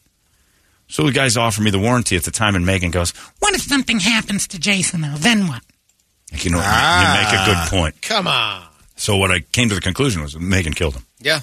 So 0.88 1.05
the 1.05 1.12
guys 1.12 1.36
offered 1.36 1.62
me 1.62 1.70
the 1.70 1.78
warranty 1.80 2.16
at 2.16 2.22
the 2.24 2.30
time, 2.30 2.55
and 2.55 2.64
Megan 2.64 2.92
goes, 2.92 3.11
What 3.40 3.55
if 3.55 3.62
something 3.62 3.99
happens 3.99 4.47
to 4.49 4.59
Jason, 4.59 5.01
though? 5.01 5.14
Then 5.16 5.49
what? 5.49 5.61
like, 6.32 6.44
"You 6.44 6.51
know, 6.53 6.59
you- 6.59 6.64
you 6.64 7.24
make 7.24 7.32
a 7.32 7.44
good 7.44 7.70
point." 7.70 8.03
Come 8.03 8.26
on. 8.28 8.62
So 8.97 9.16
what 9.18 9.30
I 9.30 9.40
came 9.40 9.68
to 9.68 9.74
the 9.74 9.80
conclusion 9.80 10.22
was 10.22 10.38
Megan 10.38 10.72
killed 10.72 10.94
him. 10.94 11.05
Yeah. 11.20 11.40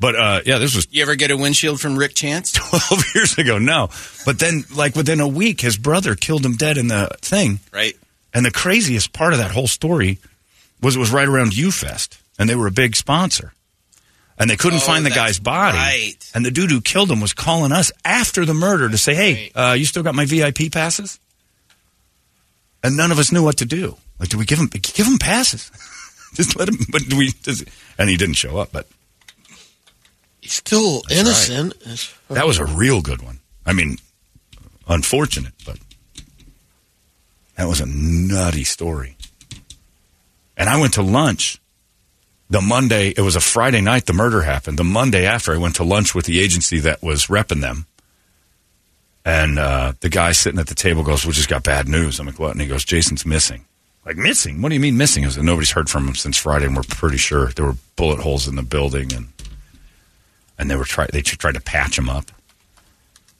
But 0.00 0.14
uh, 0.16 0.40
yeah, 0.44 0.58
this 0.58 0.74
was 0.74 0.86
You 0.90 1.02
ever 1.02 1.14
get 1.14 1.30
a 1.30 1.36
windshield 1.36 1.80
from 1.80 1.96
Rick 1.96 2.14
Chance? 2.14 2.52
12 2.88 3.04
years 3.14 3.38
ago. 3.38 3.58
No, 3.58 3.88
but 4.24 4.38
then 4.38 4.64
like 4.74 4.94
within 4.96 5.20
a 5.20 5.28
week, 5.28 5.60
his 5.60 5.76
brother 5.78 6.14
killed 6.14 6.44
him 6.44 6.54
dead 6.56 6.76
in 6.78 6.88
the 6.88 7.08
thing. 7.22 7.60
Right. 7.72 7.94
And 8.34 8.44
the 8.44 8.50
craziest 8.50 9.12
part 9.14 9.32
of 9.32 9.38
that 9.38 9.50
whole 9.52 9.66
story 9.68 10.18
was 10.82 10.96
it 10.96 10.98
was 10.98 11.10
right 11.10 11.26
around 11.26 11.52
UFest, 11.52 12.18
and 12.38 12.48
they 12.48 12.54
were 12.54 12.66
a 12.66 12.70
big 12.72 12.94
sponsor. 12.96 13.52
And 14.38 14.50
they 14.50 14.56
couldn't 14.56 14.80
Oh, 14.82 14.86
find 14.86 15.06
the 15.06 15.10
guy's 15.10 15.38
body. 15.38 15.78
right. 15.78 16.30
And 16.34 16.44
the 16.44 16.50
dude 16.50 16.70
who 16.70 16.82
killed 16.82 17.10
him 17.10 17.22
was 17.22 17.32
calling 17.32 17.72
us 17.72 17.90
after 18.04 18.44
the 18.44 18.52
murder 18.52 18.90
to 18.90 18.98
say, 18.98 19.14
hey, 19.14 19.50
uh, 19.54 19.72
you 19.72 19.86
still 19.86 20.02
got 20.02 20.14
my 20.14 20.26
VIP 20.26 20.70
passes? 20.70 21.18
And 22.82 22.98
none 22.98 23.10
of 23.10 23.18
us 23.18 23.32
knew 23.32 23.42
what 23.42 23.56
to 23.58 23.64
do. 23.64 23.96
Like, 24.18 24.28
do 24.28 24.36
we 24.36 24.44
give 24.44 24.58
him, 24.58 24.66
give 24.66 25.06
him 25.06 25.16
passes? 25.18 25.70
Just 26.36 26.56
let 26.56 26.68
him, 26.68 26.76
but 26.90 27.02
we, 27.14 27.32
does, 27.42 27.64
and 27.98 28.08
he 28.10 28.16
didn't 28.16 28.34
show 28.34 28.58
up, 28.58 28.70
but 28.72 28.86
He's 30.40 30.52
still 30.52 31.02
innocent. 31.10 31.72
It's- 31.80 32.14
that 32.30 32.46
was 32.46 32.58
a 32.58 32.64
real 32.64 33.00
good 33.02 33.20
one. 33.22 33.40
I 33.64 33.72
mean, 33.72 33.96
unfortunate, 34.86 35.54
but 35.64 35.78
that 37.56 37.66
was 37.66 37.80
a 37.80 37.86
nutty 37.86 38.62
story. 38.62 39.16
And 40.56 40.68
I 40.68 40.78
went 40.80 40.94
to 40.94 41.02
lunch 41.02 41.58
the 42.48 42.60
Monday, 42.60 43.08
it 43.08 43.20
was 43.22 43.34
a 43.34 43.40
Friday 43.40 43.80
night 43.80 44.06
the 44.06 44.12
murder 44.12 44.42
happened. 44.42 44.78
The 44.78 44.84
Monday 44.84 45.26
after, 45.26 45.52
I 45.52 45.56
went 45.58 45.74
to 45.76 45.84
lunch 45.84 46.14
with 46.14 46.26
the 46.26 46.38
agency 46.40 46.78
that 46.80 47.02
was 47.02 47.26
repping 47.26 47.60
them. 47.60 47.86
And 49.24 49.58
uh, 49.58 49.94
the 50.00 50.08
guy 50.08 50.30
sitting 50.30 50.60
at 50.60 50.68
the 50.68 50.76
table 50.76 51.02
goes, 51.02 51.26
We 51.26 51.32
just 51.32 51.48
got 51.48 51.64
bad 51.64 51.88
news. 51.88 52.20
I'm 52.20 52.26
like, 52.26 52.38
What? 52.38 52.52
And 52.52 52.60
he 52.60 52.68
goes, 52.68 52.84
Jason's 52.84 53.26
missing. 53.26 53.64
Like, 54.06 54.16
missing? 54.16 54.62
What 54.62 54.68
do 54.68 54.76
you 54.76 54.80
mean 54.80 54.96
missing? 54.96 55.26
I 55.26 55.30
Nobody's 55.42 55.72
heard 55.72 55.90
from 55.90 56.06
him 56.06 56.14
since 56.14 56.36
Friday, 56.36 56.66
and 56.66 56.76
we're 56.76 56.84
pretty 56.84 57.16
sure 57.16 57.48
there 57.48 57.64
were 57.66 57.76
bullet 57.96 58.20
holes 58.20 58.46
in 58.46 58.54
the 58.54 58.62
building, 58.62 59.12
and 59.12 59.26
and 60.58 60.70
they 60.70 60.76
were 60.76 60.84
try- 60.84 61.08
they 61.12 61.22
tried 61.22 61.54
to 61.54 61.60
patch 61.60 61.98
him 61.98 62.08
up. 62.08 62.30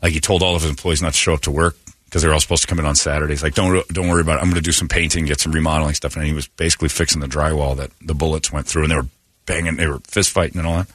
Like 0.02 0.12
he 0.12 0.20
told 0.20 0.42
all 0.42 0.56
of 0.56 0.62
his 0.62 0.70
employees 0.70 1.00
not 1.00 1.12
to 1.12 1.18
show 1.18 1.34
up 1.34 1.40
to 1.42 1.52
work 1.52 1.76
because 2.06 2.22
they 2.22 2.28
were 2.28 2.34
all 2.34 2.40
supposed 2.40 2.62
to 2.62 2.68
come 2.68 2.80
in 2.80 2.84
on 2.84 2.96
Saturdays. 2.96 3.44
Like, 3.44 3.54
don't 3.54 3.86
don't 3.88 4.08
worry 4.08 4.22
about 4.22 4.38
it. 4.38 4.42
I'm 4.42 4.50
going 4.50 4.56
to 4.56 4.60
do 4.60 4.72
some 4.72 4.88
painting, 4.88 5.24
get 5.24 5.40
some 5.40 5.52
remodeling 5.52 5.94
stuff. 5.94 6.16
And 6.16 6.26
he 6.26 6.32
was 6.32 6.48
basically 6.48 6.88
fixing 6.88 7.20
the 7.20 7.28
drywall 7.28 7.76
that 7.76 7.92
the 8.00 8.14
bullets 8.14 8.52
went 8.52 8.66
through, 8.66 8.82
and 8.82 8.90
they 8.90 8.96
were 8.96 9.06
banging, 9.46 9.76
they 9.76 9.86
were 9.86 10.00
fist 10.00 10.30
fighting 10.30 10.58
and 10.58 10.66
all 10.66 10.78
that. 10.78 10.88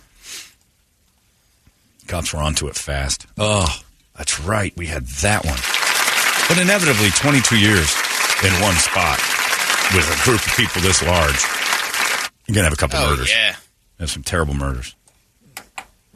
Cops 2.08 2.34
were 2.34 2.42
onto 2.42 2.68
it 2.68 2.76
fast. 2.76 3.26
Oh, 3.38 3.74
that's 4.18 4.38
right. 4.42 4.76
We 4.76 4.88
had 4.88 5.06
that 5.24 5.46
one. 5.46 5.60
But 6.50 6.62
inevitably, 6.62 7.10
22 7.12 7.58
years 7.58 7.96
in 8.44 8.52
one 8.62 8.76
spot 8.76 9.41
with 9.94 10.08
a 10.22 10.24
group 10.24 10.46
of 10.46 10.54
people 10.56 10.82
this 10.82 11.02
large, 11.04 11.42
you're 12.48 12.56
going 12.56 12.64
to 12.64 12.70
have 12.70 12.74
a 12.74 12.78
couple 12.78 13.00
Oh, 13.00 13.10
murders. 13.12 13.32
yeah. 13.32 13.56
Have 14.00 14.10
some 14.10 14.24
terrible 14.24 14.54
murders. 14.54 14.96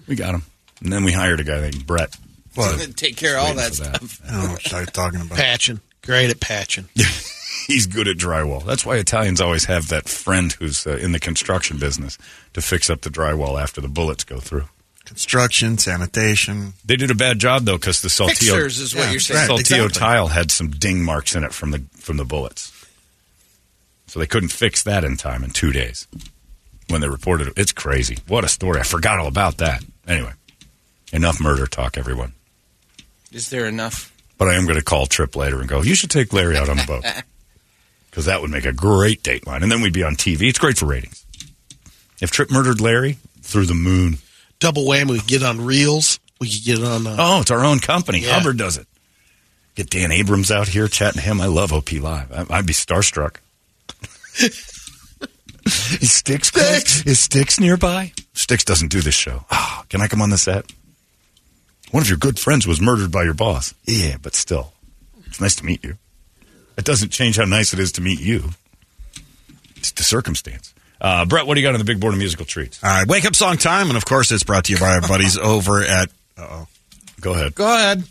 We 0.07 0.15
got 0.15 0.35
him. 0.35 0.43
And 0.83 0.91
then 0.93 1.03
we 1.03 1.11
hired 1.11 1.39
a 1.39 1.43
guy 1.43 1.61
named 1.61 1.85
Brett. 1.85 2.15
What? 2.55 2.95
Take 2.95 3.17
care 3.17 3.37
of 3.37 3.45
all 3.45 3.53
that 3.55 3.73
for 3.75 3.83
that. 3.83 3.95
stuff. 3.97 4.21
I 4.27 4.31
don't 4.31 4.43
know 4.45 4.51
what 4.51 4.71
you're 4.71 4.85
talking 4.85 5.21
about. 5.21 5.37
Patching. 5.37 5.81
Great 6.03 6.29
at 6.29 6.39
patching. 6.39 6.87
He's 7.67 7.87
good 7.87 8.07
at 8.07 8.17
drywall. 8.17 8.63
That's 8.63 8.85
why 8.85 8.97
Italians 8.97 9.41
always 9.41 9.65
have 9.65 9.87
that 9.89 10.07
friend 10.07 10.51
who's 10.53 10.85
uh, 10.85 10.97
in 10.97 11.11
the 11.13 11.19
construction 11.19 11.79
business 11.79 12.17
to 12.53 12.61
fix 12.61 12.89
up 12.89 13.01
the 13.01 13.09
drywall 13.09 13.59
after 13.61 13.81
the 13.81 13.87
bullets 13.87 14.23
go 14.23 14.39
through. 14.39 14.65
Construction, 15.03 15.77
sanitation. 15.77 16.73
They 16.85 16.95
did 16.95 17.09
a 17.11 17.15
bad 17.15 17.39
job 17.39 17.63
though 17.65 17.77
because 17.77 18.01
the 18.01 18.09
Saltillo, 18.09 18.29
Fixers 18.29 18.79
is 18.79 18.95
what 18.95 19.05
Yeah, 19.05 19.11
you're 19.11 19.19
saying. 19.19 19.39
right. 19.39 19.49
Saltillo 19.49 19.85
exactly. 19.85 19.99
tile 19.99 20.27
had 20.27 20.51
some 20.51 20.69
ding 20.69 21.03
marks 21.03 21.35
in 21.35 21.43
it 21.43 21.53
from 21.53 21.71
the 21.71 21.83
from 21.97 22.17
the 22.17 22.25
bullets, 22.25 22.71
so 24.07 24.19
they 24.19 24.27
couldn't 24.27 24.49
fix 24.49 24.83
that 24.83 25.03
in 25.03 25.17
time 25.17 25.43
in 25.43 25.51
two 25.51 25.71
days. 25.71 26.07
When 26.89 27.01
they 27.01 27.09
reported 27.09 27.47
it, 27.47 27.53
it's 27.57 27.71
crazy. 27.71 28.17
What 28.27 28.43
a 28.43 28.47
story! 28.49 28.79
I 28.79 28.83
forgot 28.83 29.19
all 29.19 29.27
about 29.27 29.57
that. 29.57 29.83
Anyway, 30.07 30.31
enough 31.11 31.41
murder 31.41 31.65
talk, 31.65 31.97
everyone. 31.97 32.33
Is 33.31 33.49
there 33.49 33.65
enough? 33.65 34.11
But 34.37 34.49
I 34.49 34.53
am 34.55 34.65
going 34.65 34.77
to 34.77 34.83
call 34.83 35.05
Trip 35.07 35.35
later 35.35 35.59
and 35.59 35.67
go, 35.69 35.81
you 35.81 35.95
should 35.95 36.11
take 36.11 36.31
Larry 36.33 36.57
out 36.57 36.69
on 36.69 36.77
the 36.77 36.85
boat. 36.85 37.05
Because 38.09 38.27
that 38.27 38.39
would 38.39 38.49
make 38.49 38.63
a 38.63 38.71
great 38.71 39.23
dateline. 39.23 39.61
And 39.61 39.69
then 39.69 39.81
we'd 39.81 39.91
be 39.91 40.03
on 40.03 40.15
TV. 40.15 40.43
It's 40.43 40.57
great 40.57 40.77
for 40.77 40.85
ratings. 40.85 41.25
If 42.21 42.31
Trip 42.31 42.49
murdered 42.49 42.79
Larry, 42.79 43.17
through 43.41 43.65
the 43.65 43.73
moon. 43.73 44.19
Double 44.59 44.85
whammy. 44.85 45.09
We 45.11 45.19
could 45.19 45.27
get 45.27 45.43
on 45.43 45.57
Reelz. 45.57 46.19
We 46.39 46.49
could 46.49 46.63
get 46.63 46.81
on. 46.81 47.05
Uh, 47.05 47.15
Oh, 47.19 47.41
it's 47.41 47.51
our 47.51 47.65
own 47.65 47.79
company. 47.79 48.19
Yeah. 48.19 48.35
Hubbard 48.39 48.57
does 48.57 48.77
it. 48.77 48.87
Get 49.75 49.89
Dan 49.89 50.13
Abrams 50.13 50.49
out 50.49 50.69
here 50.69 50.87
chatting 50.87 51.19
to 51.21 51.27
him. 51.27 51.41
I 51.41 51.47
love 51.47 51.73
OP 51.73 51.91
Live. 51.91 52.31
I, 52.31 52.45
I'd 52.57 52.65
be 52.65 52.71
starstruck. 52.71 53.35
Is 55.65 56.11
Sticks, 56.11 56.51
close? 56.51 57.05
Is 57.05 57.19
Sticks 57.19 57.59
nearby? 57.59 58.11
Sticks 58.33 58.63
doesn't 58.63 58.89
do 58.89 59.01
this 59.01 59.15
show. 59.15 59.45
Oh, 59.51 59.83
can 59.89 60.01
I 60.01 60.07
come 60.07 60.21
on 60.21 60.29
the 60.29 60.37
set? 60.37 60.71
One 61.91 62.03
of 62.03 62.09
your 62.09 62.17
good 62.17 62.37
friends 62.37 62.67
was 62.67 62.81
murdered 62.81 63.11
by 63.11 63.23
your 63.23 63.33
boss. 63.33 63.73
Yeah, 63.85 64.17
but 64.21 64.35
still, 64.35 64.73
it's 65.25 65.39
nice 65.41 65.55
to 65.55 65.65
meet 65.65 65.83
you. 65.83 65.97
It 66.77 66.85
doesn't 66.85 67.09
change 67.09 67.37
how 67.37 67.45
nice 67.45 67.73
it 67.73 67.79
is 67.79 67.93
to 67.93 68.01
meet 68.01 68.19
you. 68.19 68.49
It's 69.77 69.91
the 69.91 70.03
circumstance. 70.03 70.73
Uh, 70.99 71.25
Brett, 71.25 71.47
what 71.47 71.55
do 71.55 71.61
you 71.61 71.67
got 71.67 71.73
on 71.73 71.79
the 71.79 71.85
big 71.85 71.99
board 71.99 72.13
of 72.13 72.19
musical 72.19 72.45
treats? 72.45 72.83
All 72.83 72.89
right, 72.89 73.07
wake 73.07 73.25
up 73.25 73.35
song 73.35 73.57
time, 73.57 73.87
and 73.87 73.97
of 73.97 74.05
course, 74.05 74.31
it's 74.31 74.43
brought 74.43 74.65
to 74.65 74.73
you 74.73 74.79
by 74.79 74.95
our 74.95 75.01
buddies 75.01 75.37
over 75.39 75.81
at. 75.83 76.09
Uh-oh. 76.37 76.67
Go 77.21 77.33
ahead. 77.33 77.55
Go 77.55 77.73
ahead. 77.73 78.03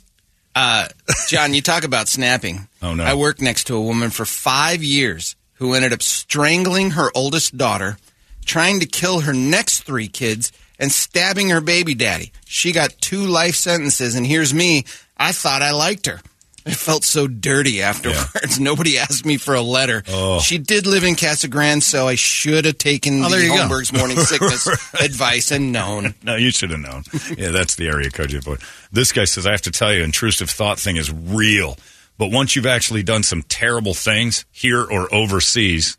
Uh, 0.56 0.88
John, 1.28 1.52
you 1.52 1.60
talk 1.60 1.84
about 1.84 2.08
snapping. 2.08 2.66
Oh, 2.80 2.94
no. 2.94 3.04
I 3.04 3.14
worked 3.14 3.40
next 3.42 3.64
to 3.64 3.76
a 3.76 3.80
woman 3.82 4.10
for 4.10 4.24
five 4.24 4.82
years 4.82 5.36
who 5.64 5.72
ended 5.72 5.94
up 5.94 6.02
strangling 6.02 6.90
her 6.90 7.10
oldest 7.14 7.56
daughter, 7.56 7.96
trying 8.44 8.80
to 8.80 8.86
kill 8.86 9.20
her 9.20 9.32
next 9.32 9.80
three 9.84 10.08
kids, 10.08 10.52
and 10.78 10.92
stabbing 10.92 11.48
her 11.48 11.62
baby 11.62 11.94
daddy. 11.94 12.32
She 12.44 12.72
got 12.72 12.90
two 13.00 13.24
life 13.24 13.54
sentences, 13.54 14.14
and 14.14 14.26
here's 14.26 14.52
me. 14.52 14.84
I 15.16 15.32
thought 15.32 15.62
I 15.62 15.70
liked 15.70 16.04
her. 16.04 16.20
I 16.66 16.70
felt 16.72 17.04
so 17.04 17.26
dirty 17.28 17.80
afterwards. 17.82 18.58
Nobody 18.60 18.98
asked 18.98 19.24
me 19.24 19.36
for 19.38 19.54
a 19.54 19.62
letter. 19.62 20.02
Oh. 20.08 20.40
She 20.40 20.58
did 20.58 20.86
live 20.86 21.04
in 21.04 21.14
Casa 21.14 21.48
Grande, 21.48 21.82
so 21.82 22.08
I 22.08 22.14
should 22.14 22.64
have 22.66 22.76
taken 22.76 23.22
Oh, 23.24 23.28
the 23.30 23.42
you 23.42 23.48
go. 23.48 23.56
Holmberg's 23.56 23.92
morning 23.92 24.16
sickness 24.20 24.66
advice 25.00 25.50
and 25.50 25.72
known. 25.72 26.14
No, 26.22 26.36
you 26.36 26.50
should 26.50 26.70
have 26.72 26.80
known. 26.80 27.04
Yeah, 27.38 27.50
that's 27.50 27.76
the 27.76 27.86
area 27.86 28.10
code 28.10 28.32
you 28.32 28.38
avoid. 28.38 28.60
This 28.92 29.12
guy 29.12 29.24
says, 29.24 29.46
I 29.46 29.52
have 29.52 29.62
to 29.62 29.70
tell 29.70 29.92
you, 29.94 30.02
intrusive 30.02 30.50
thought 30.50 30.78
thing 30.78 30.96
is 30.96 31.10
real. 31.10 31.76
But 32.18 32.30
once 32.30 32.54
you've 32.54 32.66
actually 32.66 33.02
done 33.02 33.22
some 33.22 33.42
terrible 33.42 33.94
things 33.94 34.44
here 34.52 34.80
or 34.82 35.12
overseas, 35.14 35.98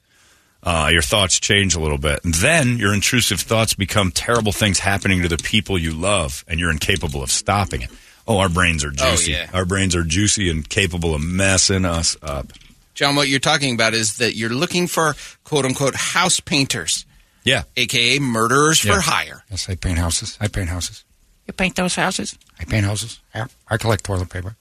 uh, 0.63 0.89
your 0.91 1.01
thoughts 1.01 1.39
change 1.39 1.76
a 1.76 1.80
little 1.80 1.97
bit. 1.97 2.24
And 2.24 2.34
then 2.36 2.78
your 2.78 2.93
intrusive 2.93 3.41
thoughts 3.41 3.74
become 3.74 4.11
terrible 4.11 4.51
things 4.51 4.80
happening 4.80 5.22
to 5.22 5.28
the 5.28 5.38
people 5.38 5.78
you 5.78 5.91
love, 5.91 6.43
and 6.47 6.59
you're 6.59 6.72
incapable 6.72 7.22
of 7.22 7.30
stopping 7.32 7.82
it. 7.82 7.89
Oh, 8.28 8.38
our 8.39 8.49
brains 8.49 8.84
are 8.84 8.93
Oh, 8.99 9.11
juicy. 9.11 9.34
yeah. 9.34 9.49
Our 9.53 9.66
brains 9.66 9.95
are 9.95 10.03
juicy 10.03 10.49
and 10.49 10.68
capable 10.68 11.13
of 11.13 11.22
messing 11.22 11.86
us 11.86 12.18
up. 12.24 12.51
John, 12.95 13.16
what 13.16 13.28
you're 13.28 13.39
talking 13.41 13.76
about 13.76 13.93
is 13.93 14.18
that 14.18 14.36
you're 14.36 14.49
looking 14.49 14.88
for 14.88 15.16
quote 15.43 15.66
unquote 15.66 15.95
house 15.95 16.39
painters, 16.39 17.05
Yeah. 17.43 17.63
aka 17.78 18.18
murderers 18.20 18.84
Yeah. 18.84 18.95
for 18.95 19.01
hire. 19.01 19.43
Yes, 19.51 19.70
I 19.70 19.76
paint 19.76 19.99
houses. 19.99 20.38
I 20.39 20.47
paint 20.47 20.70
houses. 20.70 21.03
You 21.45 21.53
paint 21.53 21.76
those 21.76 21.93
houses? 21.95 22.36
I 22.59 22.63
paint 22.63 22.86
houses. 22.86 23.20
Yeah. 23.36 23.45
I 23.68 23.78
collect 23.78 24.05
toilet 24.05 24.30
paper. 24.30 24.55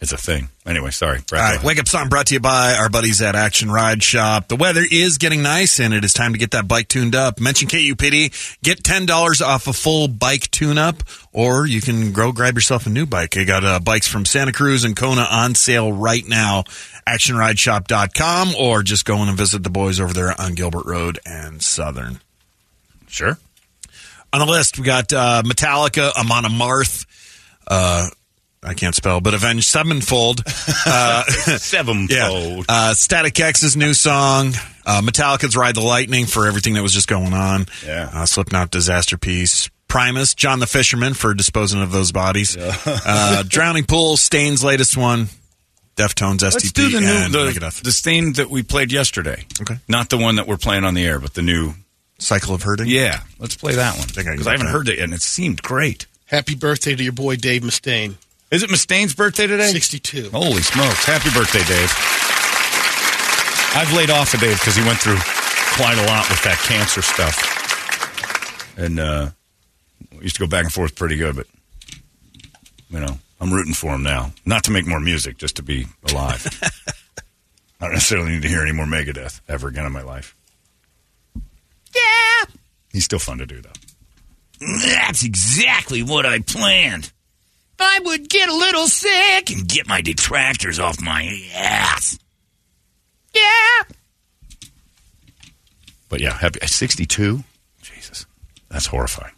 It's 0.00 0.12
a 0.12 0.16
thing. 0.16 0.48
Anyway, 0.64 0.90
sorry. 0.92 1.18
Brett, 1.26 1.42
All 1.42 1.56
right, 1.56 1.64
wake 1.64 1.80
up 1.80 1.88
song 1.88 2.08
brought 2.08 2.26
to 2.28 2.34
you 2.34 2.40
by 2.40 2.74
our 2.78 2.88
buddies 2.88 3.20
at 3.20 3.34
Action 3.34 3.68
Ride 3.68 4.00
Shop. 4.00 4.46
The 4.46 4.54
weather 4.54 4.82
is 4.88 5.18
getting 5.18 5.42
nice, 5.42 5.80
and 5.80 5.92
it 5.92 6.04
is 6.04 6.12
time 6.12 6.34
to 6.34 6.38
get 6.38 6.52
that 6.52 6.68
bike 6.68 6.86
tuned 6.86 7.16
up. 7.16 7.40
Mention 7.40 7.66
KUPD, 7.66 8.60
get 8.62 8.84
ten 8.84 9.06
dollars 9.06 9.42
off 9.42 9.66
a 9.66 9.72
full 9.72 10.06
bike 10.06 10.48
tune-up, 10.52 11.02
or 11.32 11.66
you 11.66 11.80
can 11.80 12.12
go 12.12 12.30
grab 12.30 12.54
yourself 12.54 12.86
a 12.86 12.90
new 12.90 13.06
bike. 13.06 13.30
They 13.30 13.44
got 13.44 13.64
uh, 13.64 13.80
bikes 13.80 14.06
from 14.06 14.24
Santa 14.24 14.52
Cruz 14.52 14.84
and 14.84 14.94
Kona 14.94 15.26
on 15.28 15.56
sale 15.56 15.92
right 15.92 16.26
now. 16.26 16.62
ActionRideShop.com, 17.08 18.54
or 18.56 18.82
just 18.84 19.04
go 19.04 19.20
in 19.22 19.28
and 19.28 19.36
visit 19.36 19.62
the 19.64 19.70
boys 19.70 19.98
over 19.98 20.12
there 20.12 20.38
on 20.40 20.54
Gilbert 20.54 20.86
Road 20.86 21.18
and 21.26 21.60
Southern. 21.62 22.20
Sure. 23.08 23.36
On 24.32 24.40
the 24.40 24.46
list, 24.46 24.78
we 24.78 24.84
got 24.84 25.12
uh, 25.12 25.42
Metallica, 25.44 26.12
Amon 26.14 26.44
Amarth. 26.44 27.06
Uh, 27.66 28.08
I 28.62 28.74
can't 28.74 28.94
spell, 28.94 29.20
but 29.20 29.34
Avenged 29.34 29.66
Sevenfold. 29.68 30.42
Uh, 30.86 31.22
Sevenfold. 31.58 32.10
yeah. 32.10 32.62
Uh, 32.68 32.94
Static 32.94 33.38
X's 33.38 33.76
new 33.76 33.94
song. 33.94 34.48
Uh, 34.84 35.00
Metallica's 35.02 35.56
Ride 35.56 35.74
the 35.76 35.80
Lightning 35.80 36.26
for 36.26 36.46
everything 36.46 36.74
that 36.74 36.82
was 36.82 36.92
just 36.92 37.06
going 37.08 37.32
on. 37.34 37.66
Yeah. 37.86 38.10
Uh, 38.12 38.26
Slipknot 38.26 38.70
Disaster 38.70 39.16
Piece. 39.16 39.70
Primus, 39.86 40.34
John 40.34 40.58
the 40.58 40.66
Fisherman 40.66 41.14
for 41.14 41.32
disposing 41.34 41.80
of 41.80 41.92
those 41.92 42.12
bodies. 42.12 42.56
uh, 42.58 43.42
Drowning 43.46 43.84
Pool, 43.84 44.16
Staind's 44.18 44.62
latest 44.62 44.96
one. 44.98 45.28
Deftones, 45.96 46.38
STP, 46.38 46.52
Let's 46.54 46.72
do 46.72 46.90
the 46.90 47.00
new 47.00 47.06
and 47.06 47.34
the, 47.34 47.80
the 47.82 47.90
Staind 47.90 48.36
that 48.36 48.50
we 48.50 48.62
played 48.62 48.92
yesterday. 48.92 49.44
Okay. 49.60 49.76
Not 49.88 50.10
the 50.10 50.18
one 50.18 50.36
that 50.36 50.46
we're 50.46 50.56
playing 50.58 50.84
on 50.84 50.94
the 50.94 51.04
air, 51.06 51.18
but 51.18 51.34
the 51.34 51.42
new. 51.42 51.72
Cycle 52.20 52.54
of 52.54 52.62
Hurting. 52.64 52.88
Yeah, 52.88 53.20
let's 53.38 53.54
play 53.54 53.76
that 53.76 53.96
one 53.96 54.08
think 54.08 54.26
I 54.26 54.30
can 54.30 54.32
because 54.32 54.46
I 54.48 54.50
haven't 54.52 54.66
that. 54.66 54.72
heard 54.72 54.88
it 54.88 54.96
yet, 54.96 55.04
and 55.04 55.14
it 55.14 55.22
seemed 55.22 55.62
great. 55.62 56.06
Happy 56.26 56.54
birthday 56.56 56.94
to 56.96 57.02
your 57.02 57.12
boy 57.12 57.36
Dave 57.36 57.62
Mustaine. 57.62 58.16
Is 58.50 58.62
it 58.62 58.70
Mustaine's 58.70 59.14
birthday 59.14 59.46
today? 59.46 59.68
62. 59.68 60.30
Holy 60.30 60.62
smokes! 60.62 61.04
Happy 61.04 61.28
birthday, 61.30 61.62
Dave. 61.64 61.92
I've 63.76 63.92
laid 63.94 64.08
off 64.08 64.32
of 64.32 64.40
Dave 64.40 64.58
because 64.58 64.74
he 64.74 64.82
went 64.84 64.98
through 64.98 65.18
quite 65.76 65.98
a 65.98 66.06
lot 66.06 66.28
with 66.30 66.42
that 66.44 66.58
cancer 66.66 67.02
stuff, 67.02 68.78
and 68.78 68.98
uh, 68.98 69.30
we 70.16 70.22
used 70.22 70.36
to 70.36 70.40
go 70.40 70.46
back 70.46 70.64
and 70.64 70.72
forth 70.72 70.96
pretty 70.96 71.16
good. 71.16 71.36
But 71.36 71.46
you 72.88 73.00
know, 73.00 73.18
I'm 73.38 73.52
rooting 73.52 73.74
for 73.74 73.94
him 73.94 74.02
now. 74.02 74.32
Not 74.46 74.64
to 74.64 74.70
make 74.70 74.86
more 74.86 75.00
music, 75.00 75.36
just 75.36 75.56
to 75.56 75.62
be 75.62 75.86
alive. 76.10 76.46
I 77.80 77.84
don't 77.84 77.92
necessarily 77.92 78.30
need 78.30 78.42
to 78.42 78.48
hear 78.48 78.62
any 78.62 78.72
more 78.72 78.86
Megadeth 78.86 79.42
ever 79.46 79.68
again 79.68 79.84
in 79.84 79.92
my 79.92 80.02
life. 80.02 80.34
Yeah, 81.94 82.54
he's 82.92 83.04
still 83.04 83.18
fun 83.18 83.38
to 83.38 83.46
do 83.46 83.60
though. 83.60 83.70
That's 84.86 85.22
exactly 85.22 86.02
what 86.02 86.24
I 86.24 86.40
planned. 86.40 87.12
I 87.80 88.00
would 88.04 88.28
get 88.28 88.48
a 88.48 88.54
little 88.54 88.86
sick 88.88 89.50
and 89.50 89.66
get 89.68 89.86
my 89.86 90.00
detractors 90.00 90.78
off 90.78 91.00
my 91.00 91.40
ass. 91.54 92.18
Yeah. 93.34 93.94
But 96.08 96.20
yeah, 96.20 96.32
happy 96.36 96.58
62? 96.66 97.44
Jesus. 97.82 98.26
That's 98.70 98.86
horrifying. 98.86 99.34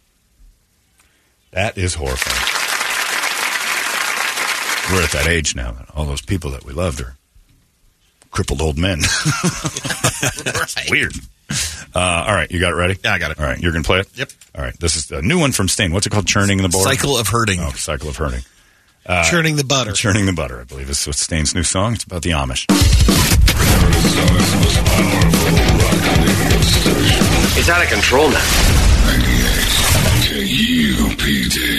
That 1.51 1.77
is 1.77 1.95
horrifying. 1.95 2.37
We're 4.91 5.03
at 5.03 5.11
that 5.11 5.27
age 5.27 5.55
now. 5.55 5.71
that 5.71 5.89
All 5.95 6.05
those 6.05 6.21
people 6.21 6.51
that 6.51 6.65
we 6.65 6.73
loved 6.73 7.01
are 7.01 7.15
crippled 8.31 8.61
old 8.61 8.77
men. 8.77 8.99
It's 10.23 10.89
weird. 10.91 11.13
Uh, 11.93 12.23
all 12.25 12.33
right, 12.33 12.49
you 12.49 12.57
got 12.61 12.71
it 12.71 12.75
ready? 12.77 12.97
Yeah, 13.03 13.11
I 13.11 13.19
got 13.19 13.31
it. 13.31 13.39
All 13.39 13.45
right, 13.45 13.59
you're 13.59 13.73
going 13.73 13.83
to 13.83 13.87
play 13.87 13.99
it? 13.99 14.07
Yep. 14.15 14.29
All 14.55 14.63
right, 14.63 14.79
this 14.79 14.95
is 14.95 15.11
a 15.11 15.21
new 15.21 15.37
one 15.37 15.51
from 15.51 15.67
Staind. 15.67 15.91
What's 15.93 16.07
it 16.07 16.11
called? 16.11 16.25
Churning 16.25 16.59
the 16.59 16.69
butter. 16.69 16.85
Cycle 16.85 17.17
of 17.17 17.27
Hurting. 17.27 17.59
Oh, 17.59 17.71
Cycle 17.71 18.07
of 18.07 18.15
Hurting. 18.15 18.43
Uh, 19.05 19.29
churning 19.29 19.57
the 19.57 19.65
butter. 19.65 19.91
Churning 19.91 20.25
the 20.25 20.31
butter, 20.31 20.61
I 20.61 20.63
believe, 20.63 20.89
is 20.89 20.99
Staind's 20.99 21.53
new 21.53 21.63
song. 21.63 21.95
It's 21.95 22.05
about 22.05 22.21
the 22.21 22.29
Amish. 22.29 22.65
It's 27.57 27.67
out 27.69 27.83
of 27.83 27.89
control 27.89 28.29
now. 28.29 28.39
98 29.07 29.27
KUPD. 30.31 31.70